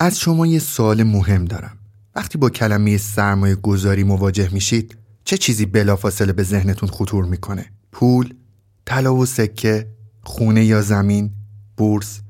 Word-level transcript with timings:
از 0.00 0.18
شما 0.18 0.46
یه 0.46 0.58
سوال 0.58 1.02
مهم 1.02 1.44
دارم. 1.44 1.78
وقتی 2.14 2.38
با 2.38 2.50
کلمه 2.50 2.96
سرمایه 2.96 3.54
گذاری 3.54 4.04
مواجه 4.04 4.54
میشید 4.54 4.96
چه 5.24 5.36
چیزی 5.36 5.66
بلافاصله 5.66 6.32
به 6.32 6.42
ذهنتون 6.42 6.88
خطور 6.88 7.24
می‌کنه؟ 7.24 7.66
پول 7.92 8.34
طلا 8.86 9.14
و 9.14 9.26
سکه 9.26 9.88
خونه 10.22 10.64
یا 10.64 10.82
زمین 10.82 11.30
بورس؟ 11.76 12.20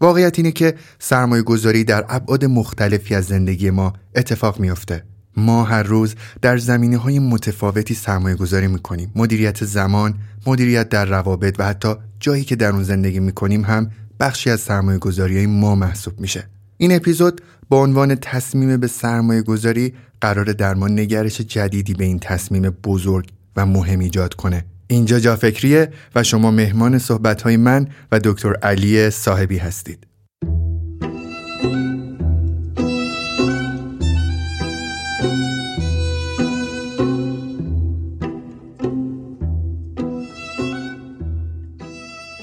واقعیت 0.00 0.38
اینه 0.38 0.52
که 0.52 0.74
سرمایه 0.98 1.42
گذاری 1.42 1.84
در 1.84 2.04
ابعاد 2.08 2.44
مختلفی 2.44 3.14
از 3.14 3.24
زندگی 3.24 3.70
ما 3.70 3.92
اتفاق 4.14 4.60
میافته. 4.60 5.04
ما 5.36 5.64
هر 5.64 5.82
روز 5.82 6.14
در 6.42 6.58
زمینه 6.58 6.96
های 6.96 7.18
متفاوتی 7.18 7.94
سرمایه 7.94 8.36
گذاری 8.36 8.66
می‌کنیم. 8.66 9.12
مدیریت 9.14 9.64
زمان، 9.64 10.14
مدیریت 10.46 10.88
در 10.88 11.04
روابط 11.04 11.56
و 11.58 11.64
حتی 11.64 11.94
جایی 12.20 12.44
که 12.44 12.56
در 12.56 12.70
اون 12.70 12.82
زندگی 12.82 13.20
می‌کنیم 13.20 13.64
هم 13.64 13.90
بخشی 14.20 14.50
از 14.50 14.60
سرمایه 14.60 14.98
گذاری 14.98 15.46
ما 15.46 15.74
محسوب 15.74 16.20
میشه. 16.20 16.51
این 16.82 16.96
اپیزود 16.96 17.40
با 17.68 17.82
عنوان 17.82 18.14
تصمیم 18.14 18.76
به 18.76 18.86
سرمایه 18.86 19.42
گذاری 19.42 19.94
قرار 20.20 20.44
در 20.44 20.74
ما 20.74 20.88
نگرش 20.88 21.40
جدیدی 21.40 21.94
به 21.94 22.04
این 22.04 22.18
تصمیم 22.18 22.62
بزرگ 22.70 23.28
و 23.56 23.66
مهم 23.66 23.98
ایجاد 23.98 24.34
کنه. 24.34 24.64
اینجا 24.86 25.20
جا 25.20 25.36
فکریه 25.36 25.92
و 26.14 26.22
شما 26.22 26.50
مهمان 26.50 26.98
صحبت 26.98 27.42
های 27.42 27.56
من 27.56 27.88
و 28.12 28.20
دکتر 28.24 28.54
علی 28.54 29.10
صاحبی 29.10 29.58
هستید. 29.58 30.06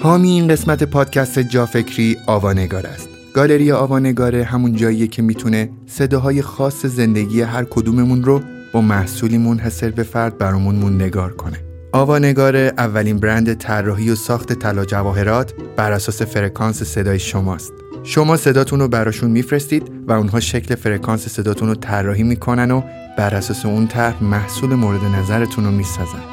حامی 0.01 0.29
این 0.29 0.47
قسمت 0.47 0.83
پادکست 0.83 1.39
جافکری 1.39 2.17
آوانگار 2.27 2.87
است. 2.87 3.18
گالری 3.39 3.71
آوانگاره 3.71 4.43
همون 4.43 4.75
جاییه 4.75 5.07
که 5.07 5.21
می‌تونه 5.21 5.69
صداهای 5.87 6.41
خاص 6.41 6.85
زندگی 6.85 7.41
هر 7.41 7.63
کدوممون 7.63 8.23
رو 8.23 8.41
با 8.73 8.81
محصولی 8.81 9.37
منحصر 9.37 9.89
به 9.91 10.03
فرد 10.03 10.37
برامون 10.37 11.01
نگار 11.01 11.33
کنه. 11.33 11.57
آوانگاره 11.93 12.73
اولین 12.77 13.17
برند 13.17 13.53
طراحی 13.53 14.09
و 14.09 14.15
ساخت 14.15 14.53
طلا 14.53 14.85
جواهرات 14.85 15.53
بر 15.75 15.91
اساس 15.91 16.21
فرکانس 16.21 16.83
صدای 16.83 17.19
شماست. 17.19 17.73
شما 18.03 18.37
صداتون 18.37 18.79
رو 18.79 18.87
براشون 18.87 19.31
میفرستید 19.31 19.91
و 20.07 20.11
اونها 20.11 20.39
شکل 20.39 20.75
فرکانس 20.75 21.27
صداتون 21.27 21.67
رو 21.67 21.75
طراحی 21.75 22.23
می‌کنن 22.23 22.71
و 22.71 22.81
بر 23.17 23.35
اساس 23.35 23.65
اون 23.65 23.87
طرح 23.87 24.23
محصول 24.23 24.73
مورد 24.73 25.03
نظرتون 25.03 25.65
رو 25.65 25.71
می‌سازن. 25.71 26.23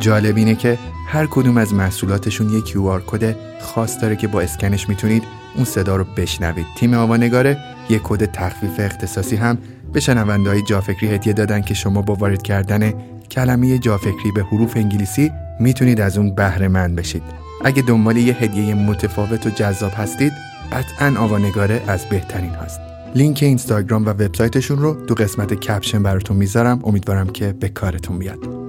جالب 0.00 0.36
اینه 0.36 0.54
که 0.54 0.78
هر 1.08 1.26
کدوم 1.26 1.56
از 1.56 1.74
محصولاتشون 1.74 2.50
یک 2.50 2.64
QR 2.66 3.00
کد 3.06 3.36
خاص 3.60 4.00
داره 4.02 4.16
که 4.16 4.28
با 4.28 4.40
اسکنش 4.40 4.88
می‌تونید 4.88 5.22
اون 5.56 5.64
صدا 5.64 5.96
رو 5.96 6.04
بشنوید. 6.16 6.66
تیم 6.76 6.94
آوانگاره 6.94 7.58
یک 7.90 8.00
کد 8.04 8.24
تخفیف 8.24 8.80
اختصاصی 8.80 9.36
هم 9.36 9.58
به 9.92 10.00
شنونده 10.00 10.50
های 10.50 10.62
جافکری 10.62 11.06
هدیه 11.08 11.32
دادن 11.32 11.60
که 11.60 11.74
شما 11.74 12.02
با 12.02 12.14
وارد 12.14 12.42
کردن 12.42 12.92
کلمه 13.30 13.78
جافکری 13.78 14.32
به 14.34 14.42
حروف 14.42 14.76
انگلیسی 14.76 15.32
می‌تونید 15.60 16.00
از 16.00 16.18
اون 16.18 16.34
بهره 16.34 16.68
مند 16.68 16.96
بشید. 16.96 17.22
اگه 17.64 17.82
دنبال 17.82 18.16
یه 18.16 18.34
هدیه 18.34 18.74
متفاوت 18.74 19.46
و 19.46 19.50
جذاب 19.50 19.92
هستید 19.94 20.32
قطعا 20.72 21.14
آوانگاره 21.18 21.82
از 21.86 22.06
بهترین 22.06 22.50
هست 22.50 22.80
لینک 23.14 23.38
اینستاگرام 23.42 24.06
و 24.06 24.08
وبسایتشون 24.08 24.78
رو 24.78 25.06
تو 25.06 25.14
قسمت 25.14 25.54
کپشن 25.54 26.02
براتون 26.02 26.36
می‌ذارم. 26.36 26.80
امیدوارم 26.84 27.28
که 27.28 27.52
به 27.52 27.68
کارتون 27.68 28.18
بیاد. 28.18 28.65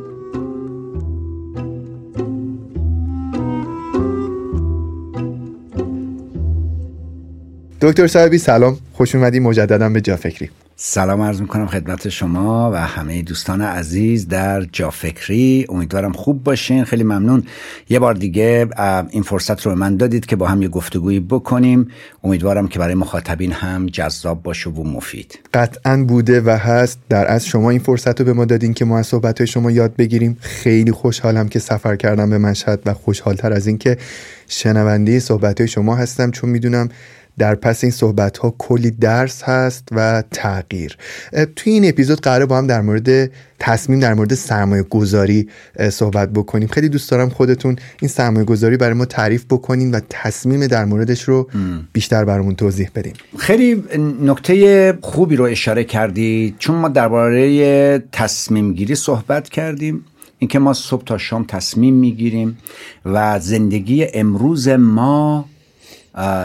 دکتر 7.82 8.08
صاحبی 8.08 8.38
سلام. 8.38 8.78
خوش 8.94 9.16
اومدی. 9.16 9.40
مجددا 9.40 9.90
به 9.90 10.02
جافکری. 10.02 10.50
سلام 10.76 11.22
عرض 11.22 11.42
می‌کنم 11.42 11.68
خدمت 11.68 12.10
شما 12.10 12.72
و 12.72 12.76
همه 12.76 13.22
دوستان 13.22 13.62
عزیز 13.62 14.28
در 14.28 14.62
جافکری. 14.62 15.66
امیدوارم 15.70 16.12
خوب 16.12 16.44
باشین. 16.44 16.84
خیلی 16.84 17.04
ممنون. 17.04 17.44
یه 17.90 18.00
بار 18.00 18.14
دیگه 18.14 18.68
این 19.10 19.24
فرصت 19.24 19.62
رو 19.62 19.76
من 19.76 19.98
دادید 19.98 20.26
که 20.26 20.36
با 20.36 20.48
هم 20.48 20.62
یه 20.62 20.68
گفتگویی 20.68 21.20
بکنیم. 21.20 21.88
امیدوارم 22.24 22.68
که 22.68 22.80
برای 22.80 22.96
مخاطبین 22.96 23.52
هم 23.52 23.86
جذاب 23.86 24.44
باشه 24.44 24.70
و 24.70 24.84
مفید. 24.84 25.40
قطعا 25.54 26.04
بوده 26.08 26.42
و 26.42 26.50
هست. 26.50 27.00
در 27.10 27.32
از 27.32 27.46
شما 27.46 27.70
این 27.70 27.80
فرصت 27.80 28.20
رو 28.20 28.26
به 28.26 28.34
ما 28.34 28.46
دادین 28.46 28.74
که 28.74 28.86
ما 28.86 29.00
از 29.00 29.08
صحبت 29.08 29.46
شما 29.46 29.72
یاد 29.72 29.96
بگیریم. 29.96 30.38
خیلی 30.42 30.92
خوشحالم 30.92 31.48
که 31.48 31.60
سفر 31.60 31.96
کردم 31.96 32.30
به 32.30 32.38
مشهد 32.38 32.80
و 32.86 32.94
خوشحالتر 32.94 33.54
از 33.54 33.68
این 33.68 33.78
که 33.78 33.98
شنونده 34.48 35.20
صحبت 35.20 35.66
شما 35.66 35.96
هستم. 35.96 36.32
چون 36.32 36.50
می‌دونم 36.50 36.90
در 37.38 37.56
پس 37.56 37.84
این 37.84 37.92
صحبت 37.92 38.38
ها 38.38 38.56
کلی 38.58 38.92
درس 38.92 39.44
هست 39.44 39.88
و 39.92 40.24
تغییر. 40.32 40.98
توی 41.56 41.74
این 41.74 41.90
اپیزود 41.90 42.22
قراره 42.22 42.46
با 42.46 42.58
هم 42.58 42.68
در 42.68 42.82
مورد 42.82 43.32
تصمیم 43.60 44.00
در 44.00 44.14
مورد 44.14 44.34
سرمایه 44.34 44.84
گذاری 44.84 45.48
صحبت 45.90 46.30
بکنیم. 46.30 46.68
خیلی 46.68 46.90
دوست 46.90 47.12
دارم 47.12 47.30
خودتون 47.30 47.76
این 48.02 48.10
سرمایه 48.10 48.46
گذاری 48.46 48.78
برای 48.78 48.94
ما 48.94 49.06
تعریف 49.06 49.46
بکنین 49.46 49.92
و 49.92 50.00
تصمیم 50.10 50.68
در 50.68 50.86
موردش 50.86 51.24
رو 51.24 51.50
بیشتر 51.94 52.26
برامون 52.26 52.56
توضیح 52.56 52.90
بدین. 52.96 53.14
خیلی 53.38 53.84
نکته 54.22 54.98
خوبی 55.02 55.36
رو 55.36 55.44
اشاره 55.44 55.84
کردی. 55.84 56.56
چون 56.60 56.76
ما 56.76 56.90
درباره 56.90 58.00
تصمیم 58.12 58.74
گیری 58.74 58.96
صحبت 58.96 59.50
کردیم 59.50 60.06
اینکه 60.40 60.60
ما 60.60 60.74
صبح 60.74 61.04
تا 61.04 61.18
شام 61.18 61.46
تصمیم 61.48 61.96
می‌گیریم 61.96 62.58
و 63.06 63.40
زندگی 63.40 64.08
امروز 64.14 64.68
ما 64.68 65.46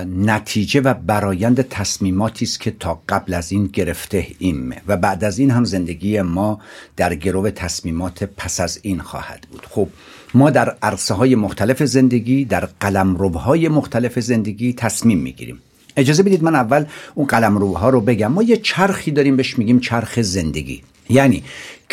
نتیجه 0.06 0.80
و 0.80 0.94
برایند 0.94 1.62
تصمیماتی 1.68 2.44
است 2.44 2.60
که 2.60 2.70
تا 2.70 3.02
قبل 3.08 3.34
از 3.34 3.52
این 3.52 3.66
گرفته 3.66 4.26
ایم 4.38 4.74
و 4.86 4.96
بعد 4.96 5.24
از 5.24 5.38
این 5.38 5.50
هم 5.50 5.64
زندگی 5.64 6.20
ما 6.20 6.60
در 6.96 7.14
گرو 7.14 7.50
تصمیمات 7.50 8.24
پس 8.24 8.60
از 8.60 8.78
این 8.82 9.00
خواهد 9.00 9.46
بود. 9.50 9.66
خب 9.70 9.88
ما 10.34 10.50
در 10.50 10.76
عرصه 10.82 11.14
های 11.14 11.34
مختلف 11.34 11.82
زندگی 11.82 12.44
در 12.44 12.68
قلمروهای 12.80 13.68
مختلف 13.68 14.18
زندگی 14.18 14.72
تصمیم 14.72 15.18
می‌گیریم. 15.18 15.58
اجازه 15.96 16.22
بدید 16.22 16.42
من 16.42 16.54
اول 16.54 16.84
اون 17.14 17.26
قلمروها 17.26 17.90
رو 17.90 18.00
بگم. 18.00 18.32
ما 18.32 18.42
یه 18.42 18.56
چرخی 18.56 19.10
داریم 19.10 19.36
بهش 19.36 19.58
میگیم 19.58 19.80
چرخ 19.80 20.20
زندگی. 20.20 20.82
یعنی 21.10 21.42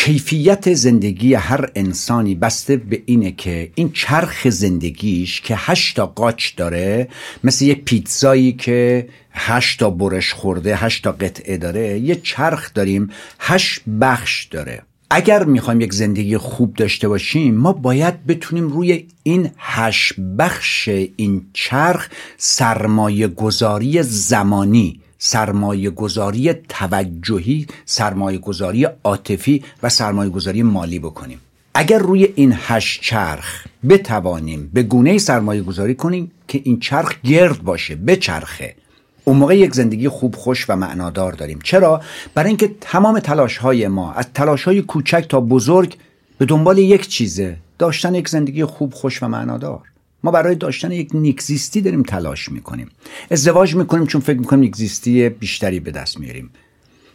کیفیت 0.02 0.74
زندگی 0.74 1.34
هر 1.34 1.70
انسانی 1.76 2.36
بسته 2.36 2.78
به 2.78 3.02
اینه 3.06 3.32
که 3.32 3.72
این 3.76 3.92
چرخ 3.92 4.50
زندگیش 4.50 5.42
که 5.42 5.56
هشتا 5.58 6.06
قاچ 6.06 6.56
داره 6.58 7.08
مثل 7.44 7.66
یه 7.66 7.76
پیتزایی 7.76 8.52
که 8.52 9.10
هشتا 9.32 9.90
برش 9.90 10.34
خورده 10.34 10.76
هشتا 10.76 11.12
قطعه 11.12 11.58
داره 11.58 12.00
یه 12.00 12.16
چرخ 12.16 12.74
داریم 12.74 13.10
هشت 13.40 13.82
بخش 14.02 14.46
داره. 14.46 14.82
اگر 15.10 15.44
می‌خوایم 15.44 15.82
یک 15.82 15.94
زندگی 15.94 16.38
خوب 16.38 16.74
داشته 16.74 17.08
باشیم 17.08 17.56
ما 17.56 17.74
باید 17.74 18.26
بتونیم 18.26 18.68
روی 18.68 19.08
این 19.24 19.52
هشت 19.58 20.20
بخش 20.20 20.88
این 21.16 21.46
چرخ 21.54 22.10
سرمایه 22.38 23.28
گذاری 23.28 24.04
زمانی 24.04 25.02
سرمایه 25.22 25.90
گذاری 25.90 26.54
توجهی 26.54 27.68
سرمایه 27.86 28.38
گذاری 28.38 28.88
عاطفی 29.04 29.64
و 29.84 29.90
سرمایه 29.90 30.30
گذاری 30.30 30.64
مالی 30.64 31.00
بکنیم. 31.00 31.40
اگر 31.74 31.98
روی 31.98 32.34
این 32.36 32.56
هشت 32.58 33.02
چرخ 33.02 33.66
بتوانیم 33.90 34.70
به 34.74 34.84
گونه 34.84 35.18
سرمایه 35.18 35.62
گذاری 35.62 35.96
کنیم 35.96 36.32
که 36.48 36.62
این 36.64 36.80
چرخ 36.80 37.22
گرد 37.22 37.64
باشه 37.64 37.96
بچرخه. 37.96 38.76
اون 39.24 39.38
موقع 39.38 39.58
یک 39.58 39.74
زندگی 39.74 40.10
خوب 40.10 40.36
خوش 40.36 40.70
و 40.70 40.76
معنادار 40.76 41.32
داریم. 41.32 41.60
چرا؟ 41.64 42.02
برای 42.34 42.48
اینکه 42.48 42.76
تمام 42.82 43.20
تلاش 43.20 43.58
های 43.58 43.88
ما 43.88 44.14
از 44.14 44.26
تلاش 44.34 44.64
های 44.64 44.82
کوچک 44.82 45.26
تا 45.30 45.42
بزرگ 45.42 45.98
به 46.38 46.46
دنبال 46.46 46.78
یک 46.78 47.08
چیزه 47.08 47.58
داشتن 47.78 48.16
یک 48.16 48.30
زندگی 48.30 48.66
خوب 48.66 48.94
خوش 48.94 49.24
و 49.24 49.28
معنادار. 49.28 49.82
ما 50.24 50.32
برای 50.32 50.56
داشتن 50.56 50.92
یک 50.92 51.10
نیکزیستی 51.14 51.82
داریم 51.82 52.04
تلاش 52.04 52.50
می‌کنیم. 52.50 52.90
ازدواج 53.32 53.76
می‌کنیم 53.76 54.06
چون 54.08 54.22
فکر 54.22 54.38
می‌کنیم 54.38 54.62
نیکزیستی 54.62 55.30
بیشتری 55.30 55.80
به 55.80 55.92
دست 55.92 56.20
میاریم. 56.20 56.50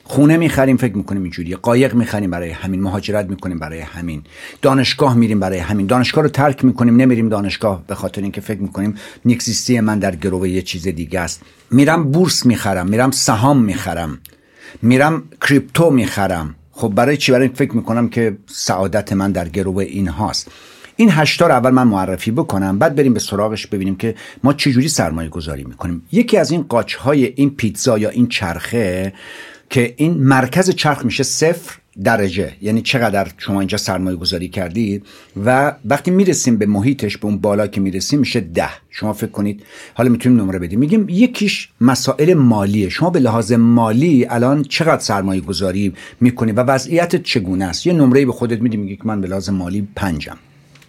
خونه 0.07 0.37
می‌خریم 0.37 0.77
فکر 0.77 0.97
می‌کنیم 0.97 1.23
اینجوری. 1.23 1.55
قایق 1.55 1.95
می‌خریم 1.95 2.31
برای 2.31 2.51
همین. 2.51 2.83
مهاجرت 2.83 3.31
می‌کنیم 3.31 3.59
برای 3.59 3.81
همین. 3.81 4.23
دانشگاه 4.63 5.15
میریم 5.15 5.41
برای 5.41 5.59
همین. 5.59 5.87
دانشگاه 5.87 6.25
رو 6.25 6.31
ترک 6.31 6.65
می‌کنیم 6.65 6.97
نمیریم 6.97 7.29
دانشگاه. 7.29 7.85
به 7.87 7.95
خاطر 7.95 8.23
اینکه 8.23 8.41
فکر 8.41 8.61
می‌کنیم 8.61 8.95
نیکزیستی 9.25 9.81
من 9.81 9.99
در 9.99 10.17
گروه 10.17 10.49
یه 10.49 10.63
چیز 10.63 10.89
دیگه 10.89 11.21
است. 11.21 11.41
میرم 11.71 12.11
بورس 12.11 12.47
می‌خرم 12.47 12.89
میرم 12.89 13.11
سهام 13.11 13.63
می‌خرم 13.63 14.19
میرم 14.83 15.23
کریپتو 15.41 15.91
می‌خرم. 15.91 16.55
خب 16.73 16.89
برای 16.89 17.17
چی؟ 17.17 17.33
برای 17.33 17.49
فکر 17.49 17.77
می‌کنم 17.77 18.09
که 18.09 18.37
سعادت 18.47 19.13
من 19.13 19.33
در 19.33 19.49
گروه 19.49 19.85
این 19.85 20.09
هاست 20.09 20.51
این 20.97 21.11
هشتا 21.11 21.47
رو 21.47 21.53
اول 21.53 21.71
من 21.71 21.89
معرفی 21.89 22.31
بکنم 22.31 22.79
بعد 22.79 22.95
بریم 22.95 23.15
به 23.15 23.21
سراغش 23.21 23.67
ببینیم 23.67 23.97
که 23.97 24.15
ما 24.45 24.53
چجوری 24.53 24.89
سرمایه 24.89 25.29
گذاری 25.29 25.65
می‌کنیم. 25.65 26.03
یکی 26.13 26.37
از 26.37 26.51
این 26.51 26.63
قاچ 26.63 26.95
های 26.95 27.33
این 27.37 27.51
پیتزا 27.51 27.99
یا 27.99 28.09
این 28.09 28.27
چرخه 28.27 29.13
که 29.71 29.95
این 29.97 30.15
مرکز 30.15 30.71
چرخ 30.71 31.05
میشه 31.05 31.23
صفر 31.23 31.79
درجه. 32.03 32.53
یعنی 32.63 32.83
چقدر 32.83 33.29
شما 33.39 33.61
اینجا 33.61 33.79
سرمایه 33.79 34.17
گذاری 34.17 34.49
کردید 34.49 35.07
و 35.45 35.77
وقتی 35.85 36.11
می‌رسیم 36.11 36.57
به 36.57 36.67
محیطش 36.67 37.17
به 37.17 37.27
اون 37.27 37.39
بالا 37.39 37.67
که 37.67 37.81
می‌رسیم 37.81 38.21
میشه 38.21 38.41
ده. 38.41 38.69
شما 38.91 39.13
فکر 39.13 39.31
کنید 39.31 39.63
حالا 39.95 40.11
می‌تونیم 40.11 40.41
نمره 40.41 40.59
بدیم. 40.59 40.79
میگیم 40.79 41.07
یکیش 41.09 41.69
مسائل 41.81 42.35
مالیه. 42.35 42.89
شما 42.89 43.11
به 43.11 43.21
لحاظ 43.21 43.53
مالی 43.53 44.27
الان 44.31 44.63
چقدر 44.63 45.03
سرمایه 45.03 45.41
گذاری 45.41 45.93
می‌کنی 46.21 46.53
و 46.53 46.61
وضعیت 46.61 47.23
چگونه 47.23 47.65
است؟ 47.65 47.87
یه 47.87 47.93
نمره 47.93 48.27
به 48.27 48.33
خودت 48.33 48.61
میدی 48.61 48.77
میگی 48.77 48.97
که 48.97 49.03
من 49.05 49.21
به 49.21 49.29
لحاظ 49.29 49.49
مالی 49.49 49.89
پنجم. 49.97 50.37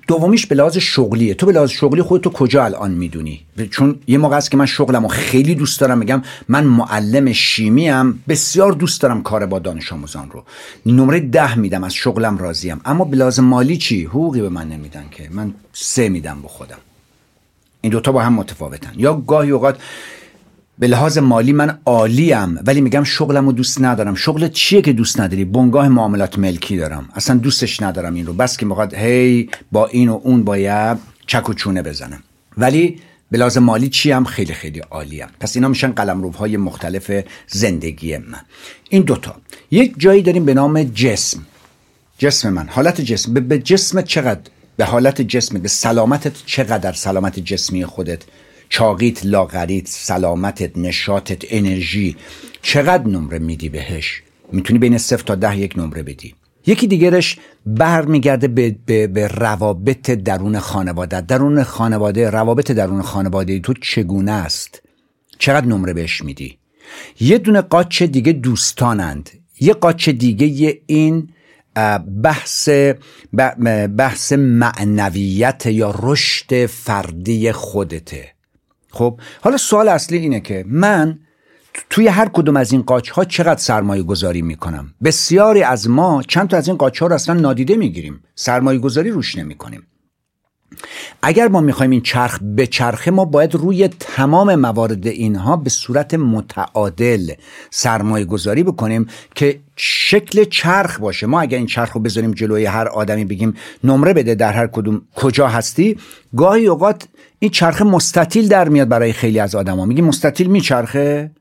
دومیش 0.07 0.45
به 0.45 0.55
لحاظ 0.55 0.77
شغلیه. 0.77 1.33
تو 1.33 1.45
به 1.45 1.51
لحاظ 1.51 1.69
شغلی 1.69 2.01
خودتو 2.01 2.29
کجا 2.29 2.65
الان 2.65 2.91
می‌دونی؟ 2.91 3.45
چون 3.71 3.99
یه 4.07 4.17
موقع 4.17 4.37
است 4.37 4.51
که 4.51 4.57
من 4.57 4.65
شغلمو 4.65 5.07
خیلی 5.07 5.55
دوست 5.55 5.79
دارم 5.79 5.97
میگم 5.97 6.21
من 6.47 6.63
معلم 6.63 7.31
شیمی 7.33 7.89
ام 7.89 8.19
بسیار 8.27 8.71
دوست 8.71 9.01
دارم 9.01 9.23
کار 9.23 9.45
با 9.45 9.59
دانش 9.59 9.93
آموزان 9.93 10.31
رو. 10.31 10.43
نمره 10.85 11.19
ده 11.19 11.55
میدم 11.55 11.83
از 11.83 11.93
شغلم 11.93 12.37
راضیم 12.37 12.81
اما 12.85 13.05
به 13.05 13.17
لحاظ 13.17 13.39
مالی 13.39 13.77
چی؟ 13.77 14.03
حقوقی 14.03 14.41
به 14.41 14.49
من 14.49 14.69
نمیدن 14.69 15.05
که. 15.11 15.29
من 15.31 15.53
سه 15.73 16.09
میدم 16.09 16.41
به 16.41 16.47
خودم. 16.47 16.77
این 17.81 17.91
دوتا 17.91 18.11
با 18.11 18.21
هم 18.21 18.33
متفاوتن. 18.33 18.91
یا 18.97 19.13
گاهی 19.13 19.51
اوقات 19.51 19.77
به 20.79 20.87
لحاظ 20.87 21.17
مالی 21.17 21.53
من 21.53 21.77
عالیم 21.85 22.59
ولی 22.65 22.81
میگم 22.81 23.03
شغلمو 23.03 23.51
دوست 23.51 23.81
ندارم. 23.81 24.15
شغل 24.15 24.47
چیه 24.47 24.81
که 24.81 24.93
دوست 24.93 25.19
نداری؟ 25.19 25.45
بنگاه 25.45 25.87
معاملات 25.87 26.39
ملکی 26.39 26.77
دارم. 26.77 27.09
اصلا 27.13 27.37
دوستش 27.37 27.81
ندارم 27.81 28.13
این 28.13 28.25
رو. 28.25 28.33
بس 28.33 28.57
که 28.57 28.65
می‌خواد 28.65 28.93
هی 28.93 29.49
با 29.71 29.87
این 29.87 30.09
و 30.09 30.19
اون 30.23 30.43
باید 30.43 30.97
چک 31.27 31.49
و 31.49 31.53
چونه 31.53 31.81
بزنم. 31.81 32.23
ولی 32.57 32.99
به 33.31 33.37
لحاظ 33.37 33.57
مالی 33.57 33.89
چی 33.89 34.11
هم 34.11 34.23
خیلی 34.25 34.53
خیلی 34.53 34.79
عالیم. 34.79 35.27
پس 35.39 35.55
اینا 35.55 35.67
میشن 35.67 35.91
قلمروهای 35.91 36.57
مختلف 36.57 37.11
زندگی 37.47 38.17
من. 38.17 38.41
این 38.89 39.01
دوتا. 39.01 39.35
یک 39.71 39.93
جایی 39.97 40.21
داریم 40.21 40.45
به 40.45 40.53
نام 40.53 40.83
جسم. 40.83 41.39
جسم 42.17 42.49
من. 42.49 42.67
حالت 42.67 43.01
جسم. 43.01 43.33
به 43.33 43.59
جسم 43.59 44.01
چقدر؟ 44.01 44.41
به 44.77 44.85
حالت 44.85 45.21
جسم 45.21 45.59
به 45.59 45.67
سلامتت 45.67 46.33
چقدر 46.45 46.91
سلامت 46.91 47.39
جسمی 47.39 47.85
خودت؟ 47.85 48.21
چاقیت 48.69 49.25
لاغریت 49.25 49.87
سلامتت 49.87 50.77
نشاتت 50.77 51.43
انرژی. 51.49 52.15
چقدر 52.61 53.07
نمره 53.07 53.39
میدی 53.39 53.69
بهش؟ 53.69 54.21
می‌تونی 54.51 54.79
بین 54.79 54.97
صفر 54.97 55.23
تا 55.23 55.35
ده 55.35 55.57
یک 55.57 55.73
نمره 55.77 56.03
بدی. 56.03 56.35
یکی 56.67 56.87
دیگرش 56.87 57.37
برمیگرده 57.65 58.47
به, 58.47 58.75
به, 58.85 59.07
به 59.07 59.27
روابط 59.27 60.11
درون 60.11 60.59
خانواده. 60.59 61.21
درون 61.21 61.63
خانواده 61.63 62.29
روابط 62.29 62.71
درون 62.71 63.01
خانواده 63.01 63.59
تو 63.59 63.73
چگونه 63.73 64.31
است؟ 64.31 64.81
چقدر 65.39 65.65
نمره 65.65 65.93
بهش 65.93 66.23
میدی؟ 66.23 66.57
یه 67.19 67.37
دونه 67.37 67.61
قاچ 67.61 68.03
دیگه 68.03 68.33
دوستانند. 68.33 69.29
یه 69.59 69.73
قاچ 69.73 70.09
دیگه 70.09 70.81
این 70.85 71.29
بحث 72.23 72.69
بحث 73.97 74.33
معنویت 74.33 75.65
یا 75.65 75.95
رشد 75.99 76.65
فردی 76.65 77.51
خودته. 77.51 78.34
خب 78.95 79.19
حالا 79.41 79.57
سوال 79.57 79.87
اصلی 79.87 80.17
اینه 80.17 80.39
که 80.39 80.65
من 80.67 81.19
توی 81.89 82.07
هر 82.07 82.29
کدوم 82.33 82.57
از 82.57 82.71
این 82.71 82.81
قاچ 82.81 83.09
ها 83.09 83.25
چقدر 83.25 83.59
سرمایه 83.59 84.03
گذاری 84.03 84.41
می‌کنم؟ 84.41 84.93
بسیاری 85.03 85.63
از 85.63 85.89
ما 85.89 86.23
چند 86.27 86.47
تا 86.47 86.57
از 86.57 86.67
این 86.67 86.77
قاچ 86.77 87.01
ها 87.01 87.07
رو 87.07 87.15
اصلا 87.15 87.35
نادیده 87.35 87.75
می‌گیریم. 87.75 88.23
سرمایه 88.35 88.79
گذاری 88.79 89.09
روش 89.09 89.37
نمی‌کنیم. 89.37 89.83
اگر 91.21 91.47
ما 91.47 91.61
می‌خوایم 91.61 91.91
این 91.91 92.01
چرخ 92.01 92.39
به 92.41 92.67
چرخه 92.67 93.11
ما 93.11 93.25
باید 93.25 93.55
روی 93.55 93.87
تمام 93.87 94.55
موارد 94.55 95.07
اینها 95.07 95.57
به 95.57 95.69
صورت 95.69 96.13
متعادل 96.13 97.33
سرمایه 97.69 98.25
گذاری 98.25 98.63
بکنیم 98.63 99.07
که 99.35 99.59
شکل 99.75 100.43
چرخ 100.43 100.99
باشه. 100.99 101.27
ما 101.27 101.41
اگر 101.41 101.57
این 101.57 101.67
چرخ 101.67 101.91
رو 101.91 102.01
بذاریم 102.01 102.31
جلوی 102.31 102.65
هر 102.65 102.87
آدمی 102.87 103.25
بگیم 103.25 103.53
نمره 103.83 104.13
بده 104.13 104.35
در 104.35 104.53
هر 104.53 104.67
کدوم 104.67 105.01
کجا 105.15 105.47
هستی 105.47 105.97
گاهی 106.35 106.67
اوقات 106.67 107.07
این 107.45 107.51
چرخه 107.51 107.83
مستطیل 107.83 108.47
در 108.47 108.69
میاد 108.69 108.87
برای 108.87 109.13
خیلی 109.13 109.39
از 109.39 109.55
آدما. 109.55 109.85
میگی 109.85 110.01
مستطیل 110.01 110.47
میچرخه؟ 110.47 111.31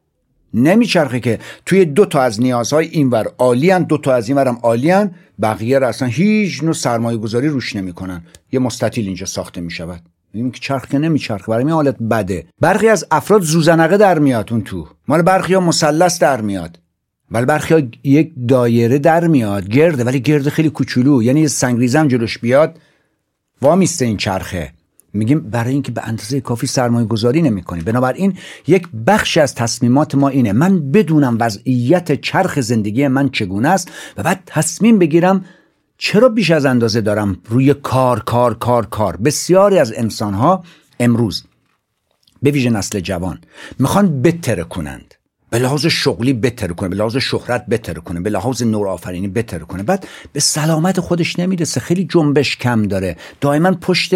نمیچرخه 0.55 1.21
که 1.21 1.39
توی 1.67 1.85
دو 1.85 2.07
تا 2.07 2.23
از 2.23 2.41
نیازهای 2.41 2.87
اینور 2.87 3.27
عالیان 3.39 3.83
دو 3.83 3.99
تا 3.99 4.15
از 4.15 4.29
اینورم 4.29 4.59
عالیان 4.63 5.15
بقیه 5.43 5.79
را 5.79 5.89
اصلا 5.89 6.09
هیچ 6.09 6.63
نوع 6.63 6.73
سرمایه 6.73 7.19
گذاری 7.19 7.49
روش 7.49 7.77
نمی‌کنن. 7.77 8.23
یه 8.53 8.61
مستطیل 8.61 9.07
اینجا 9.07 9.27
ساخته 9.27 9.61
می‌شود. 9.61 10.01
میگیم 10.35 10.51
که 10.51 10.61
چرخه 10.61 10.99
نمیچرخه. 10.99 11.45
برای 11.47 11.65
این 11.65 11.73
حالت 11.73 11.97
بده. 11.99 12.47
برخی 12.61 12.89
از 12.89 13.07
افراد 13.11 13.43
زوزنقه 13.43 13.97
در 13.97 14.19
میاد 14.19 14.49
اون 14.53 14.63
تو. 14.63 14.89
مال 15.09 15.23
برخی 15.23 15.55
ها 15.55 15.61
مثلث 15.61 16.19
در 16.19 16.41
میاد. 16.41 16.79
ولی 17.31 17.47
برخی 17.47 17.75
ها 17.75 17.81
یک 18.05 18.33
دایره 18.49 18.99
در 18.99 19.27
میاد. 19.27 19.69
گرده. 19.69 20.05
ولی 20.05 20.21
گرده 20.21 20.51
خیلی 20.51 20.71
کوچولو. 20.71 21.23
یعنی 21.23 21.49
سنگریزم 21.49 22.09
جلوش 22.09 22.39
بیاد 22.39 22.79
وامیسته 23.63 24.05
این 24.05 24.17
چرخه. 24.17 24.73
میگیم 25.15 25.41
برای 25.41 25.73
اینکه 25.73 25.93
به 25.93 26.09
اندازه 26.09 26.41
کافی 26.41 26.67
سرمایه 26.67 27.07
گذاری 27.07 27.43
نمی 27.43 27.63
کنیم 27.63 27.85
بنابراین 27.85 28.39
یک 28.67 28.89
بخش 29.07 29.39
از 29.39 29.55
تصمیمات 29.55 30.15
ما 30.15 30.29
اینه. 30.29 30.53
من 30.53 30.91
بدونم 30.91 31.37
وضعیت 31.41 32.21
چرخ 32.21 32.61
زندگی 32.61 33.09
من 33.09 33.29
چگونه 33.29 33.69
است 33.69 33.91
و 34.17 34.23
بعد 34.23 34.43
تصمیم 34.47 34.99
بگیرم 34.99 35.45
چرا 35.99 36.29
بیش 36.29 36.51
از 36.51 36.65
اندازه 36.65 37.01
دارم 37.01 37.37
روی 37.49 37.75
کار 37.75 38.21
کار 38.21 38.55
کار 38.55 38.87
کار. 38.87 39.17
بسیاری 39.17 39.79
از 39.79 39.93
انسانها 39.97 40.65
امروز 41.01 41.45
به 42.43 42.51
ویژه 42.51 42.71
نسل 42.71 43.01
جوان 43.01 43.39
می‌خوان 43.79 44.23
بتره 44.23 44.65
کنند 44.65 45.15
به 45.55 45.61
لحاظ 45.61 45.87
شغلی 45.87 46.33
بهتر 46.33 46.69
کنه 46.69 46.89
به 46.89 46.97
لحاظ 46.97 47.17
شهرت 47.17 47.67
بهتر 47.69 47.95
کنه 47.95 48.21
به 48.21 48.31
لحاظ 48.31 48.63
نور 48.63 48.89
آفرینی 48.89 49.29
بهتر 49.29 49.59
کنه. 49.59 49.83
بعد 49.83 50.07
به 50.33 50.41
سلامت 50.41 51.01
خودش 51.01 51.39
نمی‌رسه 51.39 51.81
خیلی 51.81 52.05
جنبش 52.05 52.57
کم 52.57 52.83
داره. 52.83 53.17
دائما 53.41 53.73
پشت 53.73 54.15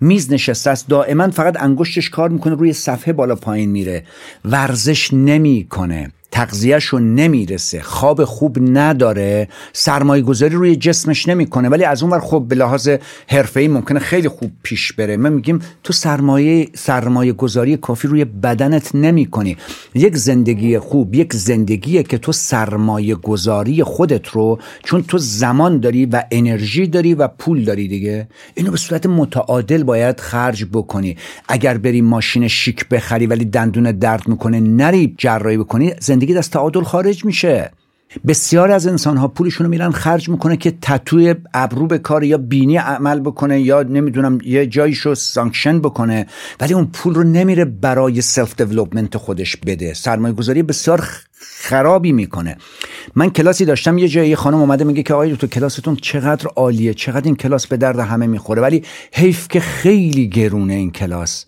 میز 0.00 0.32
نشسته 0.32 0.70
است 0.70 0.88
دائما 0.88 1.30
فقط 1.30 1.62
انگشتش 1.62 2.10
کار 2.10 2.28
می‌کنه 2.28 2.54
روی 2.54 2.72
صفحه 2.72 3.12
بالا 3.12 3.34
پایین 3.34 3.70
میره. 3.70 4.04
ورزش 4.44 5.12
نمی‌کنه. 5.12 6.12
تغذیهش 6.30 6.94
نمی‌رسه. 6.94 7.80
خواب 7.80 8.24
خوب 8.24 8.58
نداره. 8.60 9.48
سرمایه 9.72 10.22
گذاری 10.22 10.54
روی 10.54 10.76
جسمش 10.76 11.28
نمی‌کنه. 11.28 11.68
ولی 11.68 11.84
از 11.84 12.02
اون 12.02 12.12
ور 12.12 12.20
خب 12.20 12.44
به 12.48 12.54
لحاظ 12.54 12.88
حرفه‌ای 13.28 13.68
ممکنه 13.68 13.98
خیلی 13.98 14.28
خوب 14.28 14.50
پیش 14.62 14.92
بره. 14.92 15.16
ما 15.16 15.28
میگیم 15.28 15.58
تو 15.84 15.92
سرمایه 15.92 16.68
سرمایه 16.74 17.32
گذاری 17.32 17.76
کافی 17.76 18.08
روی 18.08 18.24
بدنت 18.24 18.94
نمی‌کنی. 18.94 19.56
یک 19.94 20.16
زندگی 20.16 20.78
خوب 20.78 21.14
یک 21.14 21.32
زندگیه 21.34 22.02
که 22.02 22.18
تو 22.18 22.32
سرمایه 22.32 23.14
گذاری 23.14 23.82
خودت 23.82 24.28
رو 24.28 24.58
چون 24.84 25.02
تو 25.02 25.18
زمان 25.18 25.80
داری 25.80 26.06
و 26.06 26.22
انرژی 26.30 26.86
داری 26.86 27.14
و 27.14 27.28
پول 27.28 27.64
داری 27.64 27.88
دیگه. 27.88 28.28
اینو 28.54 28.70
به 28.70 28.76
صورت 28.76 29.06
متعادل 29.06 29.82
باید 29.82 30.20
خرج 30.20 30.64
بکنی. 30.72 31.16
اگر 31.48 31.78
بری 31.78 32.00
ماشین 32.00 32.48
شیک 32.48 32.88
بخری 32.88 33.26
ولی 33.26 33.44
دندون 33.44 33.92
درد 33.92 34.28
می‌کنه 34.28 34.60
نری 34.60 35.14
جراحی 35.18 35.56
بکنی 35.56 35.92
از 36.36 36.50
تعادل 36.50 36.82
خارج 36.82 37.24
میشه. 37.24 37.70
بسیار 38.26 38.70
از 38.70 38.86
انسان 38.86 39.16
ها 39.16 39.28
پولشون 39.28 39.64
رو 39.64 39.70
میرن 39.70 39.90
خرج 39.90 40.28
می‌کنه 40.28 40.56
که 40.56 40.70
تتوی 40.82 41.34
ابرو 41.54 41.86
بکاره 41.86 42.24
یا 42.24 42.38
بینی 42.38 42.76
عمل 42.76 43.20
بکنه 43.20 43.60
یا 43.60 43.82
نمی‌دونم 43.82 44.38
یه 44.44 44.66
جاییشو 44.66 45.14
suction 45.14 45.80
بکنه 45.80 46.26
ولی 46.60 46.74
اون 46.74 46.86
پول 46.86 47.14
رو 47.14 47.22
نمیره 47.22 47.64
برای 47.64 48.20
self 48.20 48.60
development 48.60 49.16
خودش 49.16 49.56
بده. 49.56 49.94
سرمایه 49.94 50.34
گذاری 50.34 50.62
بسیار 50.62 51.08
خرابی 51.40 52.12
می‌کنه. 52.12 52.56
من 53.14 53.30
کلاسی 53.30 53.64
داشتم 53.64 53.98
یه 53.98 54.08
جایی 54.08 54.36
خانم 54.36 54.60
اومده 54.60 54.84
میگه 54.84 55.02
که 55.02 55.14
آقای 55.14 55.36
تو 55.36 55.46
کلاستون 55.46 55.96
چقدر 55.96 56.46
عالیه 56.56 56.94
چقدر 56.94 57.24
این 57.24 57.36
کلاس 57.36 57.66
به 57.66 57.76
درد 57.76 57.98
همه 57.98 58.26
می‌خوره 58.26 58.62
ولی 58.62 58.84
حیف 59.12 59.48
که 59.48 59.60
خیلی 59.60 60.28
گرونه 60.28 60.74
این 60.74 60.90
کلاس. 60.90 61.44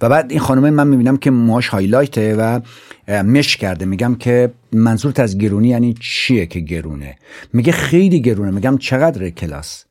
و 0.00 0.08
بعد 0.08 0.30
این 0.30 0.40
خانم 0.40 0.70
من 0.70 0.86
می‌بینم 0.86 1.16
که 1.16 1.30
موهاش 1.30 1.68
هایلایته 1.68 2.34
و 2.34 2.60
مش 3.08 3.56
کرده. 3.56 3.84
میگم 3.84 4.14
که 4.14 4.52
منظورت 4.72 5.20
از 5.20 5.38
گرونی 5.38 5.68
یعنی 5.68 5.94
چیه 6.00 6.46
که 6.46 6.60
گرونه؟ 6.60 7.16
میگه 7.52 7.72
خیلی 7.72 8.20
گرونه. 8.20 8.50
میگم 8.50 8.78
چقدر 8.78 9.30
کلاس؟ 9.30 9.84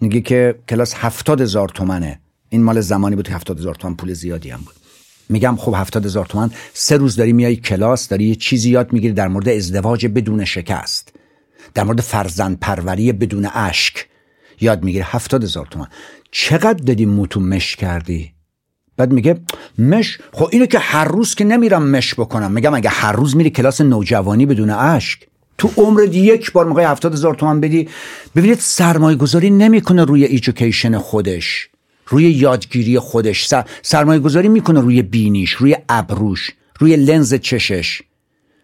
میگه 0.00 0.20
که 0.20 0.54
کلاس 0.68 0.94
هفتاد 0.94 1.40
هزار 1.40 1.68
تومنه. 1.68 2.20
این 2.48 2.62
مال 2.62 2.80
زمانی 2.80 3.16
بود 3.16 3.28
که 3.28 3.34
هفتاد 3.34 3.58
هزار 3.58 3.74
تومن 3.74 3.94
پول 3.94 4.12
زیادی 4.12 4.50
هم 4.50 4.60
بود. 4.60 4.74
میگم 5.28 5.56
خب 5.56 5.74
هفتاد 5.76 6.04
هزار 6.04 6.26
تومن 6.26 6.50
سه 6.72 6.96
روز 6.96 7.16
داری 7.16 7.32
میای 7.32 7.56
کلاس 7.56 8.08
داری 8.08 8.24
یه 8.24 8.34
چیزی 8.34 8.70
یاد 8.70 8.92
می‌گیری 8.92 9.12
در 9.12 9.28
مورد 9.28 9.48
ازدواج 9.48 10.06
بدون 10.06 10.44
شکست. 10.44 11.12
در 11.74 11.82
مورد 11.82 12.00
فرزند 12.00 12.60
پروری 12.60 13.12
بدون 13.12 13.48
اشک 13.54 14.06
یاد 14.60 14.84
می‌گیری. 14.84 15.04
هفتاد 15.04 15.44
هزار 15.44 15.66
تومن. 15.66 15.86
چقدر 16.30 16.84
دادی 16.84 17.06
موتو 17.06 17.40
مش 17.40 17.76
کردی؟ 17.76 18.35
بعد 18.96 19.12
میگه 19.12 19.40
مش 19.78 20.18
خب 20.32 20.48
اینه 20.52 20.66
که 20.66 20.78
هر 20.78 21.04
روز 21.04 21.34
که 21.34 21.44
نمیرم 21.44 21.82
مش 21.82 22.14
بکنم. 22.14 22.52
میگم 22.52 22.74
اگه 22.74 22.90
هر 22.90 23.12
روز 23.12 23.36
میری 23.36 23.50
کلاس 23.50 23.80
نوجوانی 23.80 24.46
بدون 24.46 24.70
اشک 24.70 25.26
تو 25.58 25.70
عمرت 25.76 26.14
یک 26.14 26.52
بار 26.52 26.66
موقع 26.66 26.90
هفتاد 26.90 27.12
هزار 27.12 27.34
تومن 27.34 27.60
بدی 27.60 27.88
ببینید 28.36 28.58
سرمایه 28.58 29.16
گذاری 29.16 29.50
نمی‌کنه 29.50 30.04
روی 30.04 30.24
ایژوکیشن 30.24 30.98
خودش 30.98 31.68
روی 32.06 32.24
یادگیری 32.24 32.98
خودش. 32.98 33.54
سرمایه 33.82 34.20
گذاری 34.20 34.48
می‌کنه 34.48 34.80
روی 34.80 35.02
بینیش 35.02 35.52
روی 35.52 35.76
ابروش 35.88 36.52
روی 36.78 36.96
لنز 36.96 37.34
چشش. 37.34 38.02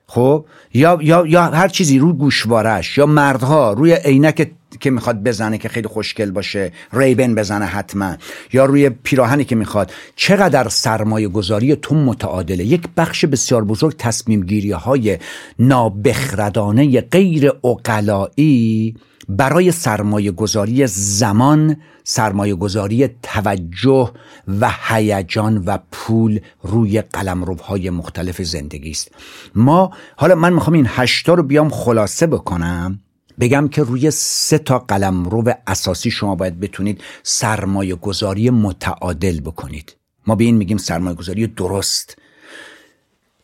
خب؟ 0.07 0.45
یا 0.75 0.99
یا 1.03 1.27
یا 1.27 1.43
هر 1.43 1.69
چیزی 1.69 1.99
رو 1.99 2.13
گوشوارش 2.13 2.99
یا 2.99 3.07
مردها 3.07 3.73
روی 3.73 3.93
عینک 3.93 4.51
که 4.81 4.91
می‌خواد 4.91 5.23
بزنه 5.23 5.59
که 5.59 5.69
خیلی 5.69 5.89
خوشگل 5.89 6.31
باشه 6.31 6.73
ریبن 6.93 7.35
بزنه 7.35 7.65
حتما. 7.65 8.17
یا 8.53 8.65
روی 8.65 8.91
پیراهنی 8.91 9.45
که 9.45 9.57
می‌خواد. 9.57 9.93
چقدر 10.17 10.69
سرمایه 10.69 11.29
گذاری 11.29 11.77
تو 11.77 11.95
متعادله؟ 11.95 12.65
یک 12.65 12.83
بخش 12.97 13.25
بسیار 13.25 13.65
بزرگ 13.65 13.97
تصمیم 13.99 14.43
گیری 14.43 14.73
های 14.73 15.19
نابخردانه 15.59 17.01
غیر 17.01 17.53
اقلایی 17.65 18.97
برای 19.29 19.73
سرمایه 19.73 20.31
گذاری 20.31 20.87
زمان 20.87 21.77
سرمایه 22.05 22.55
گذاری 22.55 23.09
توجه 23.23 24.13
و 24.61 24.71
هیجان 24.89 25.63
و 25.67 25.79
پول 25.93 26.41
روی 26.63 27.03
قلمروهای 27.03 27.91
مختلف 27.91 28.43
زندگی 28.43 28.91
است. 28.91 29.11
ما 29.55 29.91
حالا 30.17 30.35
من 30.35 30.53
می‌خوام 30.53 30.75
این 30.75 30.87
هشتا 30.89 31.35
رو 31.35 31.43
بیام 31.43 31.69
خلاصه 31.71 32.27
بکنم. 32.27 33.01
بگم 33.41 33.69
که 33.69 33.83
روی 33.83 34.11
سه 34.11 34.59
تا 34.59 34.79
قلمرو 34.79 35.53
اساسی 35.67 36.11
شما 36.11 36.35
باید 36.35 36.61
بتونید 36.61 37.01
سرمایه 37.23 37.95
گذاری 37.95 38.51
متعادل 38.51 39.41
بکنید. 39.41 39.97
ما 40.27 40.35
به 40.35 40.45
این 40.45 40.57
میگیم 40.57 40.77
سرمایه 40.77 41.17
گذاری 41.17 41.47
درست. 41.47 42.17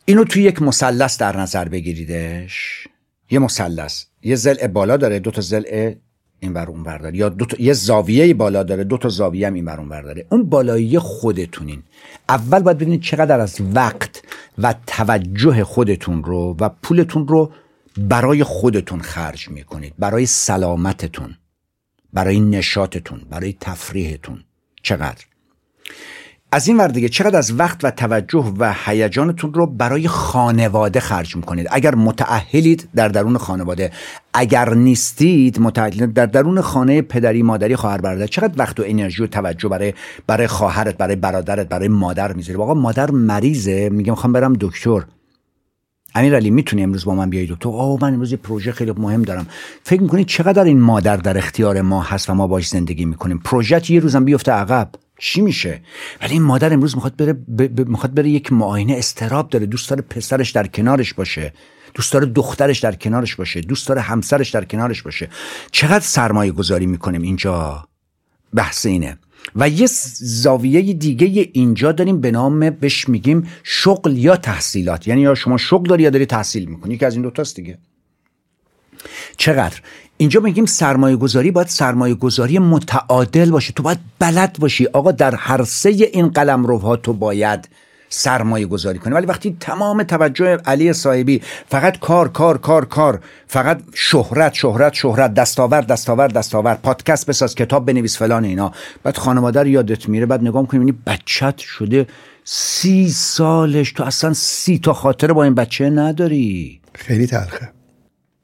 اینو 0.05 0.23
توی 0.23 0.43
یک 0.43 0.61
مثلث 0.61 1.17
در 1.17 1.37
نظر 1.37 1.67
بگیریدش. 1.67 2.87
یه 3.29 3.39
مثلث. 3.39 4.03
یه 4.23 4.35
زل 4.35 4.67
بالا 4.67 4.97
داره 4.97 5.19
دو 5.19 5.31
تا 5.31 5.41
زل 5.41 5.93
این 6.39 6.53
ور 6.53 6.69
اون 6.69 7.15
یا 7.15 7.29
دو 7.29 7.45
تا 7.45 7.57
یه 7.59 7.73
زاویه 7.73 8.33
بالا 8.33 8.63
داره 8.63 8.83
دو 8.83 8.97
تا 8.97 9.09
زاویه 9.09 9.47
هم 9.47 9.53
این 9.53 9.65
ور 9.65 9.79
اون 9.79 9.89
داره. 9.89 10.25
اون 10.29 10.43
بالایی 10.43 10.99
خودتونین. 10.99 11.83
اول 12.29 12.59
باید 12.59 12.77
ببینید 12.77 13.01
چقدر 13.01 13.39
از 13.39 13.61
وقت 13.73 14.23
و 14.57 14.75
توجه 14.87 15.63
خودتون 15.63 16.23
رو 16.23 16.55
و 16.59 16.69
پولتون 16.69 17.27
رو 17.27 17.51
برای 18.07 18.43
خودتون 18.43 19.01
خرج 19.01 19.49
می‌کنید 19.49 19.93
برای 19.99 20.25
سلامتتون 20.25 21.35
برای 22.13 22.39
نشاتتون 22.39 23.21
برای 23.29 23.55
تفریحتون. 23.61 24.43
چقدر؟ 24.83 25.25
از 26.51 26.67
این 26.67 26.77
ور 26.77 26.87
دیگه 26.87 27.09
چقدر 27.09 27.37
از 27.37 27.59
وقت 27.59 27.83
و 27.83 27.91
توجه 27.91 28.53
و 28.59 28.73
هیجانتون 28.85 29.53
رو 29.53 29.67
برای 29.67 30.07
خانواده 30.07 30.99
خرج 30.99 31.35
می‌کنید؟ 31.35 31.67
اگر 31.71 31.95
متعهلید 31.95 32.89
در 32.95 33.07
درون 33.07 33.37
خانواده 33.37 33.91
اگر 34.33 34.73
نیستید 34.73 35.59
متعهلید 35.59 36.13
در 36.13 36.25
درون 36.25 36.61
خانه 36.61 37.01
پدری 37.01 37.43
مادری 37.43 37.75
خواهر 37.75 37.97
برادر 38.01 38.27
چقدر 38.27 38.53
وقت 38.57 38.79
و 38.79 38.83
انرژی 38.85 39.23
و 39.23 39.27
توجه 39.27 39.69
برای 39.69 39.93
برای 40.27 40.47
خواهرت 40.47 40.97
برای 40.97 41.15
برادرت 41.15 41.69
برای 41.69 41.87
مادر 41.87 42.33
می‌ذاری؟ 42.33 42.59
آقا 42.59 42.73
مادر 42.73 43.11
مریضه 43.11 43.89
میگم 43.89 44.13
می‌خوام 44.13 44.33
برم 44.33 44.53
دکتر. 44.59 45.01
امیر 46.15 46.35
علی 46.35 46.49
می‌تونی 46.49 46.83
امروز 46.83 47.05
با 47.05 47.15
من 47.15 47.29
بیای 47.29 47.45
دکتر 47.45 47.69
آه 47.69 47.97
من 48.01 48.13
امروز 48.13 48.31
یه 48.31 48.37
پروژه 48.37 48.71
خیلی 48.71 48.91
مهم 48.91 49.21
دارم. 49.21 49.47
فکر 49.83 50.01
می‌کنید 50.01 50.27
چقدر 50.27 50.63
این 50.63 50.79
مادر 50.79 51.17
در 51.17 51.37
اختیار 51.37 51.81
ما 51.81 52.01
هست 52.01 52.29
و 52.29 52.33
ما 52.33 52.47
باش 52.47 52.67
زندگی 52.67 53.05
می‌کنیم؟ 53.05 53.37
پروژه 53.37 53.91
یه 53.91 53.99
روزم 53.99 54.25
بیفته 54.25 54.51
عقب. 54.51 54.89
چی 55.19 55.41
میشه؟ 55.41 55.81
ولی 56.21 56.33
این 56.33 56.41
مادر 56.41 56.73
امروز 56.73 56.95
می‌خواد 56.95 57.15
بره 57.15 57.33
ب... 57.33 57.89
می‌خواد 57.89 58.13
بره 58.13 58.29
یک 58.29 58.53
معاینه 58.53 58.93
استراب 58.97 59.49
داره. 59.49 59.65
دوست 59.65 59.89
داره 59.89 60.01
پسرش 60.01 60.51
در 60.51 60.67
کنارش 60.67 61.13
باشه. 61.13 61.53
دوست 61.93 62.13
داره 62.13 62.25
دخترش 62.25 62.79
در 62.79 62.95
کنارش 62.95 63.35
باشه. 63.35 63.61
دوست 63.61 63.87
داره 63.87 64.01
همسرش 64.01 64.49
در 64.49 64.65
کنارش 64.65 65.01
باشه. 65.01 65.29
چقدر 65.71 65.99
سرمایه 65.99 66.51
گذاری 66.51 66.85
می‌کنیم 66.85 67.21
اینجا؟ 67.21 67.87
بحث 68.53 68.85
اینه. 68.85 69.17
و 69.55 69.69
یه 69.69 69.87
زاویه 70.17 70.93
دیگه 70.93 71.49
اینجا 71.53 71.91
داریم 71.91 72.21
به 72.21 72.31
نام 72.31 72.69
بهش 72.69 73.09
میگیم 73.09 73.47
شغل 73.63 74.17
یا 74.17 74.35
تحصیلات. 74.35 75.07
یعنی 75.07 75.21
یا 75.21 75.35
شما 75.35 75.57
شغل 75.57 75.89
داری 75.89 76.03
یا 76.03 76.09
داری 76.09 76.25
تحصیل 76.25 76.65
می‌کنی. 76.65 76.97
که 76.97 77.05
از 77.05 77.13
این 77.13 77.21
دوتاست 77.21 77.55
دیگه. 77.55 77.77
چقدر؟ 79.37 79.81
اینجا 80.17 80.39
میگیم 80.39 80.65
سرمایه 80.65 81.15
گذاری 81.15 81.51
باید 81.51 81.67
سرمایه 81.67 82.15
گذاری 82.15 82.59
متعادل 82.59 83.49
باشه. 83.49 83.73
تو 83.73 83.83
باید 83.83 83.99
بلد 84.19 84.57
باشی. 84.59 84.85
آقا 84.85 85.11
در 85.11 85.35
هر 85.35 85.63
سه 85.63 85.89
این 85.89 86.27
قلم 86.27 86.65
روها 86.65 86.95
تو 86.95 87.13
باید 87.13 87.69
سرمایه 88.09 88.65
گذاری 88.65 88.99
کنی 88.99 89.13
ولی 89.13 89.25
وقتی 89.25 89.57
تمام 89.59 90.03
توجه 90.03 90.57
علی 90.65 90.93
صاحبی 90.93 91.41
فقط 91.69 91.99
کار 91.99 92.27
کار 92.27 92.57
کار 92.57 92.85
کار 92.85 93.19
فقط 93.47 93.81
شهرت 93.93 94.53
شهرت 94.53 94.93
شهرت 94.93 95.33
دستاور 95.33 95.81
دستاور 95.81 96.27
دستاور 96.27 96.73
پادکست 96.73 97.25
بساز 97.25 97.55
کتاب 97.55 97.85
بنویس 97.85 98.17
فلان 98.17 98.45
اینا 98.45 98.71
بعد 99.03 99.17
خانواده 99.17 99.59
رو 99.59 99.67
یادت 99.67 100.09
میره 100.09 100.25
بعد 100.25 100.41
نگاه 100.41 100.61
می‌کنی 100.61 100.91
بچت 100.91 101.57
شده 101.57 102.07
سی 102.51 103.09
سالش. 103.09 103.91
تو 103.91 104.03
اصلا 104.03 104.33
سی 104.33 104.79
تا 104.79 104.93
خاطر 104.93 105.33
با 105.33 105.43
این 105.43 105.55
بچه 105.55 105.89
نداری. 105.89 106.81
خیلی 106.95 107.27
تلخه. 107.27 107.69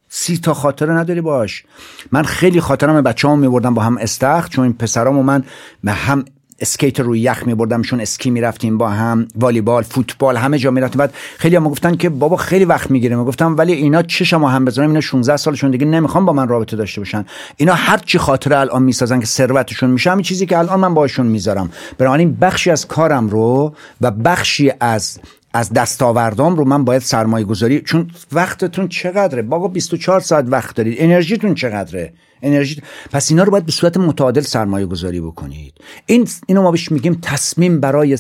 سی 0.10 0.38
تا 0.38 0.54
خاطره 0.54 0.94
نداری 0.94 1.22
باش. 1.22 1.64
من 2.12 2.24
خیلی 2.24 2.62
خاطرم 2.62 3.02
بچه 3.02 3.28
هم 3.28 3.40
میبردم 3.40 3.74
با 3.74 3.82
هم 3.82 3.98
استخ 3.98 4.50
چون 4.50 4.64
این 4.64 4.74
پسرام 4.74 5.18
و 5.18 5.24
من 5.24 5.44
هم 5.88 6.26
اسکیت 6.60 7.00
روی 7.00 7.20
یخ 7.20 7.44
می 7.46 7.56
بردمشون 7.56 8.02
اسکی 8.02 8.30
می‌رفتیم 8.30 8.78
با 8.78 8.90
هم 8.90 9.28
والیبال 9.36 9.84
فوتبال 9.84 10.38
همه 10.38 10.58
جا 10.58 10.72
می‌رفتیم. 10.72 11.00
بعد 11.00 11.14
خیلی 11.38 11.56
هم 11.56 11.64
گفتن 11.64 11.96
که 11.96 12.10
بابا 12.10 12.36
خیلی 12.36 12.66
وقت 12.66 12.92
می‌گیره. 12.92 13.16
گفتم 13.18 13.58
ولی 13.58 13.74
اینا 13.74 14.02
چشم 14.02 14.44
هم 14.44 14.66
بزنم 14.66 14.88
اینا 14.88 15.02
16 15.02 15.38
سالشون 15.38 15.72
دیگه 15.72 15.86
نمی‌خوام 15.86 16.26
با 16.26 16.34
من 16.34 16.48
رابطه 16.48 16.78
داشته 16.78 17.02
باشن. 17.02 17.26
اینا 17.58 17.74
هر 17.74 17.98
چی 17.98 18.18
خاطره 18.18 18.58
الان 18.58 18.84
می‌سازن 18.84 19.20
که 19.20 19.26
ثروتشون 19.26 19.90
میشه 19.90 20.12
همین 20.12 20.24
چیزی 20.24 20.46
که 20.46 20.58
الان 20.58 20.80
من 20.80 20.94
باشون 20.94 21.28
می‌ذارم. 21.28 21.70
بنابراین 21.98 22.36
بخشی 22.36 22.72
از 22.72 22.88
کارم 22.88 23.30
رو 23.30 23.76
و 24.02 24.12
بخشی 24.12 24.72
از 24.80 25.20
از 25.56 25.74
دستاوردام 25.74 26.56
رو 26.56 26.66
من 26.66 26.86
باید 26.86 27.02
سرمایه 27.02 27.46
گذاری 27.46 27.82
چون 27.82 28.12
وقتتون 28.32 28.88
چقدره؟ 28.88 29.42
بابا 29.42 29.68
24 29.68 30.20
ساعت 30.20 30.46
وقت 30.48 30.76
دارید. 30.76 30.98
انرژیتون 31.00 31.56
چقدره؟ 31.56 32.14
انرژی 32.42 32.82
پس 33.12 33.32
اینا 33.32 33.44
رو 33.44 33.52
باید 33.52 33.66
به 33.66 33.72
صورت 33.72 33.98
متعادل 33.98 34.42
سرمایه 34.42 34.86
گذاری 34.86 35.22
بکنید. 35.22 35.74
این 36.06 36.28
اینو 36.48 36.62
ما 36.62 36.72
بهش 36.72 36.92
میگیم 36.92 37.20
تصمیم 37.22 37.80
برای 37.80 38.18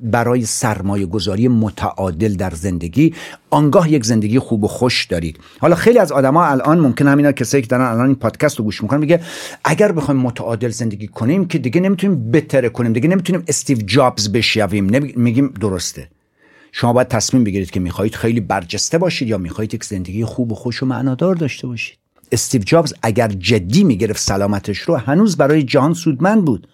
برای 0.00 0.44
سرمایه 0.44 1.06
گذاری 1.06 1.48
متعادل 1.48 2.34
در 2.34 2.50
زندگی. 2.50 3.14
آنگاه 3.50 3.92
یک 3.92 4.04
زندگی 4.04 4.38
خوب 4.38 4.64
و 4.64 4.68
خوش 4.68 5.04
دارید. 5.04 5.38
حالا 5.58 5.74
خیلی 5.74 5.98
از 5.98 6.12
آدما 6.12 6.44
الان 6.44 6.80
ممکن 6.80 7.06
همینا 7.08 7.32
کسایی 7.32 7.62
که 7.62 7.68
دارن 7.68 7.84
الان 7.84 8.06
این 8.06 8.14
پادکست 8.14 8.58
رو 8.58 8.64
گوش 8.64 8.82
می‌کنن 8.82 9.00
میگه 9.00 9.20
اگر 9.64 9.92
بخوایم 9.92 10.20
متعادل 10.20 10.68
زندگی 10.68 11.06
کنیم 11.08 11.44
که 11.44 11.58
دیگه 11.58 11.80
نمی‌تونیم 11.80 12.30
بهتره 12.30 12.68
کنیم 12.68 12.92
دیگه 12.92 13.08
نمی‌تونیم 13.08 13.44
استیو 13.48 13.78
جابز 13.78 14.32
بشویم 14.32 15.12
میگیم 15.16 15.54
درسته. 15.60 16.08
شما 16.72 16.92
باید 16.92 17.08
تصمیم 17.08 17.44
بگیرید 17.44 17.70
که 17.70 17.80
می‌خواهید 17.80 18.14
خیلی 18.14 18.40
برجسته 18.40 18.98
باشید 18.98 19.28
یا 19.28 19.38
می‌خواهید 19.38 19.74
یک 19.74 19.84
زندگی 19.84 20.24
خوب 20.24 20.52
و 20.52 20.54
خوش 20.54 20.82
و 20.82 20.86
معنادار 20.86 21.34
داشته 21.34 21.66
باشید. 21.66 21.98
استیو 22.32 22.62
جابز 22.62 22.94
اگر 23.02 23.28
جدی 23.28 23.84
می‌گرفت 23.84 24.20
سلامتش 24.20 24.78
رو 24.78 24.96
هنوز 24.96 25.36
برای 25.36 25.62
جهان 25.62 25.94
سودمند 25.94 26.44
بود. 26.44 26.68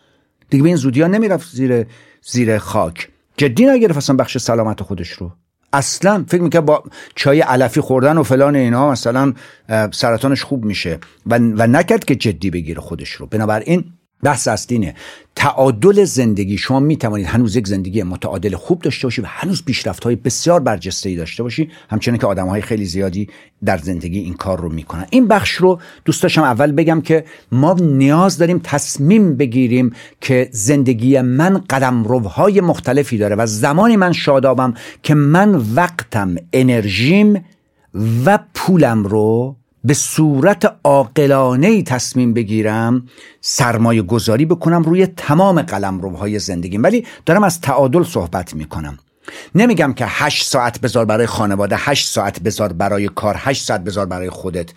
دیگه 0.51 0.63
به 0.63 0.69
این 0.69 0.77
زودی 0.77 1.03
ها 1.03 1.09
نمی‌رفت 1.09 1.57
زیر 1.57 1.87
زیر 2.23 2.59
خاک. 2.59 3.09
جدی 3.37 3.67
نگرفت 3.67 3.97
اصلا 3.97 4.17
بخش 4.17 4.39
سلامت 4.39 4.83
خودش 4.83 5.11
رو. 5.11 5.33
اصلا 5.73 6.25
فکر 6.29 6.43
می‌کنه 6.43 6.61
با 6.61 6.85
چای 7.15 7.41
علفی 7.41 7.81
خوردن 7.81 8.19
و 8.19 8.23
فلان 8.23 8.57
اینا 8.57 8.91
مثلا 8.91 9.35
سرطانش 9.93 10.45
خوب 10.45 10.65
میشه. 10.65 10.99
و, 11.27 11.39
و 11.39 11.67
نکرد 11.67 12.05
که 12.05 12.15
جدی 12.15 12.51
بگیره 12.51 12.81
خودش 12.81 13.11
رو. 13.11 13.27
بنابراین 13.27 13.85
بحث 14.25 14.49
اصلینه 14.49 14.95
تعادل 15.37 16.05
زندگی 16.05 16.59
شما 16.59 16.81
می 16.81 16.97
توانید 16.97 17.27
هنوز 17.27 17.57
یک 17.57 17.69
زندگی 17.69 18.03
متعادل 18.03 18.57
خوب 18.57 18.83
داشته 18.83 19.07
باشید 19.07 19.25
و 19.25 19.29
هنوز 19.31 19.65
پیشرفت 19.65 20.05
های 20.05 20.17
بسیار 20.17 20.61
برجسته 20.61 21.09
ای 21.09 21.17
داشته 21.17 21.43
باشید 21.43 21.71
همچنین 21.91 22.19
که 22.19 22.27
آدم 22.27 22.47
های 22.47 22.63
خیلی 22.63 22.85
زیادی 22.85 23.29
در 23.65 23.79
زندگی 23.79 24.19
این 24.19 24.35
کار 24.35 24.61
رو 24.61 24.69
می‌کنن. 24.69 25.07
این 25.11 25.29
بخش 25.29 25.51
رو 25.51 25.81
دوست 26.05 26.23
داشتم 26.23 26.43
اول 26.43 26.73
بگم 26.73 27.01
که 27.01 27.25
ما 27.53 27.73
نیاز 27.75 28.39
داریم 28.39 28.61
تصمیم 28.65 29.37
بگیریم 29.37 29.93
که 30.21 30.49
زندگی 30.53 31.21
من 31.21 31.59
قدم 31.71 32.05
روهای 32.05 32.61
مختلفی 32.61 33.19
داره 33.19 33.37
و 33.37 33.47
زمانی 33.47 33.97
من 33.97 34.13
شادابم 34.13 34.75
که 35.03 35.15
من 35.15 35.55
وقتم 35.75 36.35
انرژیم 36.53 37.45
و 38.25 38.39
پولم 38.55 39.05
رو 39.05 39.57
به 39.85 39.95
صورت 39.95 40.77
عاقلانه 40.85 41.83
تصمیم 41.83 42.35
بگیرم 42.35 43.09
سرمایه 43.41 44.03
گذاری 44.03 44.45
بکنم 44.45 44.83
روی 44.83 45.07
تمام 45.07 45.63
قلم 45.63 46.01
روهای 46.01 46.39
زندگیم. 46.39 46.83
ولی 46.83 47.07
دارم 47.27 47.45
از 47.45 47.61
تعادل 47.61 48.03
صحبت 48.03 48.55
می‌کنم. 48.55 48.99
نمیگم 49.55 49.93
که 49.93 50.05
هشت 50.09 50.45
ساعت 50.45 50.81
بذار 50.81 51.05
برای 51.05 51.27
خانواده 51.27 51.77
هشت 51.79 52.09
ساعت 52.09 52.41
بذار 52.41 52.73
برای 52.73 53.09
کار 53.09 53.37
هشت 53.39 53.65
ساعت 53.65 53.85
بذار 53.85 54.07
برای 54.07 54.31
خودت. 54.31 54.71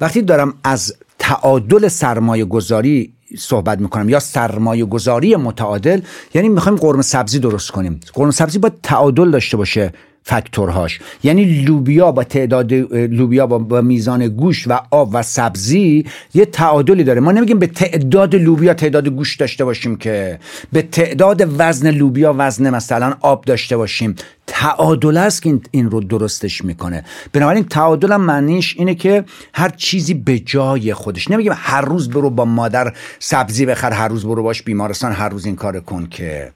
وقتی 0.00 0.22
دارم 0.22 0.54
از 0.64 0.94
تعادل 1.18 1.88
سرمایه 1.88 2.44
گذاری 2.44 3.14
صحبت 3.38 3.80
می‌کنم 3.80 4.08
یا 4.08 4.20
سرمایه 4.20 4.84
گذاری 4.84 5.36
متعادل 5.36 6.00
یعنی 6.34 6.48
می‌خوایم 6.48 6.78
قرمه 6.78 7.02
سبزی 7.02 7.38
درست 7.38 7.70
کنیم. 7.70 8.00
قرمه 8.12 8.30
سبزی 8.30 8.58
باید 8.58 8.74
تعادل 8.82 9.30
داشته 9.30 9.56
باشه. 9.56 9.92
فاکتورهاش 10.26 11.00
یعنی 11.22 11.44
لوبیا 11.44 12.12
با 12.12 12.24
تعداد 12.24 12.72
لوبیا 12.92 13.46
با, 13.46 13.80
میزان 13.80 14.28
گوشت 14.28 14.68
و 14.68 14.80
آب 14.90 15.10
و 15.12 15.22
سبزی 15.22 16.06
یه 16.34 16.44
تعادلی 16.44 17.04
داره. 17.04 17.20
ما 17.20 17.32
نمیگیم 17.32 17.58
به 17.58 17.66
تعداد 17.66 18.34
لوبیا 18.34 18.74
تعداد 18.74 19.08
گوشت 19.08 19.40
داشته 19.40 19.64
باشیم 19.64 19.96
که 19.96 20.38
به 20.72 20.82
تعداد 20.82 21.42
وزن 21.58 21.90
لوبیا 21.90 22.34
وزن 22.38 22.70
مثلا 22.70 23.14
آب 23.20 23.44
داشته 23.44 23.76
باشیم. 23.76 24.14
تعادل 24.46 25.16
است 25.16 25.42
که 25.42 25.60
این 25.70 25.90
رو 25.90 26.00
درستش 26.00 26.64
می‌کنه. 26.64 27.04
بنابراین 27.32 27.64
تعادل 27.64 28.12
هم 28.12 28.20
معنیش 28.20 28.74
اینه 28.78 28.94
که 28.94 29.24
هر 29.54 29.68
چیزی 29.68 30.14
به 30.14 30.38
جای 30.38 30.94
خودش. 30.94 31.30
نمیگیم 31.30 31.52
هر 31.56 31.80
روز 31.80 32.10
برو 32.10 32.30
با 32.30 32.44
مادر 32.44 32.92
سبزی 33.18 33.66
بخر 33.66 33.92
هر 33.92 34.08
روز 34.08 34.26
برو 34.26 34.42
باش 34.42 34.62
بیمارستان 34.62 35.12
هر 35.12 35.28
روز 35.28 35.46
این 35.46 35.56
کار 35.56 35.80
کن 35.80 36.06
که. 36.06 36.52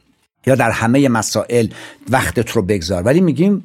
یا 0.49 0.55
در 0.55 0.71
همه 0.71 1.09
مسائل 1.09 1.69
وقتت 2.11 2.50
رو 2.50 2.62
بگذار. 2.62 3.02
ولی 3.02 3.21
میگیم 3.21 3.64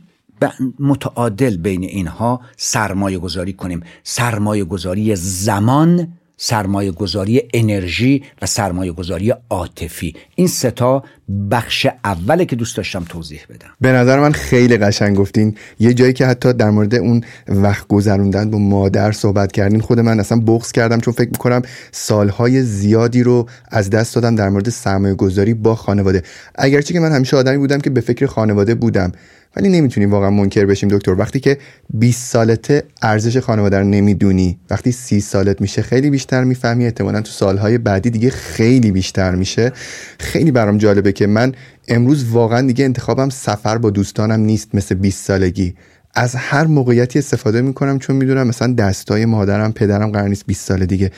متعادل 0.79 1.57
بین 1.57 1.83
اینها 1.83 2.41
سرمایه 2.57 3.17
گذاری 3.17 3.53
کنیم. 3.53 3.83
سرمایه 4.03 4.63
گذاری 4.63 5.15
زمان 5.15 6.07
سرمایه 6.45 6.91
گذاری 6.91 7.41
انرژی 7.53 8.23
و 8.41 8.45
سرمایه 8.45 8.91
گذاری 8.91 9.33
عاطفی. 9.49 10.15
این 10.35 10.47
ستا 10.47 11.03
بخش 11.51 11.87
اوله 12.03 12.45
که 12.45 12.55
دوست 12.55 12.77
داشتم 12.77 13.05
توضیح 13.09 13.41
بدم. 13.49 13.67
به 13.81 13.91
نظر 13.91 14.19
من 14.19 14.31
خیلی 14.31 14.77
قشنگ 14.77 15.15
گفتین. 15.15 15.57
یه 15.79 15.93
جایی 15.93 16.13
که 16.13 16.25
حتی 16.25 16.53
در 16.53 16.69
مورد 16.69 16.95
اون 16.95 17.23
وقت 17.47 17.87
گذروندن 17.87 18.51
با 18.51 18.57
مادر 18.57 19.11
صحبت 19.11 19.51
کردین 19.51 19.81
خود 19.81 19.99
من 19.99 20.19
اصلا 20.19 20.39
بغض 20.39 20.71
کردم 20.71 20.99
چون 20.99 21.13
فکر 21.13 21.29
می‌کنم 21.29 21.61
سالهای 21.91 22.61
زیادی 22.61 23.23
رو 23.23 23.47
از 23.71 23.89
دست 23.89 24.15
دادم 24.15 24.35
در 24.35 24.49
مورد 24.49 24.69
سرمایه 24.69 25.15
گذاری 25.15 25.53
با 25.53 25.75
خانواده. 25.75 26.23
اگرچه 26.55 26.93
که 26.93 26.99
من 26.99 27.11
همیشه 27.11 27.37
آدمی 27.37 27.57
بودم 27.57 27.79
که 27.79 27.89
به 27.89 28.01
فکر 28.01 28.25
خانواده 28.25 28.75
بودم. 28.75 29.11
ولی 29.55 29.69
نمی‌تونیم 29.69 30.11
واقعا 30.11 30.29
منکر 30.29 30.65
بشیم 30.65 30.89
دکتر. 30.89 31.11
وقتی 31.11 31.39
که 31.39 31.57
20 31.89 32.31
سالته 32.31 32.83
ارزش 33.01 33.37
خانواده 33.37 33.79
رو 33.79 33.83
نمی‌دونی 33.85 34.59
وقتی 34.69 34.91
30 34.91 35.19
سالت 35.21 35.61
میشه 35.61 35.81
خیلی 35.81 36.09
بیشتر 36.09 36.43
می‌فهمی. 36.43 36.85
احتمالا 36.85 37.21
تو 37.21 37.31
سالهای 37.31 37.77
بعدی 37.77 38.09
دیگه 38.09 38.29
خیلی 38.29 38.91
بیشتر 38.91 39.35
میشه. 39.35 39.71
خیلی 40.19 40.51
برام 40.51 40.77
جالبه 40.77 41.11
که 41.11 41.27
من 41.27 41.51
امروز 41.87 42.29
واقعا 42.29 42.67
دیگه 42.67 42.85
انتخابم 42.85 43.29
سفر 43.29 43.77
با 43.77 43.89
دوستانم 43.89 44.39
نیست 44.39 44.75
مثل 44.75 44.95
20 44.95 45.25
سالگی. 45.25 45.75
از 46.15 46.35
هر 46.35 46.67
موقعیتی 46.67 47.19
استفاده 47.19 47.61
می‌کنم 47.61 47.99
چون 47.99 48.15
می‌دونم 48.15 48.47
مثلا 48.47 48.73
دستای 48.73 49.25
مادرم 49.25 49.71
پدرم 49.73 50.11
قرار 50.11 50.27
نیست 50.27 50.45
20 50.45 50.67
سال 50.67 50.85
دیگه 50.85 51.11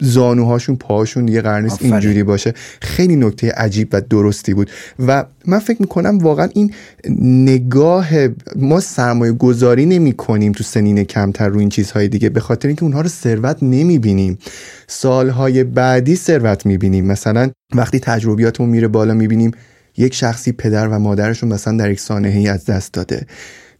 زانوهاشون 0.00 0.76
پاهاشون 0.76 1.26
دیگه 1.26 1.40
قرار 1.40 1.60
نیست 1.60 1.82
اینجوری 1.82 2.22
باشه. 2.22 2.54
خیلی 2.80 3.16
نکته 3.16 3.52
عجیب 3.52 3.88
و 3.92 4.00
درستی 4.00 4.54
بود. 4.54 4.70
و 5.06 5.24
من 5.46 5.58
فکر 5.58 5.82
می‌کنم 5.82 6.18
واقعا 6.18 6.48
این 6.54 6.72
نگاه 7.20 8.08
ما 8.56 8.80
سرمایه 8.80 9.32
گذاری 9.32 9.86
نمی 9.86 10.12
کنیم 10.12 10.52
تو 10.52 10.64
سنین 10.64 11.04
کمتر 11.04 11.48
رو 11.48 11.58
این 11.58 11.68
چیزهای 11.68 12.08
دیگه 12.08 12.28
به 12.28 12.40
خاطر 12.40 12.68
اینکه 12.68 12.82
اونها 12.82 13.00
رو 13.00 13.08
ثروت 13.08 13.62
نمی 13.62 13.98
بینیم 13.98 14.38
سالهای 14.86 15.64
بعدی 15.64 16.16
ثروت 16.16 16.66
می 16.66 16.78
بینیم 16.78 17.06
مثلا 17.06 17.50
وقتی 17.74 18.00
تجربیاتمون 18.00 18.70
میره 18.70 18.88
بالا 18.88 19.14
می 19.14 19.28
بینیم 19.28 19.50
یک 19.96 20.14
شخصی 20.14 20.52
پدر 20.52 20.88
و 20.88 20.98
مادرشون 20.98 21.52
مثلا 21.52 21.76
در 21.76 21.90
یک 21.90 22.00
سانحه 22.00 22.50
از 22.50 22.64
دست 22.64 22.92
داده. 22.92 23.26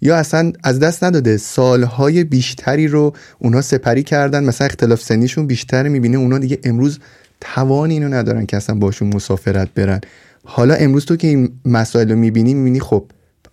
یا 0.03 0.17
اصلا 0.17 0.53
از 0.65 0.79
دست 0.79 1.05
نداده. 1.05 1.37
سالهای 1.37 2.25
بیشتری 2.25 2.89
رو 2.89 3.13
اونا 3.39 3.63
سپری 3.63 4.03
کردن. 4.03 4.45
مثلا 4.45 4.67
اختلاف 4.67 5.03
سنیشون 5.03 5.47
بیشتر 5.47 5.89
می‌بینه. 5.89 6.19
اونا 6.19 6.39
دیگه 6.39 6.59
امروز 6.65 6.99
توان 7.41 7.91
اینو 7.91 8.09
ندارن 8.09 8.47
که 8.47 8.57
اصلا 8.57 8.75
باشون 8.75 9.15
مسافرت 9.15 9.69
برن. 9.75 10.01
حالا 10.45 10.75
امروز 10.75 11.05
تو 11.05 11.17
که 11.17 11.29
این 11.29 11.53
مسائل 11.65 12.11
رو 12.11 12.17
می‌بینی 12.17 12.55
می‌بینی 12.55 12.81
خب 12.81 13.05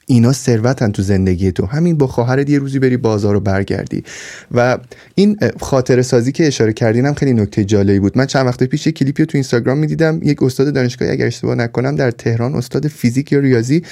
اینا 0.09 0.33
ثروتن 0.33 0.91
تو 0.91 1.01
زندگی 1.01 1.51
تو. 1.51 1.65
همین 1.65 1.97
با 1.97 2.07
خواهرت 2.07 2.49
یه 2.49 2.59
روزی 2.59 2.79
بری 2.79 2.97
بازار 2.97 3.33
رو 3.33 3.39
برگردی. 3.39 4.03
و 4.51 4.77
این 5.15 5.37
خاطر 5.59 6.01
سازی 6.01 6.31
که 6.31 6.47
اشاره 6.47 6.73
کردینم 6.73 7.13
خیلی 7.13 7.33
نکته 7.33 7.63
جالبی 7.63 7.99
بود. 7.99 8.17
من 8.17 8.25
چند 8.25 8.45
وقت 8.45 8.63
پیش 8.63 8.85
یه 8.85 8.91
کلیپی 8.91 9.25
تو 9.25 9.37
اینستاگرام 9.37 9.77
می‌دیدم. 9.77 10.19
یک 10.23 10.43
استاد 10.43 10.73
دانشگاهی 10.73 11.11
اگر 11.11 11.25
اشتباه 11.25 11.55
نکنم 11.55 11.95
در 11.95 12.11
تهران 12.11 12.55
استاد 12.55 12.87
فیزیک 12.87 13.31
یا 13.31 13.39
ریاضی 13.39 13.83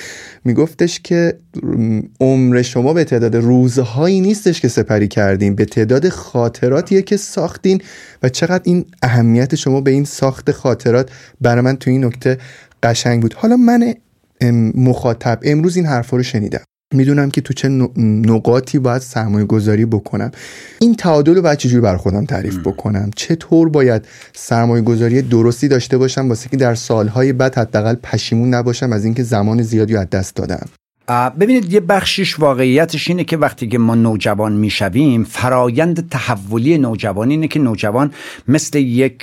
میگفتش 0.45 0.99
که 0.99 1.37
عمر 2.19 2.61
شما 2.61 2.93
به 2.93 3.03
تعداد 3.03 3.35
روزهایی 3.35 4.21
نیستش 4.21 4.61
که 4.61 4.67
سپری 4.67 5.07
کردین. 5.07 5.55
به 5.55 5.65
تعداد 5.65 6.09
خاطراتیه 6.09 7.01
که 7.01 7.17
ساختین 7.17 7.81
و 8.23 8.29
چقدر 8.29 8.61
این 8.63 8.85
اهمیت 9.01 9.55
شما 9.55 9.81
به 9.81 9.91
این 9.91 10.05
ساخت 10.05 10.51
خاطرات 10.51 11.09
برای 11.41 11.61
من 11.61 11.75
تو 11.75 11.91
این 11.91 12.05
نکته 12.05 12.37
قشنگ 12.83 13.21
بود. 13.21 13.33
حالا 13.33 13.57
من 13.57 13.93
مخاطب. 14.75 15.39
امروز 15.43 15.75
این 15.75 15.85
حرفا 15.85 16.17
رو 16.17 16.23
شنیدم. 16.23 16.61
می‌دونم 16.93 17.31
که 17.31 17.41
تو 17.41 17.53
چه 17.53 17.67
نقاطی 17.97 18.79
باید 18.79 19.01
سرمایه 19.01 19.45
گذاری 19.45 19.85
بکنم. 19.85 20.31
این 20.79 20.95
تعادل 20.95 21.35
رو 21.35 21.41
باید 21.41 21.57
چجوری 21.57 21.81
بر 21.81 21.97
خودم 21.97 22.25
تعریف 22.25 22.57
بکنم؟ 22.57 23.11
چطور 23.15 23.69
باید 23.69 24.07
سرمایه 24.33 24.83
گذاری 24.83 25.21
درستی 25.21 25.67
داشته 25.67 25.97
باشم 25.97 26.29
واسه 26.29 26.49
که 26.49 26.57
در 26.57 26.75
سالهای 26.75 27.33
بعد 27.33 27.55
حداقل 27.55 27.95
پشیمون 27.95 28.53
نباشم 28.53 28.93
از 28.93 29.05
اینکه 29.05 29.23
زمان 29.23 29.61
زیادی 29.61 29.95
از 29.95 30.09
دست 30.09 30.35
دادم؟ 30.35 30.69
ببینید 31.07 31.73
یه 31.73 31.79
بخشش 31.79 32.39
واقعیتش 32.39 33.07
اینه 33.07 33.23
که 33.23 33.37
وقتی 33.37 33.67
که 33.67 33.77
ما 33.77 33.95
نوجوان 33.95 34.53
می‌شویم 34.53 35.23
فرایند 35.23 36.09
تحولی 36.09 36.77
نوجوان 36.77 37.29
اینه 37.29 37.47
که 37.47 37.59
نوجوان 37.59 38.11
مثل 38.47 38.79
یک 38.79 39.17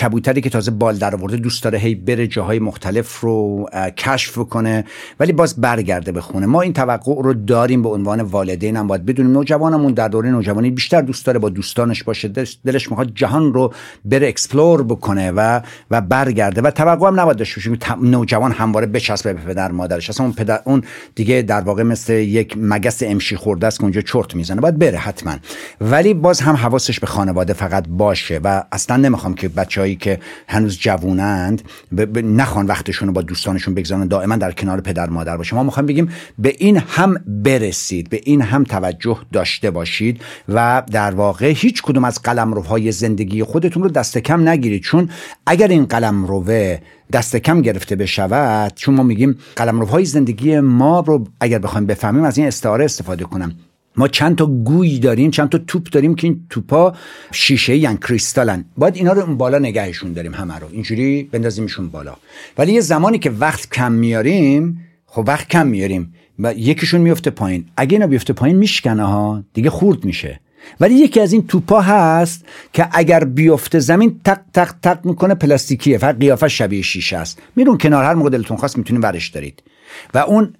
کبوتری 0.00 0.40
که 0.40 0.50
تازه 0.50 0.70
بال 0.70 0.96
در 0.96 1.14
آورده 1.14 1.36
دوست 1.36 1.62
داره 1.62 1.78
هی 1.78 1.94
بره 1.94 2.26
جاهای 2.26 2.58
مختلف 2.58 3.20
رو 3.20 3.68
کشف 3.96 4.38
کنه 4.38 4.84
ولی 5.20 5.32
باز 5.32 5.60
برگرده 5.60 6.12
به 6.12 6.20
خونه. 6.20 6.46
ما 6.46 6.60
این 6.60 6.72
توقع 6.72 7.22
رو 7.22 7.34
داریم 7.34 7.82
به 7.82 7.88
عنوان 7.88 8.20
والدین 8.20 8.76
هم 8.76 8.86
باید 8.86 9.06
بدونیم 9.06 9.32
نوجوانمون 9.32 9.92
در 9.92 10.08
دوره 10.08 10.30
نوجوانی 10.30 10.70
بیشتر 10.70 11.00
دوست 11.00 11.26
داره 11.26 11.38
با 11.38 11.48
دوستانش 11.48 12.02
باشه 12.02 12.28
دلش 12.64 12.90
می‌خواد 12.90 13.12
جهان 13.14 13.52
رو 13.52 13.72
بره 14.04 14.28
explore 14.28 14.82
بکنه 14.82 15.30
و 15.30 15.60
و 15.90 16.00
برگرده. 16.00 16.60
و 16.60 16.70
توقع 16.70 17.06
هم 17.06 17.20
نباید 17.20 17.38
داشته 17.38 17.60
باشیم 17.60 17.78
نوجوان 18.02 18.52
همواره 18.52 18.86
بچسبه 18.86 19.32
به 19.32 19.40
پدر 19.40 19.72
مادرش. 19.72 20.10
اصلا 20.10 20.26
اون 20.26 20.34
پدر 20.34 20.60
اون 20.64 20.82
در 21.26 21.60
واقع 21.60 21.82
مثل 21.82 22.12
یک 22.12 22.54
مگس 22.56 23.02
امشی 23.02 23.36
خورده 23.36 23.66
است 23.66 23.78
که 23.78 23.84
اونجا 23.84 24.00
چرت 24.00 24.34
می‌زنه 24.34 24.60
باید 24.60 24.78
بره 24.78 24.98
حتما 24.98 25.36
ولی 25.80 26.14
باز 26.14 26.40
هم 26.40 26.54
حواسش 26.56 27.00
به 27.00 27.06
خانواده 27.06 27.52
فقط 27.52 27.84
باشه 27.88 28.40
و 28.44 28.62
اصلا 28.72 28.96
نمی‌خوام 28.96 29.34
که 29.34 29.48
بچههایی 29.48 29.96
که 29.96 30.20
هنوز 30.48 30.78
جوونند. 30.78 31.62
نخوان 32.16 32.66
وقتشون 32.66 33.08
رو 33.08 33.14
با 33.14 33.22
دوستانشون 33.22 33.74
بگذارن 33.74 34.06
دائما 34.06 34.36
در 34.36 34.52
کنار 34.52 34.80
پدر 34.80 35.10
مادر 35.10 35.36
باشه 35.36 35.56
ما 35.56 35.62
می‌خوام 35.62 35.86
بگیم 35.86 36.08
به 36.38 36.54
این 36.58 36.76
هم 36.76 37.14
برسید 37.26 38.10
به 38.10 38.20
این 38.24 38.42
هم 38.42 38.64
توجه 38.64 39.18
داشته 39.32 39.70
باشید 39.70 40.20
و 40.48 40.82
در 40.92 41.10
واقع 41.10 41.52
هیچ 41.56 41.82
کدوم 41.82 42.04
از 42.04 42.22
قلمروهای 42.22 42.92
زندگی 42.92 43.42
خودتون 43.42 43.82
رو 43.82 43.88
دست 43.88 44.18
کم 44.18 44.48
نگیرید 44.48 44.82
چون 44.82 45.10
اگر 45.46 45.68
این 45.68 45.84
قلمروه 45.84 46.78
دست 47.12 47.36
کم 47.36 47.62
گرفته 47.62 47.96
بشود 47.96 48.72
چون 48.74 48.94
ما 48.94 49.02
میگیم 49.02 49.38
قلمروهای 49.56 50.04
زندگی 50.04 50.60
ما 50.60 51.00
رو 51.00 51.26
اگر 51.40 51.58
بخوایم 51.58 51.86
بفهمیم 51.86 52.24
از 52.24 52.38
این 52.38 52.46
استعاره 52.46 52.84
استفاده 52.84 53.24
کنم. 53.24 53.52
ما 53.96 54.08
چند 54.08 54.36
تا 54.36 54.46
گوی 54.46 54.98
داریم 54.98 55.30
چند 55.30 55.48
تا 55.48 55.58
توپ 55.58 55.88
داریم 55.88 56.14
که 56.14 56.26
این 56.26 56.46
توپا 56.50 56.92
شیشه 57.32 57.76
یعنی 57.76 57.98
کریستالن. 57.98 58.64
باید 58.76 58.96
اینا 58.96 59.12
رو 59.12 59.22
اون 59.22 59.36
بالا 59.36 59.58
نگهشون 59.58 60.12
داریم 60.12 60.34
همه 60.34 60.58
رو. 60.58 60.66
اینجوری 60.72 61.22
بندازیمشون 61.22 61.88
بالا. 61.88 62.16
ولی 62.58 62.72
یه 62.72 62.80
زمانی 62.80 63.18
که 63.18 63.30
وقت 63.30 63.70
کم 63.70 63.92
میاریم 63.92 64.80
خب 65.06 65.24
وقت 65.26 65.48
کم 65.48 65.66
میاریم 65.66 66.14
و 66.38 66.54
یکیشون 66.54 67.00
میفته 67.00 67.30
پایین. 67.30 67.64
اگه 67.76 67.92
اینا 67.92 68.06
بیفته 68.06 68.32
پایین 68.32 68.56
میشکنه 68.56 69.02
ها. 69.02 69.44
دیگه 69.54 69.70
خورد 69.70 70.04
میشه. 70.04 70.40
ولی 70.80 70.94
یکی 70.94 71.20
از 71.20 71.32
این 71.32 71.46
توپا 71.46 71.80
هست 71.80 72.44
که 72.72 72.88
اگر 72.92 73.24
بیفته 73.24 73.78
زمین 73.78 74.20
تق 74.24 74.40
تق 74.54 74.74
تق 74.82 75.04
می‌کنه 75.04 75.34
پلاستیکیه 75.34 75.98
فقط 75.98 76.18
قیافه 76.18 76.48
شبیه 76.48 76.82
شیشه 76.82 77.16
است. 77.16 77.42
میرون 77.56 77.78
کنار 77.78 78.04
هر 78.04 78.14
موقع 78.14 78.30
دلتون 78.30 78.56
خواست 78.56 78.78
می‌تونین 78.78 79.02
ورش 79.02 79.28
دارید. 79.28 79.62
و 80.14 80.18
اون 80.18 80.54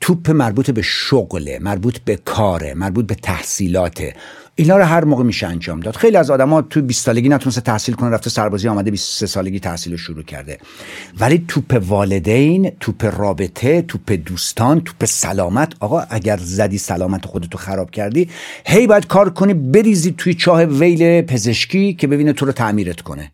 توپ 0.00 0.30
مربوط 0.30 0.70
به 0.70 0.82
شغله 0.82 1.58
مربوط 1.58 1.98
به 1.98 2.16
کاره 2.16 2.74
مربوط 2.74 3.06
به 3.06 3.14
تحصیلاته. 3.14 4.14
اینا 4.56 4.76
رو 4.76 4.84
هر 4.84 5.04
موقع 5.04 5.24
میشه 5.24 5.46
انجام 5.46 5.80
داد. 5.80 5.96
خیلی 5.96 6.16
از 6.16 6.30
آدما 6.30 6.62
تو 6.62 6.82
20 6.82 7.04
سالگی 7.04 7.28
نتونسته 7.28 7.60
تحصیل 7.60 7.94
کنه 7.94 8.10
رفته 8.10 8.30
سربازی 8.30 8.68
آمده 8.68 8.90
23 8.90 9.26
سالگی 9.26 9.60
تحصیل 9.60 9.92
رو 9.92 9.98
شروع 9.98 10.22
کرده. 10.22 10.58
ولی 11.20 11.44
توپ 11.48 11.82
والدین 11.86 12.72
توپ 12.80 13.04
رابطه 13.18 13.82
توپ 13.82 14.12
دوستان 14.12 14.80
توپ 14.80 15.04
سلامت 15.04 15.72
آقا 15.80 16.00
اگر 16.10 16.36
زدی 16.36 16.78
سلامت 16.78 17.26
خودتو 17.26 17.58
خراب 17.58 17.90
کردی 17.90 18.28
هی 18.66 18.86
باید 18.86 19.06
کار 19.06 19.30
کنی 19.30 19.54
بریزی 19.54 20.14
توی 20.18 20.34
چاه 20.34 20.64
ویل 20.64 21.22
پزشکی 21.22 21.94
که 21.94 22.06
ببینه 22.06 22.32
تو 22.32 22.46
رو 22.46 22.52
تعمیرت 22.52 23.00
کنه. 23.00 23.30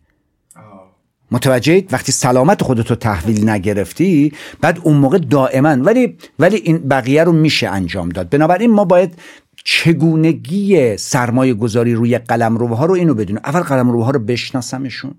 متوجهید 1.31 1.93
وقتی 1.93 2.11
سلامت 2.11 2.63
خودتو 2.63 2.95
تحویل 2.95 3.49
نگرفتی 3.49 4.33
بعد 4.61 4.79
اون 4.83 4.97
موقع 4.97 5.17
دائما 5.17 5.69
ولی 5.69 6.17
ولی 6.39 6.55
این 6.55 6.77
بقیه 6.77 7.23
رو 7.23 7.31
میشه 7.31 7.67
انجام 7.67 8.09
داد. 8.09 8.29
بنابراین 8.29 8.71
ما 8.71 8.85
باید 8.85 9.15
چگونگی 9.63 10.97
سرمایه 10.97 11.53
گذاری 11.53 11.93
روی 11.93 12.17
قلم 12.17 12.57
ها 12.57 12.85
رو 12.85 12.93
اینو 12.93 13.13
بدونیم 13.13 13.41
اول 13.45 13.59
قلم 13.59 14.01
ها 14.01 14.11
رو 14.11 14.19
بشناسمشون. 14.19 15.15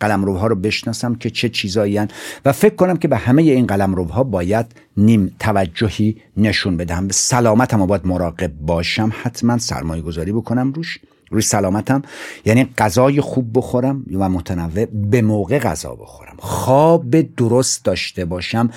قلمروها 0.00 0.46
رو 0.46 0.54
بشناسم 0.54 1.14
که 1.14 1.30
چه 1.30 1.48
چیزایی 1.48 2.00
و 2.44 2.52
فکر 2.52 2.74
کنم 2.74 2.96
که 2.96 3.08
به 3.08 3.16
همه 3.16 3.42
این 3.42 3.66
قلمروها 3.66 4.24
باید 4.24 4.66
نیم 4.96 5.36
توجهی 5.40 6.16
نشون 6.36 6.76
بدم 6.76 7.06
به 7.06 7.12
سلامتم 7.12 7.86
باید 7.86 8.06
مراقب 8.06 8.52
باشم. 8.60 9.12
حتما 9.22 9.58
سرمایه 9.58 10.02
گذاری 10.02 10.32
بکنم 10.32 10.72
روش. 10.72 10.98
روی 11.34 11.42
سلامتم. 11.42 12.02
یعنی 12.44 12.68
غذای 12.78 13.20
خوب 13.20 13.50
بخورم 13.54 14.04
و 14.12 14.28
متنوع 14.28 14.84
به 14.84 15.22
موقع 15.22 15.58
غذا 15.58 15.94
بخورم. 15.94 16.36
خواب 16.38 17.20
درست 17.36 17.84
داشته 17.84 18.24
باشم 18.24 18.70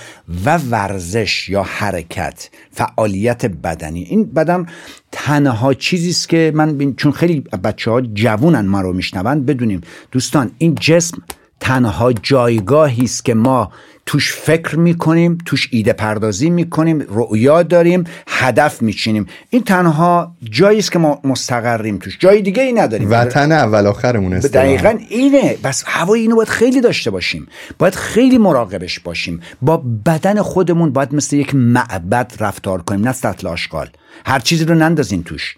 و 0.46 0.58
ورزش 0.58 1.50
یا 1.50 1.64
حرکت 1.64 2.50
فعالیت 2.72 3.46
بدنی. 3.46 4.04
این 4.04 4.24
بدن 4.24 4.66
تنها 5.12 5.74
چیزی 5.74 6.10
است 6.10 6.30
که 6.30 6.52
من 6.56 6.94
چون 6.94 7.12
خیلی 7.12 7.40
بچه 7.40 7.92
ها 7.92 8.02
جوونن 8.02 8.66
ما 8.66 8.82
رو 8.82 8.94
میشنون 8.94 9.46
بدونیم. 9.46 9.82
دوستان 10.12 10.52
این 10.58 10.76
جسم 10.76 11.22
تنها 11.60 12.14
جایگاهی 12.14 13.04
است 13.04 13.26
که 13.26 13.34
ما 13.34 13.72
توش 14.08 14.34
فکر 14.34 14.80
می‌کنیم 14.80 15.38
توش 15.46 15.70
ایده 15.72 15.94
پردازی 15.94 16.50
می‌کنیم 16.50 17.06
رؤیا 17.10 17.64
داریم 17.64 18.04
هدف 18.28 18.82
میچینیم. 18.82 19.26
این 19.50 19.64
تنها 19.64 20.36
جایی 20.50 20.80
است 20.80 20.92
که 20.92 21.00
ما 21.00 21.22
مستقریم 21.24 21.98
توش. 21.98 22.18
جای 22.20 22.42
دیگه 22.42 22.64
ای 22.64 22.74
نداریم. 22.74 23.12
وطن 23.12 23.52
اول 23.52 23.88
آخرمون 23.88 24.34
است. 24.34 24.54
دقیقا 24.54 25.00
اینه. 25.10 25.58
بس 25.64 25.84
هوای 25.88 26.22
اینو 26.22 26.36
باید 26.36 26.50
خیلی 26.50 26.82
داشته 26.82 27.12
باشیم. 27.12 27.48
باید 27.78 27.96
خیلی 27.96 28.38
مراقبش 28.38 29.00
باشیم. 29.00 29.42
با 29.62 29.78
بدن 29.78 30.42
خودمون 30.42 30.92
باید 30.92 31.14
مثل 31.14 31.36
یک 31.36 31.56
معبد 31.56 32.34
رفتار 32.40 32.82
کنیم 32.82 33.08
نه 33.08 33.12
سطل 33.12 33.48
آشغال. 33.48 33.90
هر 34.26 34.40
چیزی 34.40 34.66
رو 34.66 34.76
نندازیم 34.76 35.22
توش. 35.22 35.56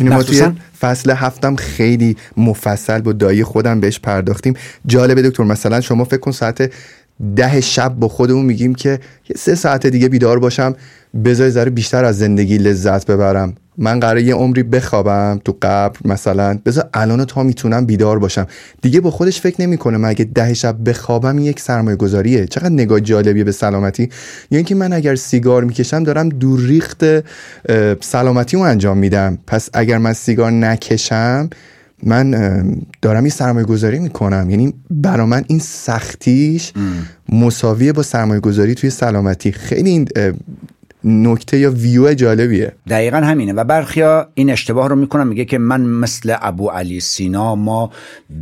ما 0.00 0.22
توی 0.22 0.52
فصل 0.80 1.10
هفتم 1.10 1.56
خیلی 1.56 2.16
مفصل 2.36 3.00
با 3.00 3.12
دایی 3.12 3.44
خودم 3.44 3.80
بهش 3.80 3.98
پرداختیم. 3.98 4.54
جالبه 4.86 5.22
دکتر 5.22 5.44
مثلا 5.44 5.80
شما 5.80 6.04
فکر 6.04 6.20
کن 6.20 6.30
ساعت 6.30 6.72
ده 7.36 7.60
شب 7.60 7.94
با 7.94 8.08
خودمون 8.08 8.44
میگیم 8.44 8.74
که 8.74 8.90
یه 9.28 9.36
سه 9.36 9.54
ساعت 9.54 9.86
دیگه 9.86 10.08
بیدار 10.08 10.38
باشم 10.38 10.74
بذاری 11.24 11.50
ذره 11.50 11.70
بیشتر 11.70 12.04
از 12.04 12.18
زندگی 12.18 12.58
لذت 12.58 13.10
ببرم. 13.10 13.54
من 13.78 14.00
قراره 14.00 14.22
یه 14.22 14.34
عمری 14.34 14.62
بخوابم 14.62 15.40
تو 15.44 15.56
قبر 15.62 15.98
مثلا. 16.04 16.58
بذار 16.66 16.88
الان 16.94 17.24
تا 17.24 17.42
می‌تونم 17.42 17.86
بیدار 17.86 18.18
باشم. 18.18 18.46
دیگه 18.82 19.00
با 19.00 19.10
خودش 19.10 19.40
فکر 19.40 19.62
نمی‌کنه 19.62 19.96
من 19.96 20.08
اگه 20.08 20.24
ده 20.24 20.54
شب 20.54 20.88
بخوابم 20.88 21.38
یک 21.38 21.60
سرمایه 21.60 21.96
گذاریه. 21.96 22.46
چقدر 22.46 22.68
نگاه 22.68 23.00
جالبیه 23.00 23.44
به 23.44 23.52
سلامتی. 23.52 24.02
یا 24.02 24.08
یعنی 24.50 24.56
اینکه 24.56 24.74
من 24.74 24.92
اگر 24.92 25.14
سیگار 25.14 25.64
می‌کشم 25.64 26.04
دارم 26.04 26.28
دور 26.28 26.60
ریخت 26.60 27.04
سلامتی 28.00 28.56
رو 28.56 28.62
انجام 28.62 28.98
میدم. 28.98 29.38
پس 29.46 29.68
اگر 29.72 29.98
من 29.98 30.12
سیگار 30.12 30.50
نکشم 30.50 31.50
من 32.04 32.30
دارم 33.02 33.22
این 33.22 33.30
سرمایه 33.30 33.66
گذاری 33.66 33.98
می‌کنم. 33.98 34.50
یعنی 34.50 34.74
برا 34.90 35.26
من 35.26 35.44
این 35.48 35.58
سختیش 35.58 36.72
مساویه 37.28 37.92
با 37.92 38.02
سرمایه 38.02 38.40
گذاری 38.40 38.74
توی 38.74 38.90
سلامتی. 38.90 39.52
خیلی 39.52 39.90
این 39.90 40.08
نکته 41.04 41.58
یا 41.58 41.70
ویو 41.70 42.14
جالبیه. 42.14 42.72
دقیقا 42.88 43.16
همینه. 43.16 43.52
و 43.52 43.64
برخیا 43.64 44.28
این 44.34 44.50
اشتباه 44.50 44.88
رو 44.88 44.96
می‌کنم. 44.96 45.26
میگه 45.26 45.44
که 45.44 45.58
من 45.58 45.80
مثل 45.80 46.36
ابو 46.40 46.68
علی 46.68 47.00
سینا 47.00 47.54
ما 47.54 47.90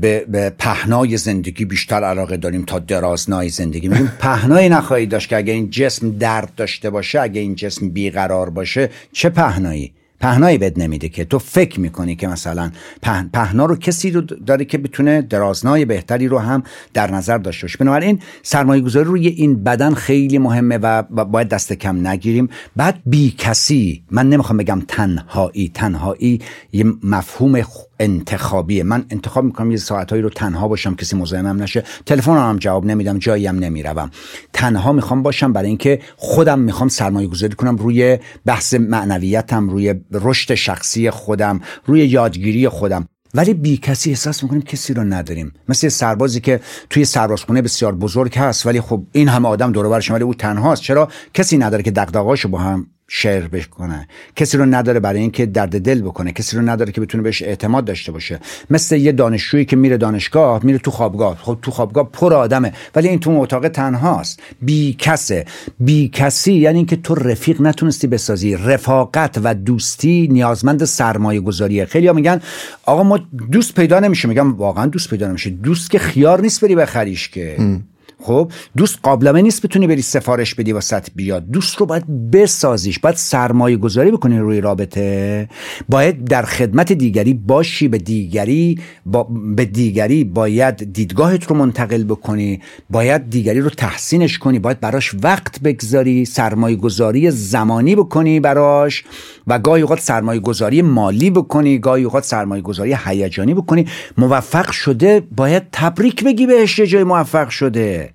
به, 0.01 0.25
به 0.29 0.53
پهنای 0.59 1.17
زندگی 1.17 1.65
بیشتر 1.65 2.05
علاقه 2.05 2.37
داریم 2.37 2.65
تا 2.65 2.79
درازنای 2.79 3.49
زندگی. 3.49 3.89
میگیم 3.89 4.13
پهنای 4.19 4.69
نخواهی 4.69 5.07
داشت 5.07 5.29
که 5.29 5.37
اگه 5.37 5.53
این 5.53 5.71
جسم 5.71 6.11
درد 6.11 6.53
داشته 6.57 6.91
باشه 6.91 7.21
اگه 7.21 7.41
این 7.41 7.55
جسم 7.55 7.89
بیقرار 7.89 8.51
باشه 8.51 8.91
چه 9.13 9.29
پهنایی؟ 9.29 9.93
پهنایی 10.23 10.59
بد 10.59 10.81
نمیده 10.81 11.09
که 11.09 11.25
تو 11.25 11.39
فکر 11.39 11.81
می‌کنی 11.81 12.17
که 12.17 12.29
مثلا 12.29 12.71
پهن، 13.03 13.31
پهنا 13.33 13.67
رو 13.67 13.77
کسی 13.77 14.11
رو 14.11 14.21
داره 14.21 14.65
که 14.65 14.79
بتونه 14.79 15.23
درازنای 15.23 15.85
بهتری 15.85 16.29
رو 16.29 16.39
هم 16.39 16.63
در 16.95 17.11
نظر 17.11 17.39
داشته 17.39 17.65
باشه. 17.65 17.79
بنابراین 17.79 18.19
سرمایه 18.43 18.83
گذاری 18.83 19.05
روی 19.05 19.29
این 19.29 19.65
بدن 19.65 19.95
خیلی 19.95 20.39
مهمه 20.39 20.79
و 20.79 21.03
باید 21.03 21.49
دست 21.49 21.73
کم 21.73 22.07
نگیریم. 22.07 22.49
بعد 22.77 23.01
بی 23.07 23.35
کسی 23.39 24.03
من 24.11 24.29
نمی‌خوام 24.29 24.57
بگم 24.57 24.83
تنهایی 24.89 25.71
تنهایی 25.75 26.41
یه 26.73 26.85
مفهوم 27.03 27.63
انتخابیه 28.03 28.83
من 28.83 29.05
انتخاب 29.11 29.45
می‌کنم 29.45 29.71
یه 29.71 29.77
ساعتهایی 29.77 30.23
رو 30.23 30.29
تنها 30.29 30.69
باشم 30.69 30.95
کسی 30.95 31.17
مزاحمم 31.17 31.63
نشه. 31.63 31.85
تلفن 32.07 32.33
هم 32.33 32.57
جواب 32.57 32.87
نمیدم 32.87 33.19
جایی 33.19 33.47
هم 33.47 33.59
نمی‌روم. 33.59 34.11
تنها 34.53 34.93
می‌خوام 34.93 35.23
باشم 35.23 35.53
برای 35.53 35.69
اینکه 35.69 36.01
خودم 36.17 36.59
می‌خوام 36.59 36.89
سرمایه 36.89 37.29
گذاری 37.29 37.55
کنم 37.55 37.77
روی 37.77 38.19
بحث 38.47 38.75
معنویتم 38.75 39.69
روی 39.69 39.95
رشد 40.13 40.55
شخصی 40.55 41.11
خودم 41.11 41.61
روی 41.87 42.07
یادگیری 42.07 42.69
خودم. 42.69 43.09
ولی 43.35 43.55
بی 43.55 43.77
کسی 43.77 44.11
احساس 44.11 44.43
می‌کنیم 44.43 44.63
کسی 44.63 44.95
رو 44.95 45.05
نداریم. 45.05 45.53
مثل 45.69 45.89
سربازی 45.89 46.41
که 46.41 46.61
توی 46.91 47.05
سربازخونه 47.05 47.63
بسیار 47.63 47.95
بزرگ 47.95 48.39
هست 48.39 48.67
ولی 48.67 48.81
خب 48.81 49.03
این 49.13 49.29
همه 49.29 49.49
آدم 49.49 49.73
دور 49.73 49.89
برش 49.89 50.11
ولی 50.11 50.25
او 50.25 50.35
تنهاست. 50.35 50.83
چرا؟ 50.83 51.09
کسی 51.35 51.59
نداره 51.59 51.83
که 51.83 51.91
دغدغه‌اشو 51.91 52.49
با 52.49 52.59
هم 52.59 52.87
شعر 53.15 53.49
بکنه. 53.49 54.09
کسی 54.37 54.57
رو 54.57 54.67
نداره 54.67 55.01
برای 55.01 55.21
اینکه 55.21 55.47
درد 55.47 55.81
دل 55.81 56.03
بکنه. 56.03 56.33
کسی 56.33 56.57
رو 56.57 56.63
نداره 56.63 56.93
که 56.93 57.01
بتونه 57.01 57.23
بهش 57.23 57.43
اعتماد 57.43 57.85
داشته 57.85 58.13
باشه. 58.13 58.41
مثل 58.71 58.97
یه 58.97 59.13
دانشجویی 59.13 59.65
که 59.65 59.77
میره 59.77 59.97
دانشگاه 59.97 60.65
میره 60.65 60.79
تو 60.79 60.91
خوابگاه. 60.91 61.39
خب 61.43 61.59
تو 61.63 61.71
خوابگاه 61.71 62.11
پر 62.13 62.35
آدمه. 62.35 62.73
ولی 62.95 63.09
این 63.09 63.21
تو 63.21 63.31
اتاق 63.31 63.69
تنهاست. 63.69 64.41
بی 64.63 64.97
کسه. 64.99 65.45
بی 65.81 66.09
کسی 66.09 66.53
یعنی 66.53 66.77
اینکه 66.77 66.97
تو 66.97 67.15
رفیق 67.15 67.61
نتونستی 67.61 68.07
بسازی. 68.07 68.57
رفاقت 68.57 69.41
و 69.45 69.55
دوستی 69.55 70.29
نیازمند 70.31 70.85
سرمایه 70.85 71.41
گذاریه 71.41 71.85
خیلی 71.85 72.07
ها 72.07 72.13
میگن 72.13 72.41
آقا 72.87 73.03
ما 73.03 73.19
دوست 73.53 73.75
پیدا 73.75 74.01
نمیشه 74.01 74.29
میگم 74.29 74.53
واقعا 74.53 74.87
دوست 74.87 75.11
پیدا 75.11 75.29
نمیشه 75.29 75.51
دوست 75.51 75.91
که 75.91 75.99
خیار 75.99 76.41
نیست 76.41 76.61
بری 76.61 76.75
بخریش 76.75 77.29
که. 77.29 77.57
خب 78.23 78.53
دوست 78.77 78.99
قابلمه 79.03 79.43
نیست 79.43 79.63
بتونی 79.63 79.87
بری 79.87 80.03
سفارش 80.03 80.55
بدی 80.55 80.73
واسط 80.73 81.09
بیاد. 81.15 81.51
دوست 81.51 81.77
رو 81.77 81.87
باید 81.87 82.31
بسازیش 82.31 82.99
باید 82.99 83.17
سرمایه 83.17 83.77
گذاری 83.77 84.11
بکنی 84.11 84.39
روی 84.39 84.61
رابطه. 84.61 85.49
باید 85.89 86.25
در 86.25 86.43
خدمت 86.43 86.93
دیگری 86.93 87.35
باشی 87.35 87.89
به 87.89 87.99
دیگری 87.99 88.79
با 89.07 89.23
به 89.57 89.65
دیگری 89.65 90.25
باید 90.25 90.93
دیدگاهت 90.93 91.45
رو 91.45 91.57
منتقل 91.57 92.05
بکنی. 92.05 92.61
باید 92.91 93.31
دیگری 93.31 93.61
رو 93.61 93.71
تحسینش 93.71 94.39
کنی. 94.39 94.59
باید 94.59 94.81
براش 94.81 95.15
وقت 95.23 95.61
بگذاری 95.61 96.25
سرمایه 96.25 96.77
گذاری 96.77 97.31
زمانی 97.31 97.97
بکنی 97.97 98.41
براش 98.41 99.05
و 99.47 99.59
گاهی 99.59 99.83
اوقات 99.83 100.01
سرمایه 100.01 100.41
گذاری 100.41 100.83
مالی 100.83 101.31
بکنی 101.31 101.79
گاهی 101.79 102.05
اوقات 102.05 102.25
سرمایه 102.25 102.63
گذاری 102.63 102.97
هیجانی 103.05 103.55
بکنی. 103.55 103.87
موفق 104.19 104.71
شده 104.71 105.23
باید 105.37 105.63
تبریک 105.73 106.25
بگی 106.25 106.47
بهش 106.47 106.81
جای 106.81 107.05
موفق 107.05 107.49
شده. 107.49 108.12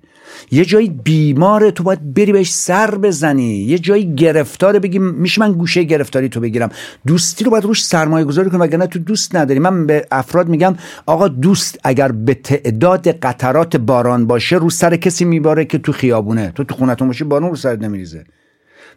یه 0.50 0.64
جایی 0.64 0.88
بیماره 0.88 1.70
تو 1.70 1.82
باید 1.82 2.14
بری 2.14 2.32
بهش 2.32 2.52
سر 2.52 2.94
بزنی. 2.94 3.56
یه 3.56 3.78
جایی 3.78 4.14
گرفتاره 4.14 4.78
بگی 4.78 4.98
میشه 4.98 5.40
من 5.40 5.52
گوشه 5.52 5.82
گرفتاری 5.82 6.28
تو 6.28 6.40
بگیرم. 6.40 6.70
دوستی 7.06 7.44
رو 7.44 7.50
باید 7.50 7.64
روش 7.64 7.84
سرمایه 7.84 8.24
گذاری 8.24 8.50
کنی 8.50 8.60
وگرنه 8.60 8.86
تو 8.86 8.98
دوست 8.98 9.36
نداری. 9.36 9.60
من 9.60 9.86
به 9.86 10.06
افراد 10.10 10.48
میگم 10.48 10.74
آقا 11.06 11.28
دوست 11.28 11.78
اگر 11.84 12.12
به 12.12 12.34
تعداد 12.34 13.08
قطرات 13.08 13.76
باران 13.76 14.26
باشه 14.26 14.56
رو 14.56 14.70
سر 14.70 14.96
کسی 14.96 15.24
میباره 15.24 15.64
که 15.64 15.78
تو 15.78 15.92
خیابونه. 15.92 16.52
تو 16.54 16.64
تو 16.64 16.74
خونتون 16.74 17.08
باشی 17.08 17.24
بارون 17.24 17.50
رو 17.50 17.56
سرت 17.56 17.82
نمیریزه. 17.82 18.24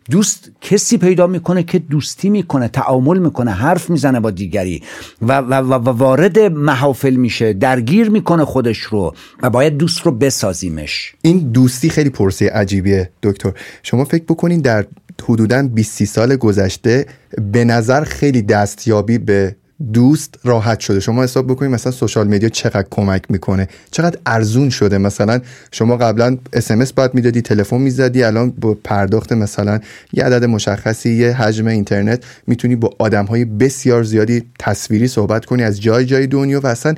دوست 0.09 0.51
کسی 0.61 0.97
پیدا 0.97 1.27
می‌کنه 1.27 1.63
که 1.63 1.79
دوستی 1.79 2.29
می‌کنه 2.29 2.67
تعامل 2.67 3.17
می‌کنه 3.17 3.51
حرف 3.51 3.89
می‌زنه 3.89 4.19
با 4.19 4.31
دیگری 4.31 4.83
و, 5.21 5.37
و, 5.37 5.53
و, 5.53 5.73
و 5.73 5.89
وارد 5.89 6.39
محافل 6.39 7.15
میشه 7.15 7.53
درگیر 7.53 8.09
می‌کنه 8.09 8.45
خودش 8.45 8.79
رو 8.79 9.15
و 9.43 9.49
باید 9.49 9.77
دوست 9.77 10.01
رو 10.01 10.11
بسازیمش. 10.11 11.13
این 11.21 11.39
دوستی 11.39 11.89
خیلی 11.89 12.09
پروسه 12.09 12.49
عجیبیه 12.49 13.09
دکتر. 13.23 13.51
شما 13.83 14.05
فکر 14.05 14.23
بکنین 14.23 14.61
در 14.61 14.85
حدودا 15.29 15.67
20 15.73 16.05
سال 16.05 16.35
گذشته 16.35 17.05
به 17.51 17.65
نظر 17.65 18.03
خیلی 18.03 18.41
دستیابی 18.41 19.17
به 19.17 19.55
دوست 19.93 20.35
راحت 20.43 20.79
شده. 20.79 20.99
شما 20.99 21.23
حساب 21.23 21.47
بکنید 21.47 21.71
مثلا 21.71 21.91
social 21.91 22.27
media 22.27 22.49
چقدر 22.49 22.87
کمک 22.91 23.23
می‌کنه؟ 23.29 23.67
چقدر 23.91 24.19
ارزون 24.25 24.69
شده؟ 24.69 24.97
مثلا 24.97 25.39
شما 25.71 25.97
قبلا 25.97 26.37
اس 26.53 26.71
ام 26.71 26.81
اس 26.81 26.93
باید 26.93 27.13
می‌دادی 27.13 27.41
تلفن 27.41 27.77
می‌زدی 27.77 28.23
الان 28.23 28.49
با 28.49 28.77
پرداخت 28.83 29.33
مثلا 29.33 29.79
یه 30.13 30.23
عدد 30.23 30.45
مشخصی 30.45 31.13
یه 31.13 31.33
حجم 31.33 31.67
اینترنت 31.67 32.23
می‌تونی 32.47 32.75
با 32.75 32.89
آدم 32.99 33.25
های 33.25 33.45
بسیار 33.45 34.03
زیادی 34.03 34.43
تصویری 34.59 35.07
صحبت 35.07 35.45
کنی 35.45 35.63
از 35.63 35.81
جای 35.81 36.05
جای 36.05 36.27
دنیا 36.27 36.59
و 36.59 36.67
اصلا 36.67 36.95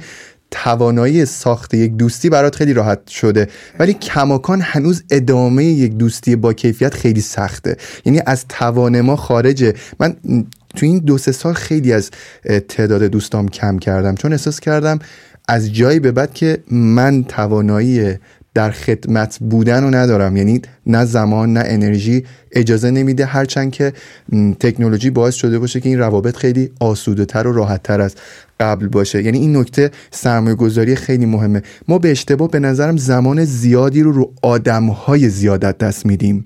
توانایی 0.51 1.25
ساخت 1.25 1.73
یک 1.73 1.91
دوستی 1.91 2.29
برات 2.29 2.55
خیلی 2.55 2.73
راحت 2.73 3.07
شده. 3.07 3.47
ولی 3.79 3.93
کماکان 3.93 4.61
هنوز 4.61 5.03
ادامه 5.11 5.65
یک 5.65 5.93
دوستی 5.93 6.35
با 6.35 6.53
کیفیت 6.53 6.93
خیلی 6.93 7.21
سخته. 7.21 7.77
یعنی 8.05 8.21
از 8.25 8.45
توان 8.49 9.01
ما 9.01 9.15
خارجه. 9.15 9.73
من 9.99 10.15
تو 10.75 10.85
این 10.85 10.99
دو 10.99 11.17
سه 11.17 11.31
سال 11.31 11.53
خیلی 11.53 11.93
از 11.93 12.11
تعداد 12.67 13.03
دوستام 13.03 13.47
کم 13.47 13.79
کردم. 13.79 14.15
چون 14.15 14.31
احساس 14.31 14.59
کردم 14.59 14.99
از 15.47 15.73
جایی 15.73 15.99
به 15.99 16.11
بعد 16.11 16.33
که 16.33 16.57
من 16.71 17.23
توانایی 17.23 18.15
در 18.53 18.71
خدمت 18.71 19.37
بودن 19.39 19.83
رو 19.83 19.95
ندارم. 19.95 20.37
یعنی 20.37 20.61
نه 20.85 21.05
زمان 21.05 21.53
نه 21.53 21.63
انرژی. 21.65 22.23
اجازه 22.51 22.91
نمیده 22.91 23.25
هرچند 23.25 23.71
که 23.71 23.93
تکنولوژی 24.59 25.09
باعث 25.09 25.35
شده 25.35 25.59
باشه 25.59 25.79
که 25.79 25.89
این 25.89 25.99
روابط 25.99 26.35
خیلی 26.35 26.71
آسوده 26.79 27.25
تر 27.25 27.47
و 27.47 27.53
راحت 27.53 27.83
تر 27.83 28.01
از 28.01 28.15
قبل 28.59 28.87
باشه. 28.87 29.23
یعنی 29.23 29.37
این 29.37 29.57
نکته 29.57 29.91
سرمایه 30.11 30.55
گذاری 30.55 30.95
خیلی 30.95 31.25
مهمه. 31.25 31.61
ما 31.87 31.97
به 31.97 32.11
اشتباه 32.11 32.49
به 32.49 32.59
نظرم 32.59 32.97
زمان 32.97 33.45
زیادی 33.45 34.01
رو 34.01 34.11
رو 34.11 34.33
آدم 34.41 34.85
های 34.85 35.29
زیادت 35.29 35.77
دست 35.77 36.05
میدیم. 36.05 36.45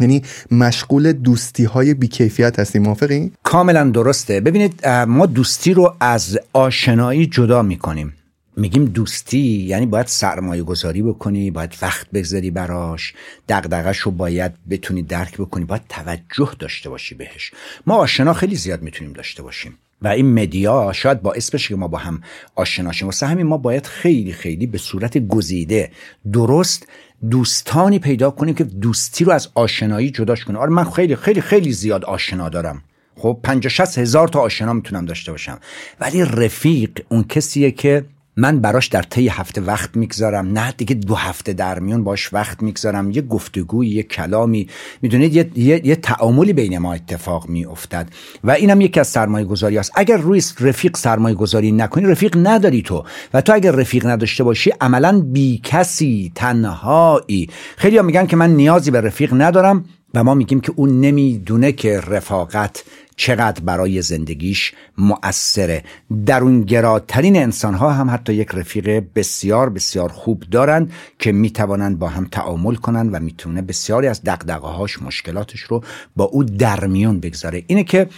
یعنی 0.00 0.22
مشغول 0.50 1.12
دوستی 1.12 1.64
های 1.64 1.94
بیکیفیت 1.94 2.58
هستیم. 2.58 2.82
موافقی؟ 2.82 3.32
کاملا 3.42 3.90
درسته. 3.90 4.40
ببینید 4.40 4.86
ما 4.88 5.26
دوستی 5.26 5.74
رو 5.74 5.94
از 6.00 6.38
آشنایی 6.52 7.26
جدا 7.26 7.62
می‌کنیم. 7.62 8.12
میگیم 8.58 8.84
دوستی 8.84 9.38
یعنی 9.38 9.86
باید 9.86 10.06
سرمایه 10.06 10.62
گذاری 10.62 11.02
بکنی 11.02 11.50
باید 11.50 11.74
وقت 11.82 12.10
بگذاری 12.10 12.50
براش 12.50 13.14
دقدقش 13.48 13.98
رو 13.98 14.10
باید 14.10 14.52
بتونی 14.70 15.02
درک 15.02 15.36
بکنی 15.36 15.64
باید 15.64 15.82
توجه 15.88 16.50
داشته 16.58 16.90
باشی 16.90 17.14
بهش. 17.14 17.52
ما 17.86 17.94
آشنا 17.94 18.32
خیلی 18.32 18.56
زیاد 18.56 18.82
می‌تونیم 18.82 19.12
داشته 19.12 19.42
باشیم. 19.42 19.78
و 20.02 20.08
این 20.08 20.34
مدیا 20.42 20.92
شاید 20.94 21.22
باعث 21.22 21.50
بشه 21.50 21.68
که 21.68 21.76
ما 21.76 21.88
با 21.88 21.98
هم 21.98 22.20
آشنا 22.54 22.92
شیم. 22.92 23.08
واسه 23.08 23.26
همین 23.26 23.46
ما 23.46 23.56
باید 23.56 23.86
خیلی 23.86 24.32
خیلی 24.32 24.66
به 24.66 24.78
صورت 24.78 25.18
گزیده 25.18 25.90
درست 26.32 26.86
دوستانی 27.30 27.98
پیدا 27.98 28.30
کنیم 28.30 28.54
که 28.54 28.64
دوستی 28.64 29.24
رو 29.24 29.32
از 29.32 29.48
آشنایی 29.54 30.10
جداش 30.10 30.44
کنیم 30.44 30.58
آره 30.58 30.70
من 30.70 30.90
خیلی 30.90 31.16
خیلی 31.16 31.40
خیلی 31.40 31.72
زیاد 31.72 32.04
آشنا 32.04 32.48
دارم. 32.48 32.82
خب 33.16 33.40
50 33.42 33.72
هزار 33.96 34.28
تا 34.28 34.40
آشنا 34.40 34.72
می‌تونم 34.72 35.04
داشته 35.04 35.32
باشم. 35.32 35.58
ولی 36.00 36.24
رفیق 36.24 36.90
اون 37.08 37.24
کسیه 37.24 37.70
که 37.70 38.04
من 38.38 38.60
براش 38.60 38.86
در 38.86 39.02
طی 39.02 39.28
هفته 39.28 39.60
وقت 39.60 39.96
می‌گذارم. 39.96 40.58
نه 40.58 40.72
دیگه 40.72 40.94
دو 40.94 41.14
هفته 41.14 41.52
در 41.52 41.78
میون 41.78 42.04
باش 42.04 42.32
وقت 42.34 42.62
می‌گذارم. 42.62 43.10
یه 43.10 43.22
گفتگوی 43.22 43.88
یه 43.88 44.02
کلامی. 44.02 44.68
می‌دونید 45.02 45.34
یه, 45.34 45.50
یه،, 45.54 45.86
یه 45.86 45.96
تعاملی 45.96 46.52
بین 46.52 46.78
ما 46.78 46.94
اتفاق 46.94 47.48
میافتد. 47.48 48.08
و 48.44 48.50
اینم 48.50 48.80
یکی 48.80 49.00
از 49.00 49.08
سرمایه 49.08 49.44
گذاری 49.44 49.78
است 49.78 49.92
اگر 49.94 50.16
روی 50.16 50.42
رفیق 50.60 50.96
سرمایه 50.96 51.34
گذاری 51.34 51.72
نکنی 51.72 52.06
رفیق 52.06 52.36
نداری 52.46 52.82
تو. 52.82 53.04
و 53.34 53.40
تو 53.40 53.54
اگر 53.54 53.70
رفیق 53.70 54.06
نداشته 54.06 54.44
باشی 54.44 54.72
عملا 54.80 55.20
بی 55.20 55.60
کسی 55.64 56.32
تنهایی. 56.34 57.50
خیلی 57.76 57.96
ها 57.96 58.02
میگن 58.02 58.26
که 58.26 58.36
من 58.36 58.50
نیازی 58.50 58.90
به 58.90 59.00
رفیق 59.00 59.34
ندارم 59.34 59.84
و 60.14 60.24
ما 60.24 60.34
میگیم 60.34 60.60
که 60.60 60.72
اون 60.76 61.00
نمی‌دونه 61.00 61.72
که 61.72 62.00
رفاقت 62.00 62.84
چقدر 63.18 63.60
برای 63.60 64.02
زندگیش 64.02 64.72
مؤثره. 64.98 65.82
درونگراترین 66.26 67.36
انسان 67.36 67.74
ها 67.74 67.92
هم 67.92 68.10
حتی 68.10 68.34
یک 68.34 68.48
رفیق 68.54 69.04
بسیار 69.14 69.70
بسیار 69.70 70.08
خوب 70.08 70.44
دارند 70.50 70.92
که 71.18 71.32
می‌توانند 71.32 71.98
با 71.98 72.08
هم 72.08 72.28
تعامل 72.30 72.74
کنند 72.74 73.14
و 73.14 73.20
می‌تونه 73.20 73.62
بسیاری 73.62 74.06
از 74.06 74.22
دقدقه 74.22 74.68
هاش 74.68 75.02
مشکلاتش 75.02 75.60
رو 75.60 75.84
با 76.16 76.24
او 76.24 76.44
در 76.44 76.86
میون 76.86 77.20
بگذاره. 77.20 77.64
اینه 77.66 77.84
که 77.84 78.08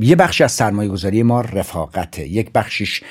یه 0.00 0.16
بخشی 0.16 0.44
از 0.44 0.52
سرمایه 0.52 0.88
گذاری 0.88 1.22
ما 1.22 1.40
رفاقته. 1.40 2.28
یک 2.28 2.52
بخشیش 2.52 3.02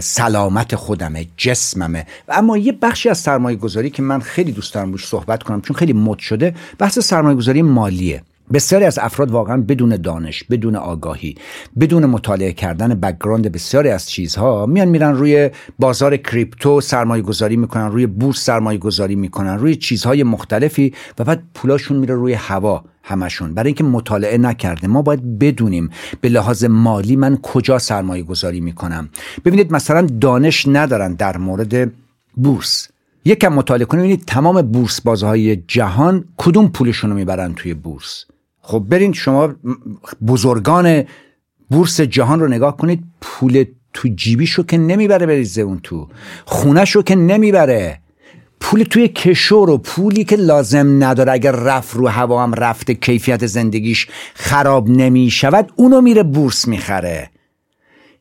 سلامت 0.00 0.76
خودمه 0.76 1.26
جسممه. 1.36 2.06
و 2.28 2.32
اما 2.32 2.56
یه 2.56 2.72
بخشی 2.72 3.08
از 3.08 3.18
سرمایه 3.18 3.56
گذاری 3.56 3.90
که 3.90 4.02
من 4.02 4.20
خیلی 4.20 4.52
دوست 4.52 4.74
دارم 4.74 4.92
روش 4.92 5.06
صحبت 5.06 5.42
کنم 5.42 5.60
چون 5.60 5.76
خیلی 5.76 5.92
مد 5.92 6.18
شده 6.18 6.54
بحث 6.78 6.98
سرمایه 6.98 7.36
گذاری 7.36 7.62
مالیه. 7.62 8.22
بسیاری 8.52 8.84
از 8.84 8.98
افراد 8.98 9.30
واقعا 9.30 9.56
بدون 9.56 9.96
دانش 9.96 10.44
بدون 10.44 10.76
آگاهی 10.76 11.34
بدون 11.80 12.06
مطالعه 12.06 12.52
کردن 12.52 12.94
بکگراند 12.94 13.52
بسیاری 13.52 13.88
از 13.88 14.10
چیزها 14.10 14.66
میان 14.66 14.88
میرن 14.88 15.14
روی 15.14 15.50
بازار 15.78 16.16
کریپتو 16.16 16.80
سرمایه 16.80 17.22
گذاری 17.22 17.56
می‌کنن 17.56 17.92
روی 17.92 18.06
بورس 18.06 18.44
سرمایه 18.44 18.78
گذاری 18.78 19.14
می‌کنن 19.14 19.58
روی 19.58 19.76
چیزهای 19.76 20.22
مختلفی 20.22 20.94
و 21.18 21.24
بعد 21.24 21.42
پولاشون 21.54 21.96
میره 21.96 22.14
روی 22.14 22.32
هوا 22.32 22.84
همشون. 23.02 23.54
برای 23.54 23.68
اینکه 23.68 23.84
مطالعه 23.84 24.38
نکرده 24.38 24.86
ما 24.86 25.02
باید 25.02 25.38
بدونیم 25.38 25.90
به 26.20 26.28
لحاظ 26.28 26.64
مالی 26.64 27.16
من 27.16 27.36
کجا 27.36 27.78
سرمایه 27.78 28.22
گذاری 28.22 28.60
می‌کنم. 28.60 29.08
ببینید 29.44 29.72
مثلا 29.72 30.06
دانش 30.20 30.68
ندارن 30.68 31.14
در 31.14 31.36
مورد 31.36 31.92
بورس. 32.36 32.88
یکم 33.24 33.52
مطالعه 33.52 33.84
کنید 33.84 34.02
ببینید 34.02 34.24
تمام 34.24 34.62
بورس 34.62 35.00
بازهای 35.00 35.56
جهان 35.56 36.24
کدوم 36.36 36.68
پولشون 36.68 37.10
رو 37.10 37.16
می‌برن 37.16 37.54
توی 37.54 37.74
بورس؟ 37.74 38.24
خب 38.62 38.78
برین 38.78 39.12
شما 39.12 39.54
بزرگان 40.26 41.04
بورس 41.70 42.00
جهان 42.00 42.40
رو 42.40 42.48
نگاه 42.48 42.76
کنید 42.76 43.04
پول 43.20 43.64
تو 43.92 44.08
جیبیشو 44.08 44.62
که 44.62 44.78
نمی‌بره 44.78 45.26
بریزه 45.26 45.62
اون 45.62 45.80
تو 45.82 46.08
خونهشو 46.44 47.02
که 47.02 47.14
نمی‌بره. 47.14 48.00
پول 48.60 48.82
توی 48.82 49.08
کشور 49.08 49.70
و 49.70 49.78
پولی 49.78 50.24
که 50.24 50.36
لازم 50.36 51.04
نداره 51.04 51.32
اگر 51.32 51.52
رفت 51.52 51.96
رو 51.96 52.08
هوا 52.08 52.42
هم 52.42 52.54
رفته 52.54 52.94
کیفیت 52.94 53.46
زندگیش 53.46 54.08
خراب 54.34 54.88
نمی 54.88 55.30
شود 55.30 55.72
اونو 55.76 56.00
میره 56.00 56.22
بورس 56.22 56.68
می‌خره. 56.68 57.30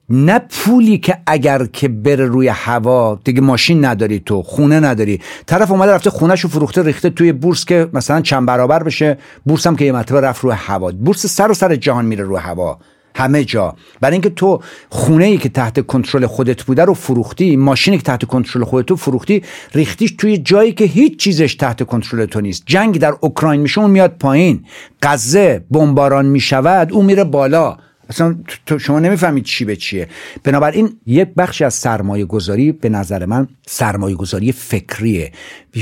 نه 0.09 0.39
پولی 0.39 0.97
که 0.97 1.17
اگر 1.27 1.65
که 1.65 1.87
بره 1.87 2.25
روی 2.25 2.47
هوا 2.47 3.19
دیگه 3.23 3.41
ماشین 3.41 3.85
نداری 3.85 4.19
تو 4.19 4.43
خونه 4.43 4.79
نداری. 4.79 5.19
طرف 5.45 5.71
اومده 5.71 5.91
رفته 5.91 6.09
خونهشو 6.09 6.47
فروخته 6.47 6.83
ریخته 6.83 7.09
توی 7.09 7.31
بورس 7.31 7.65
که 7.65 7.89
مثلا 7.93 8.21
چند 8.21 8.45
برابر 8.45 8.83
بشه. 8.83 9.17
بورس 9.45 9.67
هم 9.67 9.75
که 9.75 9.85
یه 9.85 9.91
مرتبه 9.91 10.21
رفت 10.21 10.43
روی 10.43 10.53
هوا. 10.57 10.91
بورس 10.91 11.25
سر 11.25 11.51
و 11.51 11.53
سر 11.53 11.75
جهان 11.75 12.05
میره 12.05 12.23
روی 12.23 12.37
هوا. 12.37 12.79
همه 13.15 13.43
جا. 13.43 13.75
برای 14.01 14.13
اینکه 14.13 14.29
تو 14.29 14.59
خونه 14.89 15.25
ای 15.25 15.37
که 15.37 15.49
تحت 15.49 15.85
کنترل 15.85 16.25
خودت 16.25 16.63
بوده 16.63 16.85
رو 16.85 16.93
فروختی 16.93 17.55
ماشینی 17.55 17.97
که 17.97 18.03
تحت 18.03 18.25
کنترل 18.25 18.63
خودت 18.63 18.87
تو 18.87 18.95
فروختی 18.95 19.43
ریختیش 19.73 20.11
توی 20.17 20.37
جایی 20.37 20.71
که 20.71 20.85
هیچ 20.85 21.19
چیزش 21.19 21.55
تحت 21.55 21.83
کنترل 21.83 22.25
تو 22.25 22.41
نیست. 22.41 22.63
جنگ 22.65 22.99
در 22.99 23.13
اوکراین 23.21 23.61
میشه 23.61 23.81
اون 23.81 23.91
میاد 23.91 24.15
پایین. 24.19 24.65
غزه 25.01 25.65
بمباران 25.71 26.25
می‌شود 26.25 26.93
اون 26.93 27.05
میره 27.05 27.23
بالا. 27.23 27.77
اصلا 28.09 28.35
تو 28.65 28.79
شما 28.79 28.99
نمی‌فهمید 28.99 29.43
چی 29.43 29.65
به 29.65 29.75
چیه. 29.75 30.07
بنابراین 30.43 30.99
یک 31.05 31.27
بخشی 31.37 31.63
از 31.63 31.73
سرمایه 31.73 32.25
گذاری 32.25 32.71
به 32.71 32.89
نظر 32.89 33.25
من 33.25 33.47
سرمایه 33.67 34.15
گذاری 34.15 34.51
فکریه. 34.51 35.31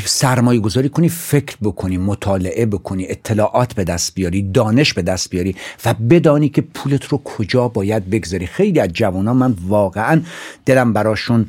سرمایه 0.05 0.59
گذاری 0.59 0.89
کنی 0.89 1.09
فکر 1.09 1.57
بکنی 1.61 1.97
مطالعه 1.97 2.65
بکنی 2.65 3.05
اطلاعات 3.09 3.73
به 3.73 3.83
دست 3.83 4.15
بیاری 4.15 4.41
دانش 4.41 4.93
به 4.93 5.01
دست 5.01 5.29
بیاری 5.29 5.55
و 5.85 5.93
بدانی 5.93 6.49
که 6.49 6.61
پولت 6.61 7.05
رو 7.05 7.17
کجا 7.17 7.67
باید 7.67 8.09
بگذاری. 8.09 8.45
خیلی 8.45 8.79
از 8.79 8.89
جوانان 8.89 9.37
من 9.37 9.55
واقعا 9.67 10.21
دلم 10.65 10.93
براشون 10.93 11.45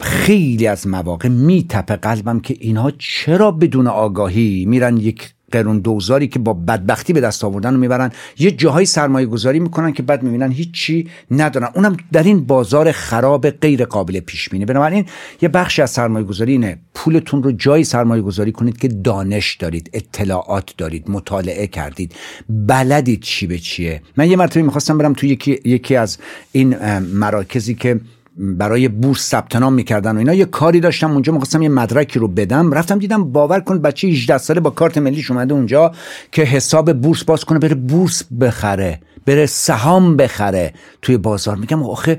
خیلی 0.00 0.66
از 0.66 0.86
مواقع 0.86 1.28
میتپه 1.28 1.96
قلبم 1.96 2.40
که 2.40 2.56
اینها 2.60 2.90
چرا 2.90 3.50
بدون 3.50 3.86
آگاهی 3.86 4.64
میرن 4.68 4.96
یک 4.96 5.34
قرون 5.52 5.78
دوزاری 5.78 6.28
که 6.28 6.38
با 6.38 6.52
بدبختی 6.52 7.12
به 7.12 7.20
دست 7.20 7.44
آوردن 7.44 7.74
رو 7.74 7.80
می‌برن. 7.80 8.10
یه 8.38 8.50
جاهای 8.50 8.86
سرمایه 8.86 9.26
گذاری 9.26 9.60
می‌کنن 9.60 9.92
که 9.92 10.02
بعد 10.02 10.22
می‌بینن 10.22 10.52
هیچی 10.52 11.08
ندارن. 11.30 11.68
اونم 11.74 11.96
در 12.12 12.22
این 12.22 12.44
بازار 12.44 12.92
خراب 12.92 13.50
غیر 13.50 13.84
قابل 13.84 14.20
پیش 14.20 14.48
بینی. 14.48 14.64
بنابراین 14.64 15.04
یه 15.42 15.48
بخشی 15.48 15.82
از 15.82 15.90
سرمایه 15.90 16.26
گذاری 16.26 16.52
اینه. 16.52 16.78
پولتون 16.94 17.42
رو 17.42 17.52
جایی 17.52 17.84
سرمایه 17.84 18.22
گذاری 18.22 18.52
کنید 18.52 18.78
که 18.78 18.88
دانش 18.88 19.54
دارید 19.54 19.90
اطلاعات 19.92 20.74
دارید 20.78 21.10
مطالعه 21.10 21.66
کردید. 21.66 22.14
بلدید 22.48 23.20
چی 23.20 23.46
به 23.46 23.58
چیه. 23.58 24.02
من 24.16 24.30
یه 24.30 24.36
مرتبه 24.36 24.62
می‌خواستم 24.62 24.98
برم 24.98 25.12
تو 25.12 25.26
یکی, 25.26 25.60
یکی 25.64 25.96
از 25.96 26.18
این 26.52 26.76
مراکزی 26.98 27.74
که 27.74 28.00
برای 28.36 28.88
بورس 28.88 29.20
ثبت 29.28 29.56
نام 29.56 29.72
می‌کردن 29.72 30.14
و 30.16 30.18
اینا 30.18 30.34
یه 30.34 30.44
کاری 30.44 30.80
داشتم 30.80 31.10
اونجا 31.10 31.32
می‌خواستم 31.32 31.62
یه 31.62 31.68
مدرکی 31.68 32.18
رو 32.18 32.28
بدم. 32.28 32.72
رفتم 32.72 32.98
دیدم 32.98 33.32
باور 33.32 33.60
کن 33.60 33.78
بچه 33.78 34.08
18 34.08 34.38
ساله 34.38 34.60
با 34.60 34.70
کارت 34.70 34.98
ملیش 34.98 35.30
اومده 35.30 35.54
اونجا 35.54 35.92
که 36.32 36.42
حساب 36.42 36.92
بورس 36.92 37.24
باز 37.24 37.44
کنه 37.44 37.58
بره 37.58 37.74
بورس 37.74 38.22
بخره 38.40 39.00
بره 39.26 39.46
سهام 39.46 40.16
بخره 40.16 40.74
توی 41.02 41.16
بازار. 41.16 41.56
میگم 41.56 41.82
آخه 41.82 42.18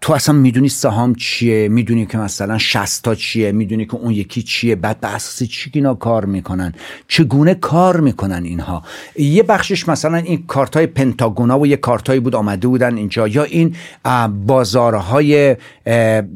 تو 0.00 0.12
اصلا 0.12 0.34
می‌دونی 0.34 0.68
سهام 0.68 1.14
چیه؟ 1.14 1.68
می‌دونی 1.68 2.06
که 2.06 2.18
مثلا 2.18 2.58
شستا 2.58 3.14
چیه؟ 3.14 3.52
می‌دونی 3.52 3.86
که 3.86 3.94
اون 3.94 4.12
یکی 4.12 4.42
چیه؟ 4.42 4.74
بعد 4.74 5.00
به 5.00 5.14
اساس 5.14 5.48
چی 5.48 5.70
اینا 5.74 5.94
کار 5.94 6.24
می‌کنن؟ 6.24 6.72
چگونه 7.08 7.54
کار 7.54 8.00
می‌کنن 8.00 8.44
اینها؟ 8.44 8.82
یه 9.16 9.42
بخشش 9.42 9.88
مثلا 9.88 10.16
این 10.16 10.44
کارت 10.46 10.76
های 10.76 10.86
پنتاگونا 10.86 11.60
و 11.60 11.66
یه 11.66 11.76
کارت 11.76 12.10
بود 12.10 12.34
آمده 12.34 12.68
بودن 12.68 12.96
اینجا. 12.96 13.28
یا 13.28 13.42
این 13.44 13.76
بازارهای 14.46 15.56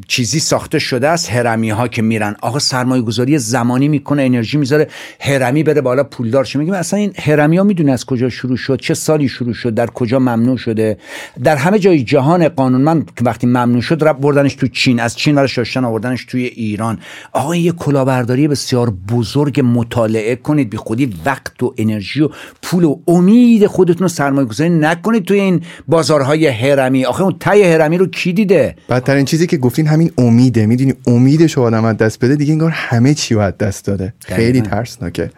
چیزی 0.09 0.40
ساخته 0.40 0.79
شده 0.79 1.09
است 1.09 1.31
هرمی 1.31 1.70
ها 1.70 1.88
که 1.88 2.03
میرن. 2.03 2.37
آقا 2.40 2.59
سرمایه 2.59 3.03
گذاری 3.03 3.38
زمانی 3.38 3.88
می‌کنه 3.88 4.22
انرژی 4.22 4.59
می‌ذاره 4.59 4.88
هرمی 5.20 5.62
بره 5.62 5.81
بالا 5.81 6.05
پولدار 6.05 6.44
شه. 6.44 6.59
میگیم 6.59 6.75
اصلا 6.75 6.98
این 6.98 7.12
هرمی 7.18 7.57
ها 7.57 7.64
می‌دونه 7.64 7.92
از 7.92 8.05
کجا 8.05 8.29
شروع 8.29 8.57
شد 8.57 8.81
چه 8.81 8.94
سالی 8.94 9.29
شروع 9.29 9.55
شد 9.55 9.75
در 9.75 9.87
کجا 9.87 10.18
ممنوع 10.18 10.57
شده. 10.57 10.98
در 11.44 11.57
همه 11.57 11.79
جای 11.79 12.05
جهان 12.05 12.48
قانونمند 12.48 13.11
وقتی 13.22 13.51
ممنوع 13.52 13.80
شد 13.80 14.04
رب 14.04 14.20
بردنش 14.20 14.54
تو 14.54 14.66
چین. 14.66 15.00
از 15.00 15.16
چین 15.16 15.34
برای 15.34 15.48
شاشتن 15.48 15.84
آوردنش 15.84 16.24
توی 16.24 16.44
ایران. 16.44 16.98
آقا 17.32 17.56
یه 17.56 17.72
کلاهبرداری 17.72 18.48
بسیار 18.48 18.90
بزرگ 18.90 19.60
مطالعه 19.64 20.36
کنید. 20.36 20.70
بی 20.70 20.76
خودی 20.76 21.14
وقت 21.24 21.62
و 21.62 21.74
انرژی 21.78 22.20
و 22.20 22.28
پول 22.62 22.84
و 22.84 22.96
امید 23.08 23.66
خودتون 23.66 24.02
رو 24.02 24.08
سرمایه 24.08 24.46
گذاری 24.46 24.70
نکنید 24.70 25.24
توی 25.24 25.40
این 25.40 25.60
بازارهای 25.88 26.46
هرمی 26.46 27.04
آخه 27.04 27.22
اون 27.22 27.36
تای 27.40 27.72
هرمی 27.72 27.98
رو 27.98 28.06
کی 28.06 28.32
دیده؟ 28.32 28.76
بدترین 28.88 29.24
چیزی 29.24 29.46
که 29.46 29.56
گفتین 29.56 29.86
همین 29.86 30.12
امیده. 30.18 30.66
می‌دونی 30.66 30.94
امیدش 31.06 31.58
آدم 31.58 31.84
از 31.84 31.96
دست 31.96 32.24
بده 32.24 32.36
دیگه 32.36 32.52
انگار 32.52 32.70
همه 32.70 33.14
چی 33.14 33.34
رو 33.34 33.50
دست 33.50 33.84
داده. 33.84 34.14
خیلی 34.24 34.60
ترسناکه. 34.60 35.30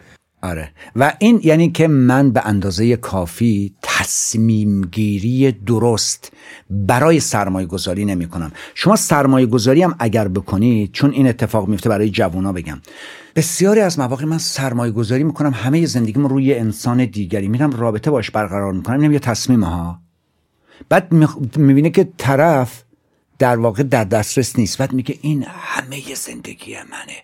آره. 0.44 0.70
و 0.96 1.12
این 1.18 1.40
یعنی 1.44 1.70
که 1.70 1.88
من 1.88 2.30
به 2.30 2.46
اندازه 2.46 2.96
کافی 2.96 3.74
تصمیم 3.83 4.80
گیری 4.80 5.52
درست 5.52 6.33
برای 6.70 7.20
سرمایه 7.20 7.66
گذاری 7.66 8.04
نمی 8.04 8.26
کنم 8.26 8.52
شما 8.74 8.96
سرمایه 8.96 9.46
گذاری 9.46 9.83
هم 9.83 9.94
اگر 9.98 10.28
بکنید 10.28 10.92
چون 10.92 11.11
این 11.11 11.28
اتفاق 11.28 11.68
میفته 11.68 11.88
برای 11.88 12.11
جوونا 12.11 12.52
بگم. 12.52 12.80
بسیاری 13.37 13.80
از 13.80 13.98
مواقع 13.98 14.24
من 14.24 14.38
سرمایه 14.38 14.92
گذاری 14.92 15.24
می‌کنم 15.24 15.50
همه 15.54 15.87
زندگیم 15.87 16.26
روی 16.26 16.54
انسان 16.54 17.04
دیگری. 17.04 17.48
میرم 17.48 17.70
رابطه 17.70 18.11
باش 18.11 18.30
برقرار 18.30 18.72
می‌کنم. 18.72 19.00
اینم 19.00 19.12
یه 19.12 19.18
تصمیم 19.18 19.64
ها 19.64 20.00
بعد 20.88 21.12
می‌بینه 21.57 21.90
که 21.90 22.09
طرف 22.16 22.84
در 23.44 23.57
واقع 23.57 23.83
در 23.83 24.04
دسترس 24.04 24.59
نیست. 24.59 24.78
بعد 24.78 24.92
میگه 24.92 25.18
این 25.22 25.46
همه 25.48 26.00
زندگی 26.14 26.74
منه. 26.74 27.16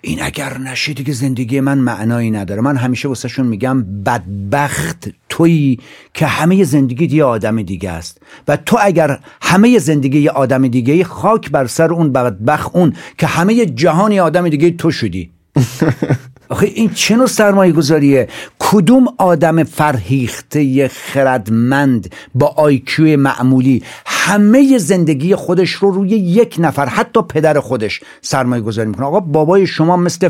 این 0.00 0.22
اگر 0.22 0.58
نشه 0.58 0.92
دیگه 0.92 1.12
زندگی 1.12 1.60
من 1.60 1.78
معنایی 1.78 2.30
نداره. 2.30 2.60
من 2.60 2.76
همیشه 2.76 3.08
واسهشون 3.08 3.46
میگم 3.46 3.82
بدبخت 3.82 5.08
تویی 5.28 5.78
که 6.14 6.26
همه 6.26 6.64
زندگی 6.64 7.16
یه 7.16 7.24
آدم 7.24 7.62
دیگه 7.62 7.90
است. 7.90 8.22
و 8.48 8.56
تو 8.56 8.78
اگر 8.80 9.20
همه 9.42 9.78
زندگی 9.78 10.18
یه 10.18 10.30
آدم 10.30 10.68
دیگه 10.68 11.04
خاک 11.04 11.50
بر 11.50 11.66
سر 11.66 11.92
اون 11.92 12.12
بدبخت 12.12 12.70
اون 12.76 12.96
که 13.18 13.26
همه 13.26 13.66
جهانی 13.66 14.20
آدم 14.20 14.48
دیگه 14.48 14.70
تو 14.70 14.90
شدی. 14.90 15.30
آخه 16.50 16.66
این 16.66 16.90
چه 16.94 17.16
نوع 17.16 17.26
سرمایه 17.26 17.72
گذاریه 17.72 18.28
کدوم 18.58 19.06
آدم 19.18 19.64
فرهیخته 19.64 20.88
خردمند 20.88 22.14
با 22.34 22.46
آیکیو 22.46 23.16
معمولی 23.20 23.82
همه 24.06 24.78
زندگی 24.78 25.34
خودش 25.34 25.70
رو 25.70 25.90
روی 25.90 26.08
یک 26.08 26.56
نفر 26.58 26.86
حتی 26.86 27.22
پدر 27.22 27.60
خودش 27.60 28.00
سرمایه 28.22 28.62
گذاری 28.62 28.88
می‌کنه؟ 28.88 29.06
آقا 29.06 29.20
بابای 29.20 29.66
شما 29.66 29.96
مثل 29.96 30.28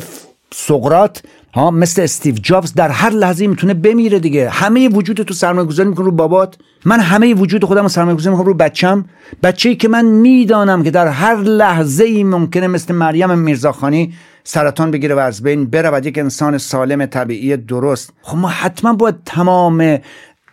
سقرات 0.55 1.23
ها 1.55 1.71
مثل 1.71 2.03
استیو 2.03 2.35
جابز 2.35 2.75
در 2.75 2.89
هر 2.89 3.11
لحظه 3.11 3.47
می‌تونه 3.47 3.75
بمیره 3.75 4.19
دیگه. 4.19 4.51
همه 4.51 4.89
وجود 4.89 5.23
تو 5.23 5.35
سرمایه 5.35 5.67
گذاری 5.67 5.89
می‌کنه 5.89 6.05
رو 6.05 6.13
بابات. 6.13 6.57
من 6.85 7.01
همه 7.01 7.35
وجود 7.35 7.65
خودم 7.65 7.83
رو 7.83 7.89
سرمایه 7.89 8.17
گذاری 8.17 8.37
می‌کنم 8.37 8.49
رو 8.49 8.55
بچم. 8.55 9.05
بچه 9.43 9.69
ای 9.69 9.77
که 9.77 9.89
من 9.89 10.05
می‌دانم 10.05 10.83
که 10.83 10.91
در 10.91 11.09
هر 11.09 11.37
لحظه 11.37 12.05
ای 12.05 12.25
ممکنه 12.25 12.67
مثل 12.67 12.95
مریم 12.95 13.39
میرزاخانی 13.39 14.15
سرطان 14.45 14.91
بگیره 14.91 15.15
و 15.15 15.19
از 15.19 15.43
بین 15.43 15.71
بره 15.71 15.91
و 15.91 16.01
یک 16.05 16.19
انسان 16.19 16.59
سالم 16.59 17.07
طبیعی 17.07 17.57
درست. 17.57 18.13
خب 18.23 18.37
ما 18.37 18.49
حتما 18.49 18.93
باید 18.93 19.17
تمام 19.27 19.99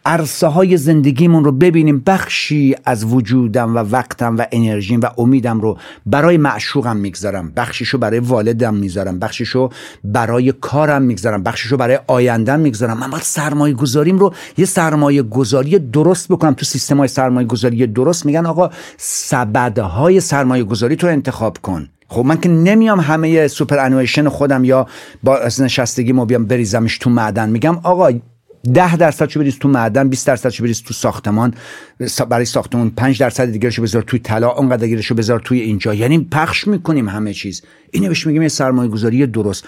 عرصه 0.07 0.47
های 0.47 0.77
زندگیمون 0.77 1.43
رو 1.43 1.51
ببینیم. 1.51 2.03
بخشی 2.05 2.75
از 2.85 3.13
وجودم 3.13 3.75
و 3.75 3.79
وقتم 3.79 4.37
و 4.37 4.45
انرژیم 4.51 4.99
و 4.99 5.09
امیدم 5.17 5.61
رو 5.61 5.77
برای 6.05 6.37
معشوقم 6.37 6.97
می‌گذارم. 6.97 7.51
بخشیشو 7.55 7.97
برای 7.97 8.19
والدم 8.19 8.75
می‌ذارم. 8.75 9.19
بخشیشو 9.19 9.69
برای 10.03 10.53
کارم 10.61 11.01
می‌گذارم. 11.01 11.43
بخشیشو 11.43 11.77
برای 11.77 11.99
آیندم 12.07 12.59
می‌گذارم. 12.59 12.97
من 12.97 13.09
باید 13.09 13.23
سرمایه 13.23 13.73
گذاریم 13.73 14.17
رو 14.17 14.33
یه 14.57 14.65
سرمایه 14.65 15.23
گذاری 15.23 15.79
درست 15.79 16.27
بکنم. 16.27 16.53
تو 16.53 16.65
سیستم 16.65 16.97
های 16.97 17.07
سرمایه 17.07 17.47
گذاری 17.47 17.87
درست 17.87 18.25
میگن 18.25 18.45
آقا 18.45 18.69
سبدهای 18.97 20.19
سرمایه 20.19 20.63
گذاری 20.63 20.95
تو 20.95 21.07
انتخاب 21.07 21.57
کن. 21.57 21.89
خب 22.09 22.25
من 22.25 22.37
که 22.37 22.49
نمیام 22.49 22.99
همه 22.99 23.47
سوپر 23.47 23.79
انویشن 23.79 24.29
خودم 24.29 24.63
یا 24.63 24.87
با 25.23 25.39
نشستگی 25.59 26.11
ما 26.11 26.25
بیام 26.25 26.45
بریزمش 26.45 26.97
تو 26.97 27.09
معدن. 27.09 27.49
میگم 27.49 27.79
آقا 27.83 28.11
ده 28.73 28.95
درصد 28.95 29.29
شو 29.29 29.39
بریز 29.39 29.59
تو 29.59 29.67
معدن 29.67 30.09
20 30.09 30.27
درصد 30.27 30.49
شو 30.49 30.63
بریز 30.63 30.83
تو 30.83 30.93
ساختمان. 30.93 31.53
برای 32.29 32.45
ساختمان 32.45 32.89
5 32.89 33.19
درصد 33.19 33.51
دیگه 33.51 33.69
شو 33.69 33.81
بذار 33.81 34.01
توی 34.01 34.19
طلا 34.19 34.49
اونقدر 34.49 35.01
شو 35.01 35.15
بذار 35.15 35.39
توی 35.39 35.59
اینجا. 35.59 35.93
یعنی 35.93 36.27
پخش 36.31 36.67
می‌کنیم 36.67 37.09
همه 37.09 37.33
چیز. 37.33 37.61
اینو 37.91 38.07
بهش 38.07 38.27
میگیم 38.27 38.41
یه 38.41 38.47
سرمایه 38.47 38.89
گذاری 38.89 39.27
درست. 39.27 39.65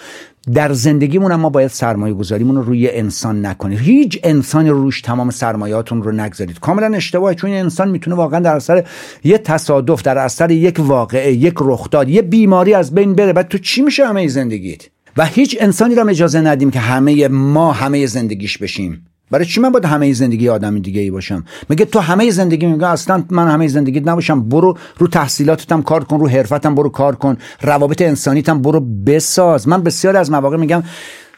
در 0.54 0.72
زندگیمون 0.72 1.34
ما 1.34 1.50
باید 1.50 1.70
سرمایه 1.70 2.14
گذاریمون 2.14 2.56
رو 2.56 2.62
روی 2.62 2.90
انسان 2.90 3.46
نکنید 3.46 3.78
هیچ 3.78 4.20
انسانی 4.22 4.68
رو 4.68 4.82
روش 4.82 5.00
تمام 5.00 5.30
سرمایهاتون 5.30 6.02
رو 6.02 6.12
نگذارید. 6.12 6.58
کاملا 6.58 6.96
اشتباهه 6.96 7.34
چون 7.34 7.50
انسان 7.50 7.90
می‌تونه 7.90 8.16
واقعا 8.16 8.40
در 8.40 8.56
اثر 8.56 8.84
یه 9.24 9.38
تصادف 9.38 10.02
در 10.02 10.18
اثر 10.18 10.50
یک 10.50 10.76
واقعه 10.78 11.32
یک 11.32 11.54
رخداد 11.60 12.08
یه 12.08 12.22
بیماری 12.22 12.74
از 12.74 12.94
بین 12.94 13.14
بره. 13.14 13.32
بعد 13.32 13.48
تو 13.48 13.58
چی 13.58 13.82
میشه 13.82 14.06
همه 14.06 14.28
زندگیت؟ 14.28 14.82
و 15.16 15.26
هیچ 15.26 15.56
انسانی 15.60 15.94
را 15.94 16.04
اجازه 16.04 16.40
ندیم 16.40 16.70
که 16.70 16.80
همه 16.80 17.28
ما 17.28 17.72
همه 17.72 18.06
زندگیش 18.06 18.58
بشیم. 18.58 19.06
برای 19.30 19.44
چی 19.46 19.60
من 19.60 19.70
باید 19.72 19.84
همه 19.84 20.12
زندگی 20.12 20.48
آدم 20.48 20.78
دیگه 20.78 21.00
ای 21.00 21.10
باشم؟ 21.10 21.44
میگه 21.68 21.84
تو 21.84 21.98
همه 22.00 22.30
زندگی 22.30 22.66
میگه 22.66 22.86
اصلا 22.86 23.24
من 23.30 23.48
همه 23.48 23.68
زندگی 23.68 24.00
نباشم. 24.00 24.48
برو 24.48 24.78
رو 24.98 25.06
تحصیلاتتم 25.06 25.82
کار 25.82 26.04
کن 26.04 26.20
رو 26.20 26.28
حرفتم 26.28 26.74
برو 26.74 26.88
کار 26.88 27.16
کن. 27.16 27.36
روابط 27.62 28.02
انسانیتم 28.02 28.62
برو 28.62 28.80
بساز. 28.80 29.68
من 29.68 29.82
بسیار 29.82 30.16
از 30.16 30.30
مواقع 30.30 30.56
میگم 30.56 30.82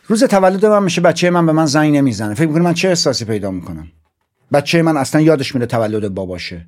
روز 0.06 0.24
تولد 0.24 0.66
من 0.66 0.82
میشه 0.82 1.00
بچه 1.00 1.30
من 1.30 1.46
به 1.46 1.52
من 1.52 1.66
زنگ 1.66 1.96
نمی‌زنه. 1.96 2.34
فکر 2.34 2.46
می‌کنه 2.46 2.62
من 2.62 2.74
چه 2.74 2.88
احساسی 2.88 3.24
پیدا 3.24 3.50
می‌کنم؟ 3.50 3.86
بچه 4.52 4.82
من 4.82 4.96
اصلا 4.96 5.20
یادش 5.20 5.54
میره 5.54 5.66
تولد 5.66 6.14
باباشه. 6.14 6.66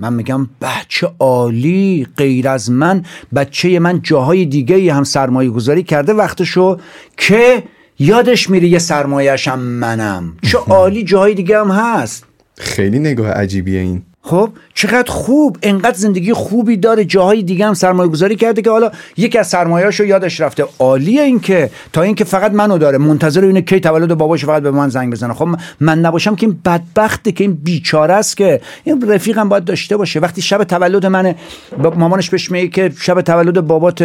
من 0.00 0.12
میگم 0.12 0.48
بچه 0.60 1.10
عالی 1.18 2.06
غیر 2.16 2.48
از 2.48 2.70
من 2.70 3.04
بچه 3.34 3.78
من 3.78 4.00
جاهای 4.02 4.44
دیگه 4.44 4.94
هم 4.94 5.04
سرمایه 5.04 5.50
گذاری 5.50 5.82
کرده 5.82 6.12
وقتشو 6.12 6.76
که 7.16 7.62
یادش 7.98 8.50
میره 8.50 8.68
یه 8.68 8.78
سرمایهش 8.78 9.48
هم 9.48 9.58
منم. 9.58 10.36
چه 10.42 10.58
عالی 10.76 11.04
جاهای 11.04 11.34
دیگه 11.34 11.60
هم 11.60 11.70
هست. 11.70 12.24
خیلی 12.58 12.98
نگاه 12.98 13.30
عجیبیه 13.30 13.80
این. 13.80 14.02
خب 14.22 14.50
چقدر 14.74 15.10
خوب 15.10 15.56
انقدر 15.62 15.96
زندگی 15.96 16.32
خوبی 16.32 16.76
داره. 16.76 17.04
جاهای 17.04 17.42
دیگه 17.42 17.66
هم 17.66 17.74
سرمایه 17.74 18.10
گذاری 18.10 18.36
کرده 18.36 18.62
که 18.62 18.70
حالا 18.70 18.90
یکی 19.16 19.38
از 19.38 19.48
سرمایه‌اشو 19.48 20.04
یادش 20.04 20.40
رفته. 20.40 20.64
عالیه 20.78 21.22
این 21.22 21.40
که 21.40 21.70
تا 21.92 22.02
اینکه 22.02 22.24
فقط 22.24 22.52
منو 22.52 22.78
داره. 22.78 22.98
منتظر 22.98 23.44
اینه 23.44 23.62
کی 23.62 23.80
تولد 23.80 24.14
باباش 24.14 24.44
فقط 24.44 24.62
به 24.62 24.70
من 24.70 24.88
زنگ 24.88 25.12
بزنه. 25.12 25.34
خب 25.34 25.48
من 25.80 25.98
نباشم 25.98 26.36
که 26.36 26.46
این 26.46 26.60
بدبخته 26.64 27.32
که 27.32 27.44
این 27.44 27.52
بیچاره 27.52 28.14
است 28.14 28.36
که 28.36 28.60
این 28.84 29.10
رفیقم 29.10 29.48
باید 29.48 29.64
داشته 29.64 29.96
باشه. 29.96 30.20
وقتی 30.20 30.42
شب 30.42 30.64
تولد 30.64 31.06
منه 31.06 31.36
مامانش 31.96 32.30
بهش 32.30 32.50
میگه 32.50 32.68
که 32.68 32.92
شب 33.00 33.20
تولد 33.20 33.60
بابات 33.60 34.02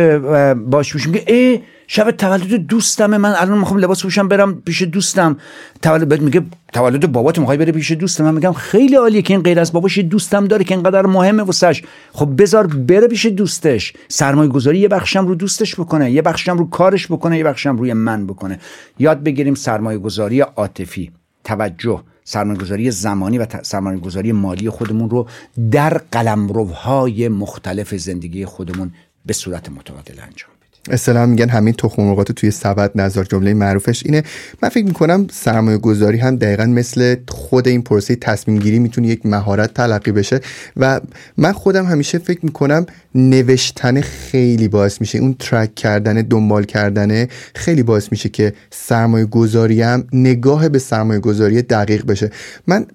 باش 0.56 0.96
میگه 0.96 1.24
ای 1.28 1.60
شب 1.88 2.12
تولد 2.12 2.54
دوستم 2.54 3.18
من 3.18 3.30
الان 3.30 3.58
می‌خوام 3.58 3.80
لباس 3.80 4.04
پوشم 4.04 4.28
برم 4.28 4.62
پیش 4.62 4.82
دوستم. 4.82 5.38
تولد 5.82 6.08
بهت 6.08 6.22
میگه 6.22 6.42
تولد 6.74 7.12
بابات 7.12 7.40
می‌خوای 7.40 7.58
بره 7.58 7.72
پیش 7.72 7.92
دوستم. 7.92 8.24
من 8.24 8.34
میگم 8.34 8.54
خیلی 8.54 8.96
عالیه 8.96 9.22
که 9.22 9.34
این 9.34 9.44
غیر 9.44 9.60
از 9.60 9.74
باباش 9.74 9.98
دوستم 10.00 10.46
داره 10.46 10.64
که 10.64 10.76
اینقدر 10.76 11.06
مهمه 11.06 11.44
واسش. 11.44 11.84
خب 12.12 12.42
بذار 12.42 12.68
بره 12.68 13.08
پیش 13.08 13.26
دوستش. 13.26 13.94
سرمایه 14.08 14.50
گذاری 14.50 14.80
یه 14.80 14.88
بخشم 14.88 15.28
رو 15.28 15.36
دوستش 15.36 15.76
بکنه 15.76 16.12
یه 16.12 16.22
بخشم 16.22 16.58
رو 16.58 16.70
کارش 16.70 17.08
بکنه 17.08 17.38
یه 17.38 17.44
بخشم 17.44 17.78
روی 17.78 17.94
من 17.94 18.28
بکنه. 18.28 18.60
یاد 19.00 19.24
بگیریم 19.24 19.56
سرمایه 19.56 19.98
گذاری 19.98 20.40
عاطفی. 20.40 21.12
توجه. 21.44 22.02
سرمایه 22.24 22.60
گذاری 22.60 22.92
زمانی 22.92 23.38
و 23.38 23.48
سرمایه 23.64 24.00
گذاری 24.00 24.32
مالی 24.32 24.70
خودمون 24.70 25.10
رو 25.10 25.28
در 25.72 26.02
قلمروهای 26.12 27.28
مختلف 27.28 27.96
زندگی 27.96 28.46
خودمون 28.46 28.92
به 29.26 29.34
صورت 29.34 29.70
متعادل 29.70 30.20
انجام. 30.20 30.55
اصطلاحا 30.90 31.26
میگن 31.26 31.50
همین 31.50 31.74
تخم 31.74 32.02
مرغات 32.02 32.32
توی 32.32 32.52
سبد 32.52 32.92
نظر 32.96 33.24
جمله 33.24 33.54
معروفش 33.54 34.06
اینه. 34.06 34.24
من 34.64 34.70
فکر 34.70 34.86
می‌کنم 34.86 35.28
سرمایه 35.32 35.78
گذاری 35.78 36.18
هم 36.18 36.36
دقیقا 36.36 36.66
مثل 36.66 37.16
خود 37.28 37.68
این 37.68 37.82
پروسه 37.82 38.16
تصمیم 38.16 38.60
گیری 38.60 38.80
می‌تونه 38.80 39.08
یک 39.08 39.26
مهارت 39.26 39.74
تلقی 39.74 40.12
بشه 40.12 40.40
و 40.78 41.02
من 41.38 41.52
خودم 41.52 41.86
همیشه 41.86 42.18
فکر 42.18 42.40
می‌کنم 42.44 42.86
نوشتن 43.16 44.02
خیلی 44.02 44.68
باعث 44.68 45.02
میشه. 45.02 45.20
اون 45.20 45.36
ترک 45.40 45.76
کردن 45.76 46.14
دنبال 46.14 46.64
کردن 46.64 47.28
خیلی 47.56 47.84
باعث 47.84 48.08
میشه 48.12 48.30
که 48.30 48.54
سرمایه 48.72 49.26
گذاری 49.26 49.82
هم 49.82 50.04
نگاه 50.14 50.70
به 50.70 50.80
سرمایه 50.80 51.20
گذاری 51.20 51.62
دقیق 51.62 52.06
بشه. 52.06 52.32
من 52.68 52.86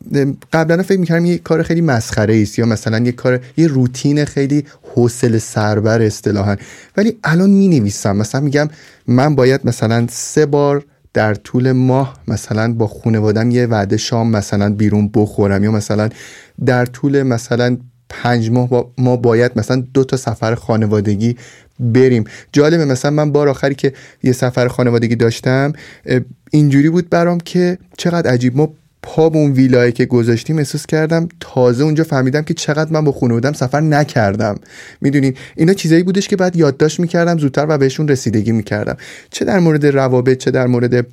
قبلا 0.53 0.83
فکر 0.83 0.99
می‌کردم 0.99 1.25
یه 1.25 1.39
کار 1.39 1.63
خیلی 1.63 1.81
مسخره 1.81 2.43
است 2.43 2.59
یا 2.59 2.67
مثلا 2.67 2.99
یه 2.99 3.13
کار 3.13 3.41
یه 3.57 3.67
روتین 3.67 4.25
خیلی 4.25 4.65
حوصله 4.95 5.39
سربر 5.39 6.03
اصطلاحا. 6.03 6.57
ولی 6.97 7.17
الان 7.25 7.51
می 7.51 7.80
نویسم 7.81 8.17
مثلا 8.17 8.41
میگم 8.41 8.69
من 9.07 9.35
باید 9.35 9.61
مثلا 9.65 10.07
سه 10.11 10.47
بار 10.47 10.85
در 11.15 11.35
طول 11.35 11.73
ماه 11.73 12.17
مثلا 12.29 12.73
با 12.75 12.87
خانوادم 12.87 13.51
یه 13.51 13.67
وعده 13.67 13.97
شام 13.97 14.31
مثلا 14.31 14.75
بیرون 14.75 15.11
بخورم 15.15 15.65
یا 15.65 15.71
مثلا 15.71 16.09
در 16.67 16.87
طول 16.87 17.23
مثلا 17.23 17.77
پنج 18.09 18.51
ماه 18.51 18.69
با 18.69 18.93
ما 18.99 19.17
باید 19.17 19.53
مثلا 19.57 19.85
دو 19.95 20.05
تا 20.05 20.17
سفر 20.17 20.55
خانوادگی 20.55 21.37
بریم. 21.81 22.25
جالبه 22.53 22.85
مثلا 22.85 23.11
من 23.11 23.33
بار 23.33 23.49
آخری 23.49 23.75
که 23.75 23.93
یه 24.23 24.33
سفر 24.33 24.69
خانوادگی 24.69 25.17
داشتم 25.17 25.73
اینجوری 26.51 26.91
بود 26.91 27.11
برام 27.11 27.41
که 27.41 27.79
چقدر 27.99 28.31
عجیب. 28.31 28.57
ما 28.57 28.73
پا 29.03 29.31
به 29.31 29.39
اون 29.39 29.53
ویلایی 29.53 29.93
که 29.93 30.07
گذاشتیم 30.07 30.59
احساس 30.59 30.87
کردم 30.87 31.29
تازه 31.41 31.85
اونجا 31.85 32.05
فهمیدم 32.05 32.43
که 32.43 32.55
چقدر 32.55 32.93
من 32.93 33.05
با 33.05 33.13
خانوادم 33.13 33.53
سفر 33.53 33.81
نکردم. 33.81 34.59
می‌دونین؟ 35.01 35.35
اینا 35.57 35.73
چیزایی 35.73 36.03
بودش 36.03 36.29
که 36.29 36.37
بعد 36.37 36.57
یادداشت 36.57 37.01
می‌کردم 37.01 37.39
زودتر 37.39 37.67
و 37.69 37.79
بهشون 37.79 38.09
رسیدگی 38.09 38.53
می‌کردم. 38.53 38.97
چه 39.31 39.45
در 39.45 39.59
مورد 39.59 39.87
روابط 39.87 40.39
چه 40.39 40.51
در 40.51 40.67
مورد 40.67 41.07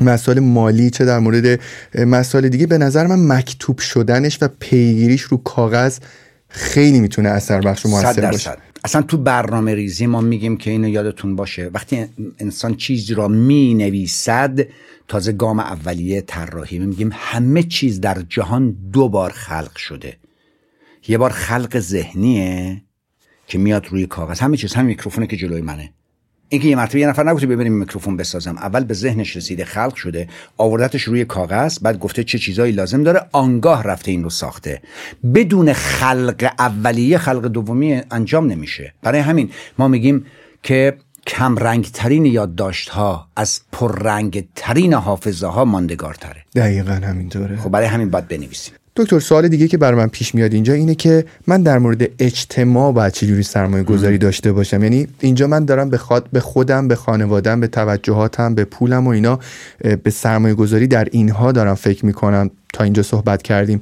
مسائل 0.00 0.38
مالی 0.38 0.90
چه 0.90 1.04
در 1.04 1.18
مورد 1.18 1.60
مسائل 1.94 2.48
دیگه 2.48 2.66
به 2.66 2.78
نظر 2.78 3.06
من 3.06 3.36
مکتوب 3.36 3.78
شدنش 3.78 4.38
و 4.42 4.48
پیگیریش 4.60 5.22
رو 5.22 5.36
کاغذ 5.36 5.98
خیلی 6.48 7.00
می‌تونه 7.00 7.28
اثر 7.28 7.60
بخش 7.60 7.86
و 7.86 7.88
موثر 7.88 8.30
باشه. 8.30 8.50
اصلا 8.84 9.02
تو 9.02 9.16
برنامه 9.16 9.74
ریزی 9.74 10.06
ما 10.06 10.20
میگیم 10.20 10.56
که 10.56 10.70
اینو 10.70 10.88
یادتون 10.88 11.36
باشه. 11.36 11.70
وقتی 11.74 12.06
انسان 12.38 12.74
چیزی 12.74 13.14
را 13.14 13.28
می 13.28 13.74
نویسد 13.74 14.66
تازه 15.08 15.32
گام 15.32 15.58
اولیه 15.60 16.20
طراحی. 16.20 16.78
میگیم 16.78 17.10
همه 17.12 17.62
چیز 17.62 18.00
در 18.00 18.22
جهان 18.28 18.70
دو 18.92 19.08
بار 19.08 19.30
خلق 19.30 19.76
شده. 19.76 20.16
یه 21.08 21.18
بار 21.18 21.30
خلق 21.30 21.78
ذهنیه 21.78 22.82
که 23.46 23.58
میاد 23.58 23.86
روی 23.86 24.06
کاغذ. 24.06 24.40
همه 24.40 24.56
چیز 24.56 24.74
هم 24.74 24.84
میکروفونه 24.84 25.26
که 25.26 25.36
جلوی 25.36 25.60
منه. 25.60 25.92
اینکه 26.52 26.68
یه 26.68 26.76
مرتبه 26.76 27.00
یه 27.00 27.06
نفر 27.06 27.30
نگفته 27.30 27.46
ببریم 27.46 27.72
میکروفون 27.72 28.16
بسازم. 28.16 28.56
اول 28.56 28.84
به 28.84 28.94
ذهنش 28.94 29.36
رسیده 29.36 29.64
خلق 29.64 29.94
شده 29.94 30.28
آوردتش 30.56 31.02
روی 31.02 31.24
کاغذ 31.24 31.78
بعد 31.78 31.98
گفته 31.98 32.24
چه 32.24 32.38
چیزایی 32.38 32.72
لازم 32.72 33.02
داره 33.02 33.26
آنگاه 33.32 33.82
رفته 33.82 34.10
این 34.10 34.24
رو 34.24 34.30
ساخته. 34.30 34.82
بدون 35.34 35.72
خلق 35.72 36.52
اولیه 36.58 37.18
خلق 37.18 37.46
دومی 37.46 38.02
انجام 38.10 38.46
نمیشه. 38.46 38.94
برای 39.02 39.20
همین 39.20 39.50
ما 39.78 39.88
میگیم 39.88 40.26
که 40.62 40.96
کم 41.26 41.56
رنگ 41.56 41.84
ترین 41.84 42.26
یادداشت 42.26 42.88
ها 42.88 43.28
از 43.36 43.60
پررنگ 43.72 44.48
ترین 44.54 44.94
حافظه 44.94 45.46
ها 45.46 45.64
ماندگارتره. 45.64 46.44
دقیقا 46.56 46.92
همینطوره. 46.92 47.56
خب 47.56 47.70
برای 47.70 47.86
همین 47.86 48.10
باید 48.10 48.28
بنویسیم. 48.28 48.74
دکتر 49.00 49.20
سوال 49.20 49.48
دیگه 49.48 49.68
که 49.68 49.78
بر 49.78 49.94
من 49.94 50.06
پیش 50.06 50.34
میاد 50.34 50.54
اینجا 50.54 50.72
اینه 50.72 50.94
که 50.94 51.24
من 51.46 51.62
در 51.62 51.78
مورد 51.78 52.08
اجتماع 52.18 52.92
باید 52.92 53.12
چجوری 53.12 53.42
سرمایه 53.42 53.84
گذاری 53.84 54.18
داشته 54.18 54.52
باشم؟ 54.52 54.82
یعنی 54.82 55.08
اینجا 55.20 55.46
من 55.46 55.64
دارم 55.64 55.90
به, 55.90 55.98
خود 55.98 56.30
به 56.30 56.40
خودم 56.40 56.88
به 56.88 56.94
خانوادم 56.94 57.60
به 57.60 57.66
توجهاتم 57.66 58.54
به 58.54 58.64
پولم 58.64 59.06
و 59.06 59.10
اینا 59.10 59.38
به 60.02 60.10
سرمایه 60.10 60.54
گذاری 60.54 60.86
در 60.86 61.08
اینها 61.10 61.52
دارم 61.52 61.74
فکر 61.74 62.06
می‌کنم 62.06 62.50
تا 62.72 62.84
اینجا 62.84 63.02
صحبت 63.02 63.42
کردیم. 63.42 63.78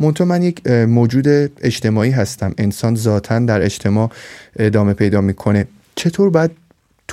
منتها 0.00 0.26
من 0.26 0.42
یک 0.42 0.66
موجود 0.66 1.28
اجتماعی 1.60 2.10
هستم. 2.10 2.54
انسان 2.58 2.96
ذاتا 2.96 3.38
در 3.38 3.62
اجتماع 3.62 4.10
ادامه 4.58 4.92
پیدا 4.92 5.20
می‌کنه. 5.20 5.66
چطور 5.94 6.30
باید 6.30 6.50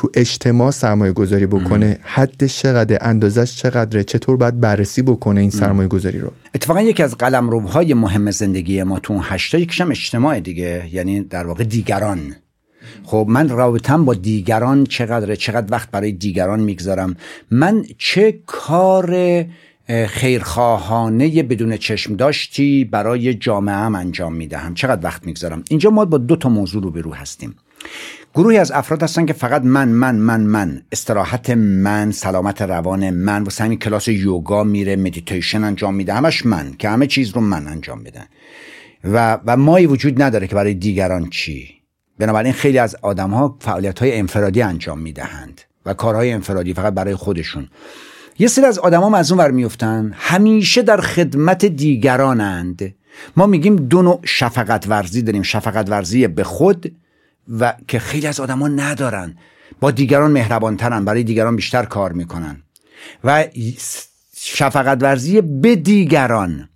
تو 0.04 0.10
اجتماع 0.14 0.72
سرمایه 0.72 1.14
گذاری 1.14 1.46
بکنه 1.46 2.00
حدش 2.02 2.62
چقدر 2.62 2.98
اندازش 3.02 3.56
چقدره 3.56 4.04
چطور 4.04 4.38
باید 4.38 4.60
بررسی 4.60 5.02
بکنه 5.02 5.42
این 5.42 5.50
سرمایه 5.50 5.88
گذاری 5.88 6.20
رو؟ 6.20 6.32
اتفاقا 6.56 6.82
یکی 6.82 7.04
از 7.04 7.18
قلمروهای 7.18 7.94
مهم 7.94 8.32
زندگی 8.32 8.84
ما 8.84 9.00
تو 9.00 9.14
اون 9.14 9.22
هشتا 9.26 9.58
یکیشم 9.58 9.92
اجتماع 9.92 10.40
دیگه 10.40 10.90
یعنی 10.92 11.22
در 11.22 11.48
واقع 11.48 11.64
دیگران. 11.64 12.36
خب 13.04 13.26
من 13.30 13.50
رابطم 13.50 14.06
با 14.06 14.14
دیگران 14.14 14.84
چقدره 14.84 15.36
چقدر 15.36 15.68
وقت 15.72 15.92
برای 15.92 16.12
دیگران 16.12 16.60
می‌گذارم؟ 16.60 17.16
من 17.52 17.86
چه 17.98 18.40
کار 18.46 19.46
خیرخواهانه 20.08 21.44
بدون 21.44 21.78
چشم 21.78 22.16
داشتی 22.16 22.86
برای 22.86 23.34
جامعه 23.34 23.76
هم 23.76 23.96
انجام 23.96 24.34
می‌دهم؟ 24.34 24.74
چقدر 24.74 25.06
وقت 25.06 25.26
می‌گذارم؟ 25.26 25.64
اینجا 25.70 25.90
ما 25.90 26.06
با 26.06 26.18
دو 26.18 26.36
تا 26.36 26.50
موضوع 26.50 26.84
رو 26.84 26.92
به 26.92 27.02
رو 27.02 27.14
هستیم. 27.14 27.56
گروهی 28.36 28.58
از 28.58 28.72
افراد 28.72 29.04
هستن 29.04 29.26
که 29.26 29.34
فقط 29.34 29.62
من 29.64 29.90
من 29.90 30.16
من 30.16 30.42
من. 30.42 30.82
استراحت 30.92 31.50
من 31.50 32.12
سلامت 32.12 32.62
روان 32.62 33.10
من 33.10 33.44
و 33.44 33.50
همین 33.60 33.80
کلاس 33.80 34.08
یوگا 34.08 34.64
میره 34.64 34.96
مدیتیشن 34.96 35.64
انجام 35.64 35.96
میده. 35.96 36.14
همش 36.14 36.46
من 36.46 36.74
که 36.80 36.90
همه 36.90 37.08
چیز 37.08 37.30
رو 37.30 37.42
من 37.42 37.68
انجام 37.68 38.02
میدن. 38.02 38.26
و 39.04 39.40
و 39.46 39.58
مایی 39.58 39.86
وجود 39.86 40.22
نداره 40.22 40.48
که 40.48 40.56
برای 40.56 40.74
دیگران 40.74 41.30
چی. 41.30 41.70
بنابراین 42.20 42.54
خیلی 42.54 42.78
از 42.78 42.96
آدم 43.02 43.30
ها 43.30 43.58
فعالیت 43.60 44.00
های 44.00 44.18
انفرادی 44.18 44.62
انجام 44.62 45.00
می‌دهند 45.00 45.62
و 45.86 45.94
کارهای 45.94 46.32
انفرادی 46.32 46.74
فقط 46.74 46.94
برای 46.94 47.16
خودشون. 47.16 47.68
یه 48.40 48.48
سری 48.48 48.66
از 48.66 48.80
آدما 48.80 49.18
از 49.18 49.32
اون 49.32 49.42
ور 49.42 49.52
میفتن 49.52 50.14
همیشه 50.16 50.82
در 50.82 51.02
خدمت 51.02 51.66
دیگرانند. 51.66 52.96
ما 53.38 53.46
میگیم 53.46 53.76
دو 53.76 54.02
نوع 54.02 54.20
شفقت 54.24 54.88
ورزی 54.88 55.22
داریم. 55.22 55.42
شفقت 55.42 55.90
ورزی 55.90 56.28
به 56.28 56.44
خود 56.44 56.96
و 57.60 57.74
که 57.88 58.00
خیلی 58.00 58.28
از 58.28 58.40
آدما 58.40 58.68
ندارن. 58.68 59.38
با 59.80 59.92
دیگران 59.92 60.32
مهربانترن 60.32 61.06
برای 61.06 61.24
دیگران 61.24 61.56
بیشتر 61.56 61.86
کار 61.86 62.12
می‌کنن. 62.12 62.64
و 63.24 63.46
شفقت 64.38 65.04
ورزی 65.04 65.42
به 65.42 65.76
دیگران. 65.76 66.70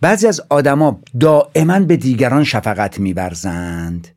بعضی 0.00 0.26
از 0.26 0.42
آدما 0.48 1.00
دائما 1.20 1.80
به 1.80 1.96
دیگران 1.96 2.44
شفقت 2.44 3.00
میورزند 3.00 4.08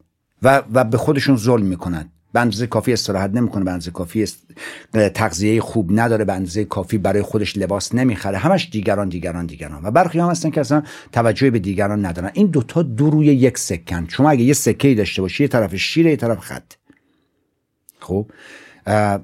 و, 0.44 0.64
و 0.74 0.84
به 0.84 0.98
خودشون 0.98 1.38
ظلم 1.38 1.66
می‌کنند. 1.66 2.12
به 2.36 2.42
اندازه 2.42 2.68
کافی 2.68 2.94
استراحت 2.94 3.32
نمی‌کنه 3.34 3.64
به 3.64 3.72
اندازه 3.72 3.92
کافی 3.92 4.28
تغذیه 4.94 5.62
خوب 5.62 6.00
نداره 6.00 6.26
به 6.26 6.34
اندازه 6.34 6.66
کافی 6.66 6.98
برای 6.98 7.22
خودش 7.22 7.58
لباس 7.58 7.96
نمی‌خره. 7.96 8.38
همش 8.38 8.70
دیگران 8.72 9.10
دیگران 9.10 9.46
دیگران. 9.46 9.82
و 9.84 9.92
برخی 9.92 10.20
هم 10.20 10.30
هستن 10.30 10.50
که 10.50 10.62
اصلا 10.62 10.84
توجه 11.12 11.50
به 11.50 11.60
دیگران 11.60 12.06
ندارن. 12.06 12.32
این 12.34 12.48
دوتا 12.48 12.82
دو 12.82 13.10
روی 13.10 13.26
یک 13.26 13.58
سکن. 13.58 14.08
شما 14.10 14.30
اگه 14.30 14.44
یه 14.44 14.54
سکه 14.54 14.96
داشته 14.96 15.22
باشی 15.22 15.44
یه 15.44 15.48
طرف 15.48 15.76
شیره 15.76 16.10
یه 16.10 16.16
طرف 16.16 16.40
خط. 16.40 16.74
خب؟ 18.00 18.32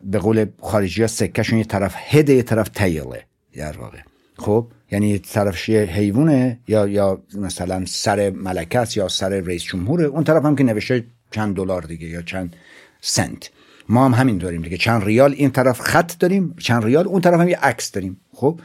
به 0.04 0.20
قول 0.20 0.46
خارجی 0.62 1.02
ها 1.02 1.08
سکهشون 1.08 1.58
یه 1.58 1.66
طرف 1.66 1.96
هده 1.98 2.34
یه 2.34 2.44
طرف 2.44 2.70
تیله 2.70 3.24
در 3.56 3.78
واقع. 3.78 3.98
خب؟ 4.38 4.68
یعنی 4.92 5.20
طرفش 5.20 5.70
یه 5.70 5.82
حیوانه 5.82 6.60
یا 6.68 6.88
یا 6.88 7.22
مثلا 7.36 7.86
سر 7.86 8.30
ملکه 8.30 8.88
یا 8.96 9.08
سر 9.08 9.30
رئیس 9.30 9.64
جمهوره. 9.64 10.06
اون 10.06 10.24
طرف 10.24 10.46
هم 10.46 10.56
که 10.56 10.64
نوشته 10.64 11.06
چند 11.32 11.56
دلار 11.56 11.82
دیگه 11.82 12.08
یا 12.08 12.22
چند 12.22 12.56
سنت. 13.02 13.50
ما 13.90 14.06
هم 14.06 14.14
همین 14.14 14.38
داریم 14.38 14.62
دیگه. 14.62 14.78
چند 14.78 15.04
ریال 15.04 15.34
این 15.38 15.52
طرف 15.52 15.80
خط 15.80 16.18
داریم 16.20 16.56
چند 16.60 16.86
ریال 16.86 17.08
اون 17.08 17.22
طرف 17.22 17.40
هم 17.40 17.50
یه 17.50 17.58
عکس 17.58 17.92
داریم. 17.92 18.18
خب؟ 18.34 18.60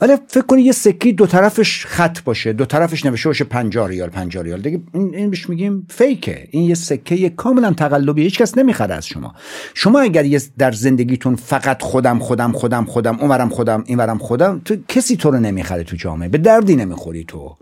ولی 0.00 0.12
فکر 0.28 0.46
کنی 0.46 0.62
یه 0.62 0.72
سکی 0.72 1.12
دو 1.12 1.26
طرفش 1.26 1.86
خط 1.86 2.20
باشه 2.20 2.52
دو 2.52 2.64
طرفش 2.64 3.06
نوشته 3.06 3.28
باشه 3.28 3.44
50 3.44 3.88
ریال 3.88 4.08
50 4.08 4.44
ریال. 4.44 4.60
دیگه 4.60 4.80
این 4.94 5.14
این 5.14 5.30
بهش 5.30 5.48
میگیم 5.48 5.86
فیکه. 5.90 6.48
این 6.50 6.62
یه 6.62 6.74
سکه 6.74 7.30
کاملا 7.30 7.72
تقلبی 7.72 8.22
هیچ 8.22 8.38
کس 8.38 8.58
نمی‌خره 8.58 8.94
از 8.94 9.06
شما. 9.06 9.34
شما 9.74 10.00
اگر 10.00 10.24
یه 10.24 10.40
در 10.58 10.72
زندگیتون 10.72 11.36
فقط 11.36 11.82
خودم 11.82 12.18
خودم 12.18 12.52
خودم 12.52 12.84
خودم 12.84 13.18
اونورم 13.20 13.48
خودم 13.48 13.84
اینورم 13.86 14.18
خودم 14.18 14.62
تو 14.64 14.76
کسی 14.88 15.16
تو 15.16 15.30
رو 15.30 15.40
نمی‌خره 15.40 15.84
تو 15.84 15.96
جامعه. 15.96 16.28
به 16.28 16.38
دردی 16.38 16.76
نمی‌خوری 16.76 17.24
تو. 17.24 17.56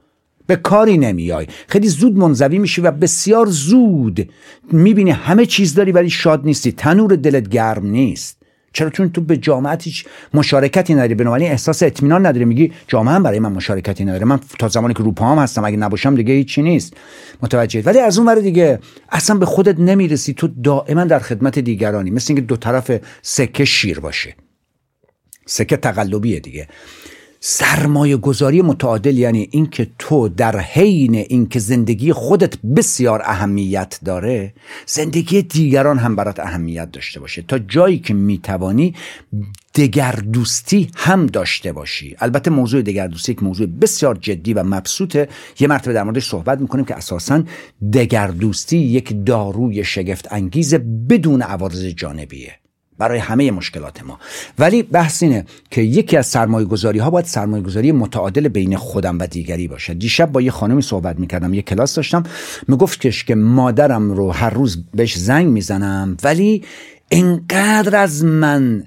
به 0.48 0.56
کاری 0.56 0.98
نمیای. 0.98 1.46
خیلی 1.68 1.88
زود 1.88 2.16
منزوی 2.16 2.58
میشی 2.58 2.80
و 2.80 2.90
بسیار 2.90 3.46
زود 3.46 4.30
می‌بینی 4.72 5.10
همه 5.10 5.46
چیز 5.46 5.74
داری 5.74 5.92
ولی 5.92 6.10
شاد 6.10 6.44
نیستی. 6.44 6.72
تنور 6.72 7.16
دلت 7.16 7.48
گرم 7.48 7.86
نیست. 7.86 8.38
چرا؟ 8.72 8.90
چون 8.90 9.10
تو 9.10 9.20
به 9.20 9.36
جامعت 9.36 9.82
هیچ 9.82 10.04
مشارکتی 10.34 10.94
نداری. 10.94 11.14
بنابراین 11.14 11.50
احساس 11.50 11.82
اطمینان 11.82 12.26
نداری. 12.26 12.44
میگی 12.44 12.72
جامعه 12.86 13.14
هم 13.14 13.22
برای 13.22 13.38
من 13.38 13.52
مشارکتی 13.52 14.04
نداره. 14.04 14.24
من 14.24 14.40
تا 14.58 14.68
زمانی 14.68 14.94
که 14.94 15.02
روپا 15.02 15.26
هم 15.26 15.38
هستم 15.38 15.64
اگه 15.64 15.76
نباشم 15.76 16.14
دیگه 16.14 16.34
هیچی 16.34 16.62
نیست. 16.62 16.94
متوجه. 17.42 17.82
ولی 17.82 17.98
از 17.98 18.18
اون 18.18 18.28
ور 18.28 18.34
دیگه 18.34 18.78
اصلا 19.08 19.36
به 19.36 19.46
خودت 19.46 19.80
نمی‌رسی. 19.80 20.34
تو 20.34 20.48
دائما 20.48 21.04
در 21.04 21.18
خدمت 21.18 21.58
دیگرانی. 21.58 22.10
مثل 22.10 22.26
اینکه 22.28 22.46
دو 22.46 22.56
طرف 22.56 22.92
سکه 23.22 23.64
شیر 23.64 24.00
باشه. 24.00 24.34
سکه 25.46 25.76
تقلبیه 25.76 26.40
دیگه. 26.40 26.68
سرمایه 27.40 28.16
گذاری 28.16 28.62
متعادل 28.62 29.18
یعنی 29.18 29.48
اینکه 29.50 29.86
تو 29.98 30.28
در 30.28 30.60
حین 30.60 31.14
اینکه 31.14 31.58
زندگی 31.58 32.12
خودت 32.12 32.58
بسیار 32.76 33.22
اهمیت 33.24 34.00
داره 34.04 34.54
زندگی 34.86 35.42
دیگران 35.42 35.98
هم 35.98 36.16
برات 36.16 36.40
اهمیت 36.40 36.92
داشته 36.92 37.20
باشه. 37.20 37.42
تا 37.42 37.58
جایی 37.58 37.98
که 37.98 38.14
می‌توانی 38.14 38.94
دگردوستی 39.74 40.90
هم 40.96 41.26
داشته 41.26 41.72
باشی. 41.72 42.16
البته 42.18 42.50
موضوع 42.50 42.82
دگردوستی 42.82 43.32
یک 43.32 43.42
موضوع 43.42 43.66
بسیار 43.66 44.18
جدی 44.20 44.54
و 44.54 44.62
مبسوطه. 44.62 45.28
یه 45.60 45.68
مرتبه 45.68 45.92
در 45.92 46.02
موردش 46.02 46.28
صحبت 46.28 46.60
می‌کنیم 46.60 46.84
که 46.84 46.94
اساسا 46.94 47.42
دگردوستی 47.92 48.78
یک 48.78 49.24
داروی 49.26 49.84
شگفت 49.84 50.32
انگیز 50.32 50.74
بدون 50.74 51.42
عوارض 51.42 51.84
جانبیه. 51.84 52.52
برای 52.98 53.18
همه 53.18 53.50
مشکلات 53.50 54.02
ما. 54.02 54.18
ولی 54.58 54.82
بحث 54.82 55.22
اینه 55.22 55.44
که 55.70 55.82
یکی 55.82 56.16
از 56.16 56.26
سرمایه 56.26 56.66
گذاری 56.66 56.98
ها 56.98 57.10
باید 57.10 57.26
سرمایه 57.26 57.62
گذاری 57.62 57.92
متعادل 57.92 58.48
بین 58.48 58.76
خودم 58.76 59.18
و 59.18 59.26
دیگری 59.26 59.68
باشه. 59.68 59.94
دیشب 59.94 60.32
با 60.32 60.40
یه 60.40 60.50
خانمی 60.50 60.82
صحبت 60.82 61.18
می‌کردم 61.18 61.54
یه 61.54 61.62
کلاس 61.62 61.94
داشتم 61.94 62.22
میگفتش 62.68 63.24
که 63.24 63.34
مادرم 63.34 64.10
رو 64.10 64.30
هر 64.30 64.50
روز 64.50 64.84
بهش 64.94 65.18
زنگ 65.18 65.46
می‌زنم 65.46 66.16
ولی 66.22 66.64
انقدر 67.10 67.96
از 67.96 68.24
من 68.24 68.84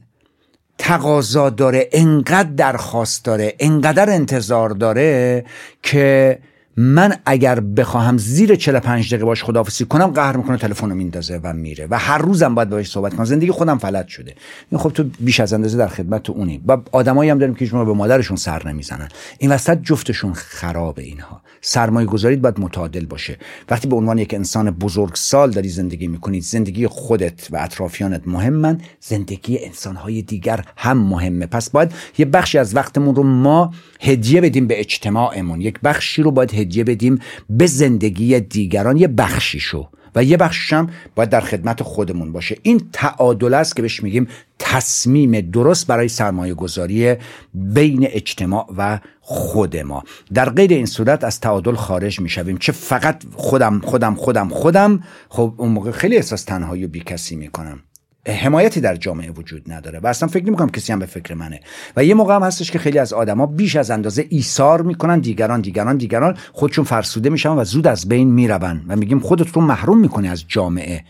تقاضا 0.77 1.49
داره 1.49 1.89
انقدر 1.91 2.49
درخواست 2.49 3.25
داره 3.25 3.55
انقدر 3.59 4.09
انتظار 4.09 4.69
داره 4.69 5.45
که 5.83 6.39
من 6.77 7.15
اگر 7.25 7.59
بخواهم 7.59 8.17
زیر 8.17 8.55
45 8.55 9.07
دقیقه 9.07 9.25
باش 9.25 9.43
خداحافظی 9.43 9.85
کنم 9.85 10.07
قهر 10.07 10.37
می‌کنه 10.37 10.57
تلفن 10.57 10.89
رو 10.89 10.95
میندازه 10.95 11.39
و 11.43 11.53
میره. 11.53 11.87
و 11.89 11.97
هر 11.97 12.17
روزم 12.17 12.55
باید 12.55 12.69
باش 12.69 12.91
صحبت 12.91 13.13
کنم. 13.13 13.25
زندگی 13.25 13.51
خودم 13.51 13.77
فلج 13.77 14.07
شده. 14.07 14.35
این 14.71 14.79
خب 14.79 14.89
تو 14.89 15.03
بیش 15.19 15.39
از 15.39 15.53
اندازه 15.53 15.77
در 15.77 15.87
خدمت 15.87 16.23
تو 16.23 16.33
اونی. 16.33 16.61
و 16.67 16.77
آدمایی 16.91 17.29
هم 17.29 17.37
داریم 17.37 17.55
که 17.55 17.65
شما 17.65 17.85
به 17.85 17.93
مادرشون 17.93 18.37
سر 18.37 18.67
نمی‌زنن. 18.67 19.07
این 19.39 19.51
وسط 19.51 19.81
جفتشون 19.83 20.33
خرابه 20.33 21.03
اینها. 21.03 21.41
سرمایه 21.61 22.07
گذارید 22.07 22.41
باید 22.41 22.59
متعادل 22.59 23.05
باشه. 23.05 23.37
وقتی 23.69 23.87
به 23.87 23.95
عنوان 23.95 24.17
یک 24.17 24.33
انسان 24.33 24.71
بزرگ 24.71 25.15
سال 25.15 25.51
داری 25.51 25.69
زندگی 25.69 26.07
می‌کنید 26.07 26.43
زندگی 26.43 26.87
خودت 26.87 27.47
و 27.51 27.57
اطرافیانت 27.61 28.21
مهمن 28.25 28.81
زندگی 28.99 29.65
انسانهای 29.65 30.21
دیگر 30.21 30.65
هم 30.77 30.97
مهمه. 30.97 31.45
پس 31.45 31.69
باید 31.69 31.91
یه 32.17 32.25
بخشی 32.25 32.57
از 32.57 32.75
وقتمون 32.75 33.15
رو 33.15 33.23
ما 33.23 33.73
هدیه 34.01 34.41
بدیم 34.41 34.67
به 34.67 34.79
اجتماعمون. 34.79 35.61
یک 35.61 35.79
بخشی 35.79 36.23
رو 36.23 36.31
باید 36.31 36.51
هدیه 36.61 36.83
بدیم 36.83 37.19
به 37.49 37.65
زندگی 37.65 38.39
دیگران. 38.39 38.97
یه 38.97 39.07
بخشیشو 39.07 39.89
و 40.15 40.23
یه 40.23 40.37
بخشش 40.37 40.73
هم 40.73 40.89
باید 41.15 41.29
در 41.29 41.41
خدمت 41.41 41.83
خودمون 41.83 42.31
باشه. 42.31 42.57
این 42.61 42.81
تعادل 42.93 43.53
است 43.53 43.75
که 43.75 43.81
بهش 43.81 44.03
میگیم 44.03 44.27
تصمیم 44.59 45.41
درست 45.41 45.87
برای 45.87 46.07
سرمایه 46.07 46.53
گذاری 46.53 47.15
بین 47.53 48.07
اجتماع 48.09 48.67
و 48.77 48.99
خود 49.21 49.77
ما. 49.77 50.03
در 50.33 50.49
غیر 50.49 50.73
این 50.73 50.85
صورت 50.85 51.23
از 51.23 51.39
تعادل 51.39 51.75
خارج 51.75 52.19
می‌شویم. 52.19 52.57
چه 52.57 52.71
فقط 52.71 53.23
خودم 53.35 53.79
خودم 53.79 54.15
خودم 54.15 54.49
خودم. 54.49 55.03
خب 55.29 55.53
اون 55.57 55.69
موقع 55.69 55.91
خیلی 55.91 56.15
احساس 56.15 56.43
تنهایی 56.43 56.85
و 56.85 56.87
بیکسی 56.87 57.35
می‌کنم. 57.35 57.79
حمایتی 58.27 58.81
در 58.81 58.95
جامعه 58.95 59.31
وجود 59.31 59.71
نداره 59.71 59.99
و 59.99 60.07
اصلا 60.07 60.29
فکر 60.29 60.45
نمی‌کنم 60.45 60.69
کسی 60.69 60.93
هم 60.93 60.99
به 60.99 61.05
فکر 61.05 61.33
منه. 61.33 61.59
و 61.97 62.03
یه 62.03 62.13
موقع 62.13 62.35
هم 62.35 62.43
هستش 62.43 62.71
که 62.71 62.79
خیلی 62.79 62.99
از 62.99 63.13
آدما 63.13 63.45
بیش 63.45 63.75
از 63.75 63.91
اندازه 63.91 64.25
ایثار 64.29 64.81
می‌کنن 64.81 65.19
دیگران 65.19 65.61
دیگران 65.61 65.97
دیگران 65.97 66.37
خودشون 66.51 66.85
فرسوده 66.85 67.29
میشن 67.29 67.49
و 67.49 67.63
زود 67.63 67.87
از 67.87 68.09
بین 68.09 68.31
میرون 68.31 68.81
و 68.87 68.95
میگیم 68.95 69.19
خودت 69.19 69.47
رو 69.49 69.61
محروم 69.61 69.99
می‌کنی 69.99 70.27
از 70.27 70.43
جامعه. 70.47 71.03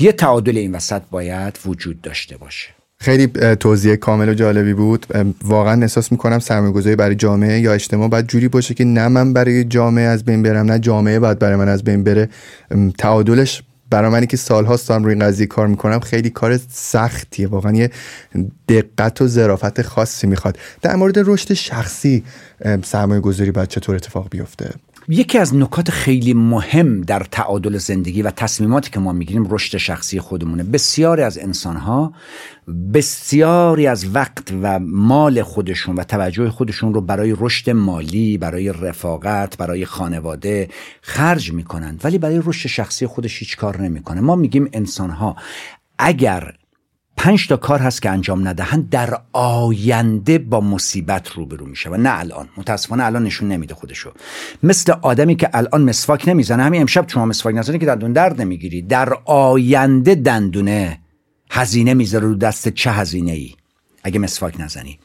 یه 0.00 0.12
تعادل 0.12 0.56
این 0.56 0.74
وسط 0.74 1.02
باید 1.10 1.58
وجود 1.66 2.00
داشته 2.00 2.36
باشه. 2.36 2.68
خیلی 2.98 3.26
توضیح 3.56 3.94
کامل 3.94 4.28
و 4.28 4.34
جالبی 4.34 4.74
بود. 4.74 5.06
واقعا 5.44 5.82
احساس 5.82 6.12
می‌کنم 6.12 6.38
سرمایه‌گذاری 6.38 6.96
برای 6.96 7.14
جامعه 7.14 7.60
یا 7.60 7.72
اجتماع 7.72 8.08
باید 8.08 8.26
جوری 8.26 8.48
باشه 8.48 8.74
که 8.74 8.84
نه 8.84 9.08
من 9.08 9.32
برای 9.32 9.64
جامعه 9.64 10.04
از 10.04 10.24
بین 10.24 10.42
برم 10.42 10.66
نه 10.66 10.78
جامعه 10.78 11.18
باید 11.18 11.38
برای 11.38 11.56
من 11.56 11.68
از 11.68 11.84
بین 11.84 12.04
بره. 12.04 12.28
تعادلش 12.98 13.62
برای 13.94 14.10
منی 14.10 14.26
که 14.26 14.36
سالهاست 14.36 14.88
دارم 14.88 15.04
روی 15.04 15.14
این 15.14 15.24
قضیه 15.24 15.46
کار 15.46 15.66
می‌کنم 15.66 16.00
خیلی 16.00 16.30
کار 16.30 16.60
سختیه. 16.72 17.48
واقعا 17.48 17.72
یه 17.72 17.90
دقت 18.68 19.22
و 19.22 19.26
ظرافت 19.28 19.82
خاصی 19.82 20.26
می‌خواد. 20.26 20.58
در 20.82 20.96
مورد 20.96 21.14
رشد 21.18 21.54
شخصی 21.54 22.24
سرمایه 22.82 23.20
گذاری 23.20 23.50
باید 23.50 23.68
چطور 23.68 23.96
اتفاق 23.96 24.28
بیفته؟ 24.30 24.70
یکی 25.08 25.38
از 25.38 25.54
نکات 25.54 25.90
خیلی 25.90 26.34
مهم 26.34 27.00
در 27.00 27.26
تعادل 27.30 27.78
زندگی 27.78 28.22
و 28.22 28.30
تصمیماتی 28.30 28.90
که 28.90 29.00
ما 29.00 29.12
می‌گیریم 29.12 29.46
رشد 29.50 29.76
شخصی 29.78 30.20
خودمونه. 30.20 30.62
بسیاری 30.62 31.22
از 31.22 31.38
انسانها 31.38 32.12
بسیاری 32.94 33.86
از 33.86 34.14
وقت 34.14 34.52
و 34.62 34.78
مال 34.78 35.42
خودشون 35.42 35.96
و 35.96 36.04
توجه 36.04 36.50
خودشون 36.50 36.94
رو 36.94 37.00
برای 37.00 37.36
رشد 37.38 37.70
مالی 37.70 38.38
برای 38.38 38.72
رفاقت 38.72 39.56
برای 39.56 39.84
خانواده 39.84 40.68
خرج 41.00 41.52
می‌کنند. 41.52 42.00
ولی 42.04 42.18
برای 42.18 42.40
رشد 42.44 42.68
شخصی 42.68 43.06
خودش 43.06 43.38
هیچ 43.38 43.56
کار 43.56 43.82
نمی‌کنه. 43.82 44.20
ما 44.20 44.36
میگیم 44.36 44.68
انسانها 44.72 45.36
اگر 45.98 46.54
پنج 47.16 47.48
تا 47.48 47.56
کار 47.56 47.78
هست 47.78 48.02
که 48.02 48.10
انجام 48.10 48.48
ندهند 48.48 48.90
در 48.90 49.20
آینده 49.32 50.38
با 50.38 50.60
مصیبت 50.60 51.28
روبرو 51.28 51.66
میشه 51.66 51.90
و 51.90 51.96
نه 51.96 52.18
الان. 52.18 52.48
متاسفانه 52.56 53.04
الان 53.04 53.24
نشون 53.24 53.48
نمیده 53.48 53.74
خودشو. 53.74 54.12
مثل 54.62 54.92
آدمی 55.02 55.36
که 55.36 55.50
الان 55.52 55.82
مسواک 55.82 56.28
نمی‌زنه 56.28 56.62
همین 56.62 56.80
امشب 56.80 57.08
شما 57.08 57.26
مسواک 57.26 57.54
نزنی 57.54 57.78
که 57.78 57.86
دندون 57.86 58.12
درد 58.12 58.40
نمی‌گیری. 58.40 58.82
در 58.82 59.14
آینده 59.24 60.14
دندونه 60.14 61.00
هزینه 61.50 61.94
می‌ذاره 61.94 62.26
رو 62.26 62.34
دست 62.34 62.68
چه 62.68 62.90
هزینه 62.90 63.32
ای 63.32 63.54
اگه 64.02 64.18
مسواک 64.18 64.54
نزنی. 64.58 64.98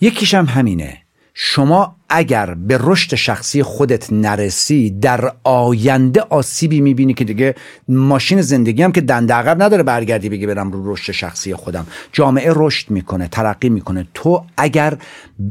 یکیش 0.00 0.34
هم 0.34 0.46
همینه. 0.46 1.02
شما 1.40 1.96
اگر 2.08 2.54
به 2.54 2.78
رشد 2.80 3.14
شخصی 3.14 3.62
خودت 3.62 4.12
نرسی 4.12 4.90
در 4.90 5.32
آینده 5.44 6.20
آسیبی 6.20 6.80
می‌بینی 6.80 7.14
که 7.14 7.24
دیگه 7.24 7.54
ماشین 7.88 8.42
زندگی 8.42 8.82
هم 8.82 8.92
که 8.92 9.00
دنده 9.00 9.34
عقب 9.34 9.62
نداره 9.62 9.82
برگردی 9.82 10.28
بگی 10.28 10.46
برم 10.46 10.72
رو 10.72 10.92
رشد 10.92 11.12
شخصی 11.12 11.54
خودم. 11.54 11.86
جامعه 12.12 12.52
رشد 12.56 12.90
می‌کنه 12.90 13.28
ترقی 13.28 13.68
می‌کنه. 13.68 14.06
تو 14.14 14.44
اگر 14.56 14.98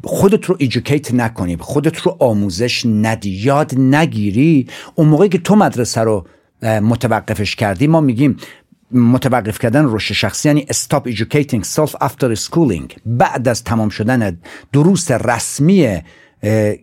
خودت 0.03 0.45
رو 0.45 0.55
ایژوکیت 0.59 1.13
نکنی 1.13 1.57
خودت 1.59 1.97
رو 1.97 2.17
آموزش 2.19 2.85
ندی 2.85 3.29
یاد 3.29 3.75
نگیری 3.79 4.67
اون 4.95 5.07
موقعی 5.07 5.29
که 5.29 5.37
تو 5.37 5.55
مدرسه 5.55 6.01
رو 6.01 6.25
متوقفش 6.63 7.55
کردی 7.55 7.87
ما 7.87 8.01
میگیم 8.01 8.37
متوقف 8.91 9.59
کردن 9.59 9.85
رشد 9.87 10.13
شخصی 10.13 10.49
یعنی 10.49 10.65
stop 10.71 11.11
educating 11.11 11.63
self 11.75 11.91
after 12.03 12.35
schooling. 12.35 12.93
بعد 13.05 13.47
از 13.47 13.63
تمام 13.63 13.89
شدن 13.89 14.37
دروس 14.73 15.11
رسمی 15.11 16.01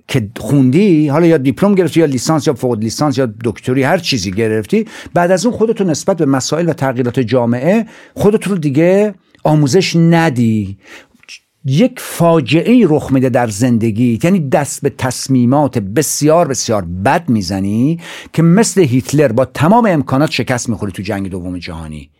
که 0.09 0.29
خوندی 0.39 1.09
حالا 1.09 1.27
یا 1.27 1.37
دیپلم 1.37 1.75
گرفتی 1.75 2.01
یا 2.01 2.07
لیسانس 2.07 2.47
یا 2.47 2.55
فوق 2.55 2.79
لیسانس 2.79 3.19
یا 3.19 3.29
دکتری 3.45 3.83
هر 3.83 3.99
چیزی 3.99 4.31
گرفتی 4.31 4.87
بعد 5.15 5.31
از 5.31 5.47
اون 5.47 5.57
خودتو 5.57 5.85
نسبت 5.85 6.17
به 6.17 6.27
مسائل 6.27 6.69
و 6.69 6.73
تغییرات 6.73 7.21
جامعه 7.21 7.87
خودت 8.15 8.47
رو 8.47 8.57
دیگه 8.57 9.15
آموزش 9.45 9.97
ندی. 9.97 10.79
یک 11.65 11.93
فاجعه 11.97 12.87
رخ 12.89 13.13
میده 13.13 13.29
در 13.29 13.47
زندگی. 13.47 14.19
یعنی 14.23 14.49
دست 14.49 14.83
به 14.83 14.91
تصمیمات 14.91 15.79
بسیار 15.79 16.49
بسیار 16.49 16.85
بد 16.85 17.29
می‌زنی 17.29 18.01
که 18.33 18.43
مثل 18.43 18.81
هیتلر 18.81 19.33
با 19.33 19.45
تمام 19.45 19.87
امکانات 19.87 20.31
شکست 20.31 20.69
می‌خوری 20.69 20.93
تو 20.93 21.03
جنگ 21.03 21.31
دوم 21.31 21.59
جهانی. 21.59 22.11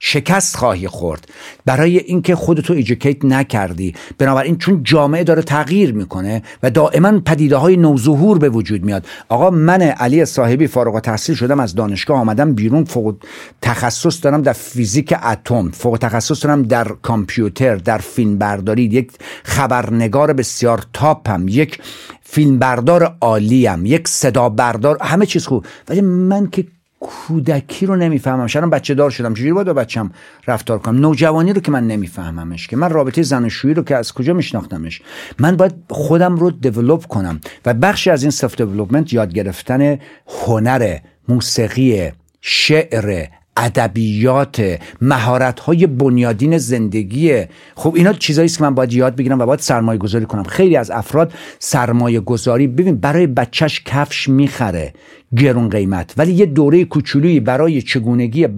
شکست 0.00 0.56
خواهی 0.56 0.88
خورد. 0.88 1.28
برای 1.64 1.98
اینکه 1.98 2.34
خودتو 2.34 2.72
ایژوکیت 2.72 3.24
نکردی. 3.24 3.94
بنابراین 4.18 4.58
چون 4.58 4.82
جامعه 4.84 5.24
داره 5.24 5.42
تغییر 5.42 5.92
می‌کنه 5.92 6.42
و 6.62 6.70
دائما 6.70 7.20
پدیده 7.20 7.56
های 7.56 7.76
نوظهور 7.76 8.38
به 8.38 8.48
وجود 8.48 8.84
میاد. 8.84 9.06
آقا 9.28 9.50
من 9.50 9.82
علی 9.82 10.24
صاحبی 10.24 10.66
فارغ 10.66 11.00
تحصیل 11.00 11.34
شدم 11.34 11.60
از 11.60 11.74
دانشگاه 11.74 12.18
آمدم 12.20 12.54
بیرون. 12.54 12.84
فوق 12.84 13.16
تخصص 13.62 14.24
دارم 14.24 14.42
در 14.42 14.52
فیزیک 14.52 15.14
اتم. 15.24 15.70
فوق 15.70 15.98
تخصص 16.00 16.44
دارم 16.44 16.62
در 16.62 16.88
کامپیوتر 17.02 17.76
در 17.76 17.98
فیلم 17.98 18.38
برداری. 18.38 18.82
یک 18.82 19.12
خبرنگار 19.44 20.32
بسیار 20.32 20.82
top 20.92 21.26
م. 21.26 21.48
یک 21.48 21.78
فیلم 22.22 22.58
بردار 22.58 23.16
عالیم 23.20 23.86
یک 23.86 24.08
صدا 24.08 24.48
بردار. 24.48 24.98
همه 25.02 25.26
چیز 25.26 25.46
خوب. 25.46 25.66
ولی 25.88 26.00
من 26.00 26.50
که 26.50 26.64
کودکی 27.00 27.86
رو 27.86 27.96
نمی‌فهمم. 27.96 28.46
شدم 28.46 28.70
بچه 28.70 28.94
دار 28.94 29.10
شدم. 29.10 29.34
چجوری 29.34 29.52
باید 29.52 29.66
با 29.66 29.72
بچم 29.72 30.10
رفتار 30.46 30.78
کنم؟ 30.78 31.00
نوجوانی 31.00 31.52
رو 31.52 31.60
که 31.60 31.70
من 31.70 31.86
نمیفهممش 31.86 32.66
که. 32.66 32.76
من 32.76 32.90
رابطه 32.90 33.22
زناشویی 33.22 33.74
رو 33.74 33.82
که 33.82 33.96
از 33.96 34.12
کجا 34.12 34.32
میشناختمش؟ 34.32 35.02
من 35.38 35.56
باید 35.56 35.74
خودم 35.90 36.36
رو 36.36 36.50
develop 36.50 37.06
کنم. 37.06 37.40
و 37.66 37.74
بخشی 37.74 38.10
از 38.10 38.22
این 38.22 38.30
self 38.30 38.54
development 38.54 39.12
یاد 39.12 39.32
گرفتن 39.32 39.98
هنر 40.46 40.98
موسیقی 41.28 42.12
شعر 42.40 43.26
ادبیات 43.56 44.78
مهارت 45.00 45.60
های 45.60 45.86
بنیادین 45.86 46.58
زندگی. 46.58 47.44
خب 47.74 47.94
اینا 47.96 48.12
چیزایی 48.12 48.48
که 48.48 48.62
من 48.62 48.74
باید 48.74 48.92
یاد 48.92 49.16
بگیرم 49.16 49.38
و 49.38 49.46
باید 49.46 49.60
سرمایه 49.60 49.98
گذاری 49.98 50.26
کنم. 50.26 50.42
خیلی 50.42 50.76
از 50.76 50.90
افراد 50.90 51.32
سرمایه 51.58 52.20
گذاری 52.20 52.66
ببین 52.66 52.96
برای 52.96 53.26
بچهش 53.26 53.82
کفش 53.84 54.28
می‌خره. 54.28 54.92
گرون 55.36 55.68
قیمت. 55.68 56.14
ولی 56.16 56.32
یه 56.32 56.46
دوره 56.46 56.84
کوچولویی 56.84 57.40
برای 57.40 57.82
چگونگی 57.82 58.48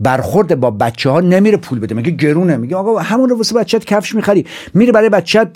برخورد 0.00 0.60
با 0.60 0.70
بچه 0.70 1.10
ها 1.10 1.20
نمیره 1.20 1.56
پول 1.56 1.78
بده. 1.78 1.94
میگه 1.94 2.10
گرونه؟ 2.10 2.56
میگه 2.56 2.76
آقا 2.76 2.98
همون 2.98 3.28
رو 3.28 3.36
واسه 3.36 3.54
بچت 3.54 3.84
کفش 3.84 4.14
می‌خری. 4.14 4.46
میره 4.74 4.92
برای 4.92 5.08
بچت 5.08 5.48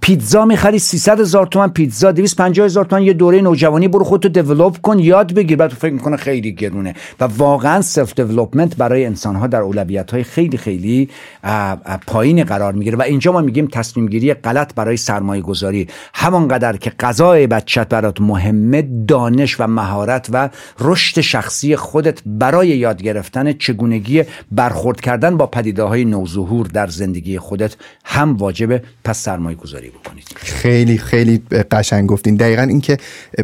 پیتزا 0.00 0.44
می‌خری. 0.44 0.78
300 0.78 1.20
هزار 1.20 1.46
تومن 1.46 1.68
پیتزا 1.68 2.12
250 2.12 2.64
هزار 2.64 2.84
تومن 2.84 3.02
یه 3.02 3.12
دوره 3.12 3.40
نوجوانی 3.40 3.88
برو 3.88 4.04
خودتو 4.04 4.28
دیولپ 4.28 4.78
کن 4.80 4.98
یاد 4.98 5.34
بگیر. 5.34 5.56
بعد 5.56 5.70
فکر 5.70 5.92
می‌کنه 5.92 6.16
خیلی 6.16 6.52
گرونه. 6.52 6.94
و 7.20 7.24
واقعا 7.24 7.80
سلف 7.80 8.14
دیولپمنت 8.14 8.76
برای 8.76 9.06
انسان 9.06 9.36
ها 9.36 9.46
در 9.46 9.60
اولویت 9.60 10.10
های 10.10 10.22
خیلی 10.24 10.56
خیلی 10.56 11.08
پایین 12.06 12.44
قرار 12.44 12.72
می‌گیره. 12.72 12.96
و 12.96 13.02
اینجا 13.02 13.32
ما 13.32 13.40
میگیم 13.40 13.66
تصمیم 13.66 14.06
گیری 14.06 14.34
غلط 14.34 14.74
برای 14.74 14.96
سرمایه 14.96 15.42
گذاری 15.42 15.88
همانقدر 16.14 16.76
که 16.76 16.90
غذای 16.90 17.46
بچت 17.46 17.88
برات 17.88 18.20
مهمه 18.20 18.88
دانش 19.08 19.60
و 19.60 19.66
مهارت 19.66 19.93
و 20.32 20.50
رشد 20.80 21.20
شخصی 21.20 21.76
خودت 21.76 22.18
برای 22.26 22.68
یاد 22.68 23.02
گرفتن 23.02 23.52
چگونگی 23.52 24.22
برخورد 24.52 25.00
کردن 25.00 25.36
با 25.36 25.46
پدیده 25.46 25.82
های 25.82 26.04
نوظهور 26.04 26.66
در 26.66 26.86
زندگی 26.86 27.38
خودت 27.38 27.76
هم 28.04 28.36
واجبه 28.36 28.82
پس 29.04 29.18
سرمایه 29.18 29.56
گذاری 29.56 29.90
بکنید. 29.90 30.24
خیلی 30.36 30.98
خیلی 30.98 31.42
قشنگ 31.70 32.06
گفتین. 32.08 32.36
دقیقا 32.36 32.62
اینکه 32.62 32.96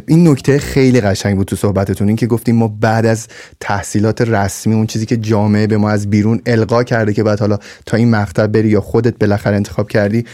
این 0.07 0.29
نکته 0.29 0.59
خیلی 0.59 1.01
قشنگ 1.01 1.37
بود 1.37 1.47
تو 1.47 1.57
صحبتتون. 1.57 2.09
این 2.09 2.17
که 2.17 2.27
گفتیم 2.27 2.57
ما 2.57 2.69
بعد 2.69 3.07
از 3.07 3.29
تحصیلات 3.61 4.21
رسمی 4.21 4.75
اون 4.75 4.87
چیزی 4.87 5.07
که 5.07 5.17
جامعه 5.17 5.67
به 5.67 5.77
ما 5.77 5.91
از 5.91 6.11
بیرون 6.11 6.41
القا 6.47 6.85
کرده 6.85 7.13
که 7.13 7.23
بعد 7.23 7.41
حالا 7.41 7.59
تا 7.87 7.97
این 7.97 8.11
مقطع 8.11 8.47
بری 8.47 8.69
یا 8.69 8.81
خودت 8.81 9.19
بالاخره 9.19 9.57
انتخاب 9.57 9.89
کردی 9.89 10.25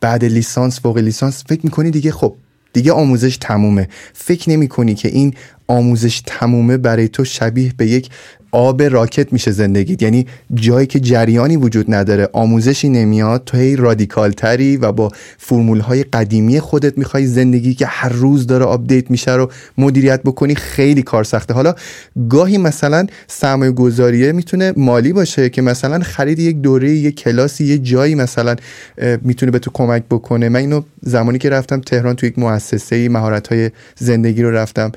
بعد 0.00 0.24
لیسانس 0.24 0.80
فوق 0.80 0.98
لیسانس 0.98 1.44
فکر 1.48 1.60
می‌کنی 1.64 1.90
دیگه 1.90 2.12
خب 2.12 2.34
دیگه 2.76 2.92
آموزش 2.92 3.36
تمومه. 3.36 3.88
فکر 4.12 4.50
نمی 4.50 4.68
کنی 4.68 4.94
که 4.94 5.08
این 5.08 5.34
آموزش 5.68 6.22
تمومه 6.26 6.76
برای 6.76 7.08
تو 7.08 7.24
شبیه 7.24 7.72
به 7.76 7.86
یک 7.86 8.10
آب 8.52 8.82
راکت 8.82 9.32
میشه 9.32 9.50
زندگیت. 9.50 10.02
یعنی 10.02 10.26
جایی 10.54 10.86
که 10.86 11.00
جریانی 11.00 11.56
وجود 11.56 11.94
نداره 11.94 12.28
آموزشی 12.32 12.88
نمیاد 12.88 13.42
تو 13.46 13.56
هی 13.56 13.76
رادیکال 13.76 14.30
تری 14.30 14.76
و 14.76 14.92
با 14.92 15.12
فرمول 15.38 15.80
های 15.80 16.02
قدیمی 16.02 16.60
خودت 16.60 16.98
می‌خوای 16.98 17.26
زندگی 17.26 17.74
که 17.74 17.86
هر 17.86 18.08
روز 18.08 18.46
داره 18.46 18.64
آپدیت 18.64 19.10
میشه 19.10 19.34
رو 19.34 19.50
مدیریت 19.78 20.22
بکنی 20.22 20.54
خیلی 20.54 21.02
کار 21.02 21.24
سخته. 21.24 21.54
حالا 21.54 21.74
گاهی 22.28 22.58
مثلا 22.58 23.06
سرمایه 23.26 23.72
گذاریه 23.72 24.32
می‌تونه 24.32 24.72
مالی 24.76 25.12
باشه 25.12 25.48
که 25.48 25.62
مثلا 25.62 25.98
خرید 25.98 26.38
یک 26.38 26.56
دوره 26.60 26.90
یک 26.90 27.16
کلاسی 27.16 27.64
یه 27.64 27.78
جایی 27.78 28.14
مثلا 28.14 28.56
می‌تونه 29.22 29.52
به 29.52 29.58
تو 29.58 29.70
کمک 29.74 30.02
بکنه. 30.10 30.48
من 30.48 30.60
اینو 30.60 30.82
زمانی 31.02 31.38
که 31.38 31.50
رفتم 31.50 31.80
تهران 31.80 32.16
تو 32.16 32.26
یک 32.26 32.38
مؤسسه 32.38 33.08
مهارت 33.08 33.48
های 33.48 33.70
زندگی 33.96 34.42
رو 34.42 34.50
رفتم. 34.50 34.92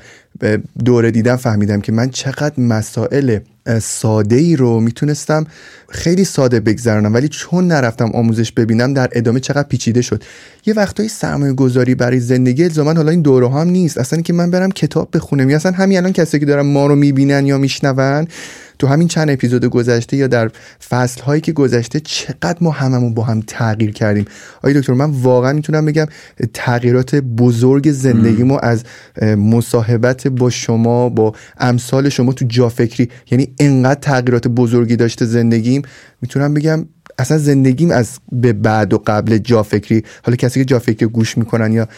دوره 0.84 1.10
دیدم 1.10 1.36
فهمیدم 1.36 1.80
که 1.80 1.92
من 1.92 2.10
چقدر 2.10 2.60
مسائل 2.60 3.38
ساده 3.82 4.36
ای 4.36 4.56
رو 4.56 4.80
می‌تونستم 4.80 5.46
خیلی 5.88 6.24
ساده 6.24 6.60
بگذرانم 6.60 7.14
ولی 7.14 7.28
چون 7.28 7.66
نرفتم 7.66 8.10
آموزش 8.14 8.52
ببینم 8.52 8.94
در 8.94 9.08
ادامه 9.12 9.40
چقدر 9.40 9.68
پیچیده 9.68 10.02
شد. 10.02 10.24
یه 10.66 10.74
وقتایی 10.74 11.08
سرمایه 11.08 11.52
گذاری 11.52 11.94
برای 11.94 12.20
زندگی 12.20 12.64
الزاما 12.64 12.92
حالا 12.92 13.10
این 13.10 13.22
دوره 13.22 13.50
هم 13.50 13.68
نیست. 13.68 13.98
اصلا 13.98 14.20
که 14.20 14.32
من 14.32 14.50
برم 14.50 14.70
کتاب 14.70 15.08
بخونم 15.12 15.50
یا 15.50 15.56
اصلا 15.56 15.72
همین 15.72 15.98
الان 15.98 16.12
کسی 16.12 16.38
که 16.38 16.46
دارن 16.46 16.66
ما 16.66 16.86
رو 16.86 16.96
می‌بینن 16.96 17.46
یا 17.46 17.58
میشنون 17.58 18.26
تو 18.80 18.86
همین 18.86 19.08
چند 19.08 19.30
اپیزود 19.30 19.64
گذشته 19.64 20.16
یا 20.16 20.26
در 20.26 20.50
فصل 20.88 21.22
هایی 21.22 21.40
که 21.40 21.52
گذشته 21.52 22.00
چقدر 22.00 22.56
ما 22.60 22.70
هممون 22.70 23.14
با 23.14 23.22
هم 23.22 23.42
تغییر 23.46 23.92
کردیم. 23.92 24.24
آیا 24.62 24.80
دکتر 24.80 24.92
من 24.92 25.10
واقعا 25.10 25.52
می‌تونم 25.52 25.86
بگم 25.86 26.06
تغییرات 26.54 27.14
بزرگ 27.14 27.90
زندگیمو 27.92 28.58
از 28.62 28.84
مصاحبت 29.22 30.26
با 30.26 30.50
شما 30.50 31.08
با 31.08 31.34
امثال 31.58 32.08
شما 32.08 32.32
تو 32.32 32.44
جا 32.48 32.68
فکری 32.68 33.08
یعنی 33.30 33.54
انقدر 33.58 34.00
تغییرات 34.00 34.48
بزرگی 34.48 34.96
داشته 34.96 35.24
زندگیم. 35.24 35.82
می‌تونم 36.22 36.54
بگم 36.54 36.86
اصلا 37.20 37.38
زندگیم 37.38 37.90
از 37.90 38.18
به 38.32 38.52
بعد 38.52 38.94
و 38.94 39.02
قبل 39.06 39.38
جا 39.38 39.62
فکری 39.62 40.02
حالا 40.24 40.36
کسی 40.36 40.60
که 40.60 40.64
جا 40.64 40.78
فکری 40.78 41.08
گوش 41.08 41.38
می‌کنن 41.38 41.72
یا 41.72 41.88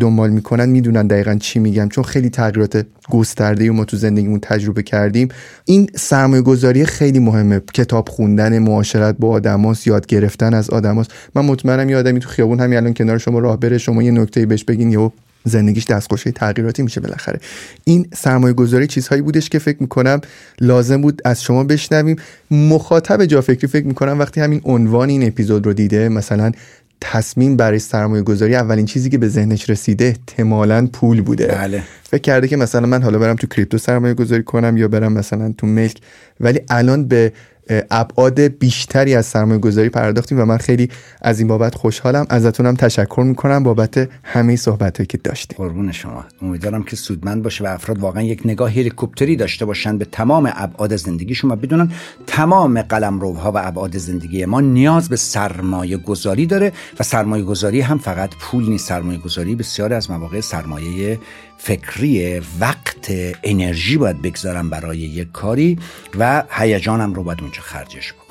دنبال 0.00 0.30
می‌کنن 0.30 0.68
می‌دونن 0.68 1.06
دقیقا 1.06 1.34
چی 1.34 1.58
میگم 1.58 1.88
چون 1.88 2.04
خیلی 2.04 2.30
تغییرات 2.30 2.86
گسترده 3.10 3.70
ما 3.70 3.84
تو 3.84 3.96
زندگیمون 3.96 4.40
تجربه 4.42 4.82
کردیم. 4.82 5.28
این 5.64 5.90
سرمایه 5.94 6.42
گذاری 6.42 6.84
خیلی 6.84 7.18
مهمه 7.18 7.60
کتاب 7.74 8.08
خوندن 8.08 8.58
معاشرت 8.58 9.16
با 9.18 9.28
آدماس 9.28 9.86
یاد 9.86 10.06
گرفتن 10.06 10.54
از 10.54 10.70
آدماس 10.70 11.06
من 11.34 11.44
مطمئنم 11.44 11.90
یه 11.90 11.96
آدمی 11.96 12.20
تو 12.20 12.28
خیابون 12.28 12.60
همین 12.60 12.78
الان 12.78 12.94
کنار 12.94 13.18
شما 13.18 13.38
راه 13.38 13.60
بره 13.60 13.78
شما 13.78 14.02
یه 14.02 14.10
نکته 14.10 14.46
بهش 14.46 14.64
بگین 14.64 14.90
یهو 14.90 15.10
زندگیش 15.46 15.84
دستخوشه 15.84 16.30
تغییراتی 16.30 16.82
میشه 16.82 17.00
بالاخره. 17.00 17.40
این 17.84 18.08
سرمایه 18.14 18.54
گذاری 18.54 18.86
چیزهایی 18.86 19.22
بودش 19.22 19.48
که 19.48 19.58
فکر 19.58 19.76
می‌کنم 19.80 20.20
لازم 20.60 21.00
بود 21.00 21.22
از 21.24 21.42
شما 21.42 21.64
بشنویم. 21.64 22.16
مخاطب 22.50 23.24
جا 23.24 23.40
فکری 23.40 23.66
فکر 23.66 23.86
می‌کنم 23.86 24.18
وقتی 24.18 24.40
همین 24.40 24.60
عنوان 24.64 25.08
این 25.08 25.26
اپیزود 25.26 25.66
رو 25.66 25.72
دیده 25.72 26.08
مثلا 26.08 26.52
تصمیم 27.00 27.56
برای 27.56 27.78
سرمایه 27.78 28.22
گذاری 28.22 28.54
اولین 28.54 28.86
چیزی 28.86 29.10
که 29.10 29.18
به 29.18 29.28
ذهنش 29.28 29.70
رسیده 29.70 30.04
احتمالا 30.04 30.86
پول 30.92 31.20
بوده. 31.20 31.46
بله. 31.46 31.82
فکر 32.02 32.20
کرده 32.20 32.48
که 32.48 32.56
مثلا 32.56 32.86
من 32.86 33.02
حالا 33.02 33.18
برم 33.18 33.36
تو 33.36 33.46
کریپتو 33.46 33.78
سرمایه 33.78 34.14
گذاری 34.14 34.42
کنم 34.42 34.76
یا 34.76 34.88
برم 34.88 35.12
مثلا 35.12 35.54
تو 35.58 35.66
ملک 35.66 35.96
ولی 36.40 36.60
الان 36.68 37.08
به 37.08 37.32
ابعاد 37.90 38.40
بیشتری 38.40 39.14
از 39.14 39.26
سرمایه 39.26 39.58
گذاری 39.58 39.88
پرداختیم 39.88 40.40
و 40.40 40.44
من 40.44 40.58
خیلی 40.58 40.88
از 41.22 41.38
این 41.38 41.48
بابت 41.48 41.74
خوشحالم. 41.74 42.26
ازتونم 42.28 42.74
تشکر 42.74 43.22
می‌کنم 43.26 43.62
بابت 43.62 44.08
همه 44.22 44.56
صحبت 44.56 45.08
که 45.08 45.18
داشتیم. 45.18 45.56
قربون 45.58 45.92
شما. 45.92 46.24
امیدوارم 46.42 46.82
که 46.82 46.96
سودمند 46.96 47.42
باشه 47.42 47.64
و 47.64 47.66
افراد 47.66 47.98
واقعا 47.98 48.22
یک 48.22 48.42
نگاه 48.44 48.70
هلیکوپتری 48.70 49.36
داشته 49.36 49.64
باشن 49.64 49.98
به 49.98 50.04
تمام 50.04 50.52
ابعاد 50.54 50.96
زندگیشون 50.96 51.50
و 51.50 51.56
بدونن 51.56 51.92
تمام 52.26 52.82
قلمروها 52.82 53.52
و 53.52 53.58
ابعاد 53.58 53.98
زندگی 53.98 54.44
ما 54.44 54.60
نیاز 54.60 55.08
به 55.08 55.16
سرمایه 55.16 55.96
گذاری 55.96 56.46
داره 56.46 56.72
و 57.00 57.02
سرمایه 57.02 57.44
گذاری 57.44 57.80
هم 57.80 57.98
فقط 57.98 58.30
پول 58.40 58.68
نیست. 58.68 58.88
سرمایه 58.88 59.18
گذاری 59.18 59.54
بسیار 59.54 59.92
از 59.92 60.10
مواقع 60.10 60.40
سرمایه 60.40 61.18
فکری 61.58 62.42
وقت 62.60 63.10
انرژی 63.42 63.96
باید 63.96 64.22
بگذارم 64.22 64.70
برای 64.70 64.98
یک 64.98 65.32
کاری 65.32 65.78
و 66.18 66.44
هیجانم 66.50 67.14
رو 67.14 67.22
باید 67.22 67.40
اونجا 67.40 67.62
خرجش 67.62 68.12
بکنم. 68.12 68.26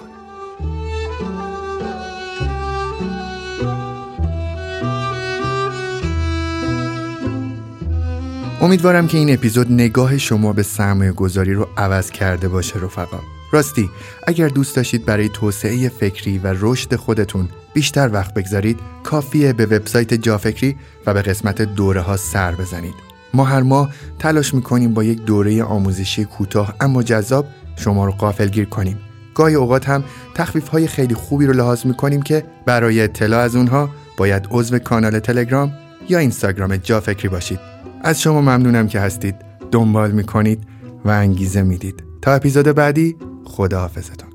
امیدوارم 8.62 9.08
که 9.08 9.18
این 9.18 9.34
اپیزود 9.34 9.72
نگاه 9.72 10.18
شما 10.18 10.54
به 10.54 10.64
سرمایه 10.64 11.12
گذاری 11.12 11.54
رو 11.54 11.68
عوض 11.78 12.12
کرده 12.12 12.48
باشه 12.48 12.80
رفقا. 12.80 13.20
راستی 13.52 13.90
اگر 14.28 14.48
دوست 14.48 14.76
داشتید 14.76 15.06
برای 15.06 15.30
توسعه 15.30 15.90
فکری 15.90 16.38
و 16.38 16.56
رشد 16.60 16.96
خودتون 16.96 17.50
بیشتر 17.74 18.10
وقت 18.14 18.34
بگذارید 18.34 18.80
کافیه 19.04 19.54
به 19.54 19.66
وبسایت 19.66 20.14
جافکری 20.14 20.76
و 21.06 21.14
به 21.14 21.22
قسمت 21.22 21.62
دوره 21.62 22.02
ها 22.02 22.18
سر 22.18 22.56
بزنید. 22.56 23.05
ما 23.36 23.46
هر 23.46 23.62
ماه 23.62 23.90
تلاش 24.20 24.54
می‌کنیم 24.54 24.94
با 24.94 25.04
یک 25.04 25.26
دوره 25.26 25.64
آموزشی 25.64 26.26
کوتاه 26.26 26.76
اما 26.82 27.04
جذاب 27.04 27.46
شما 27.76 28.06
رو 28.06 28.12
قافل 28.12 28.48
گیر 28.48 28.66
کنیم. 28.66 29.00
گاهی 29.36 29.56
اوقات 29.56 29.90
هم 29.90 30.04
تخفیف 30.36 30.68
های 30.68 30.88
خیلی 30.88 31.16
خوبی 31.16 31.46
رو 31.46 31.54
لحاظ 31.54 31.86
می‌کنیم 31.86 32.22
که 32.22 32.44
برای 32.66 33.02
اطلاع 33.02 33.40
از 33.40 33.56
اونها 33.56 33.90
باید 34.18 34.48
عضو 34.52 34.80
کانال 34.80 35.20
تلگرام 35.20 35.74
یا 36.10 36.20
اینستاگرام 36.20 36.78
جا 36.78 37.00
فکری 37.00 37.30
باشید. 37.30 37.60
از 38.04 38.22
شما 38.22 38.42
ممنونم 38.42 38.88
که 38.88 39.00
هستید. 39.00 39.36
دنبال 39.72 40.12
می‌کنید 40.12 40.64
و 41.06 41.10
انگیزه 41.10 41.62
می‌دید. 41.62 42.04
تا 42.22 42.34
اپیزود 42.34 42.66
بعدی 42.66 43.16
خدا 43.46 43.80
حافظتون 43.80 44.30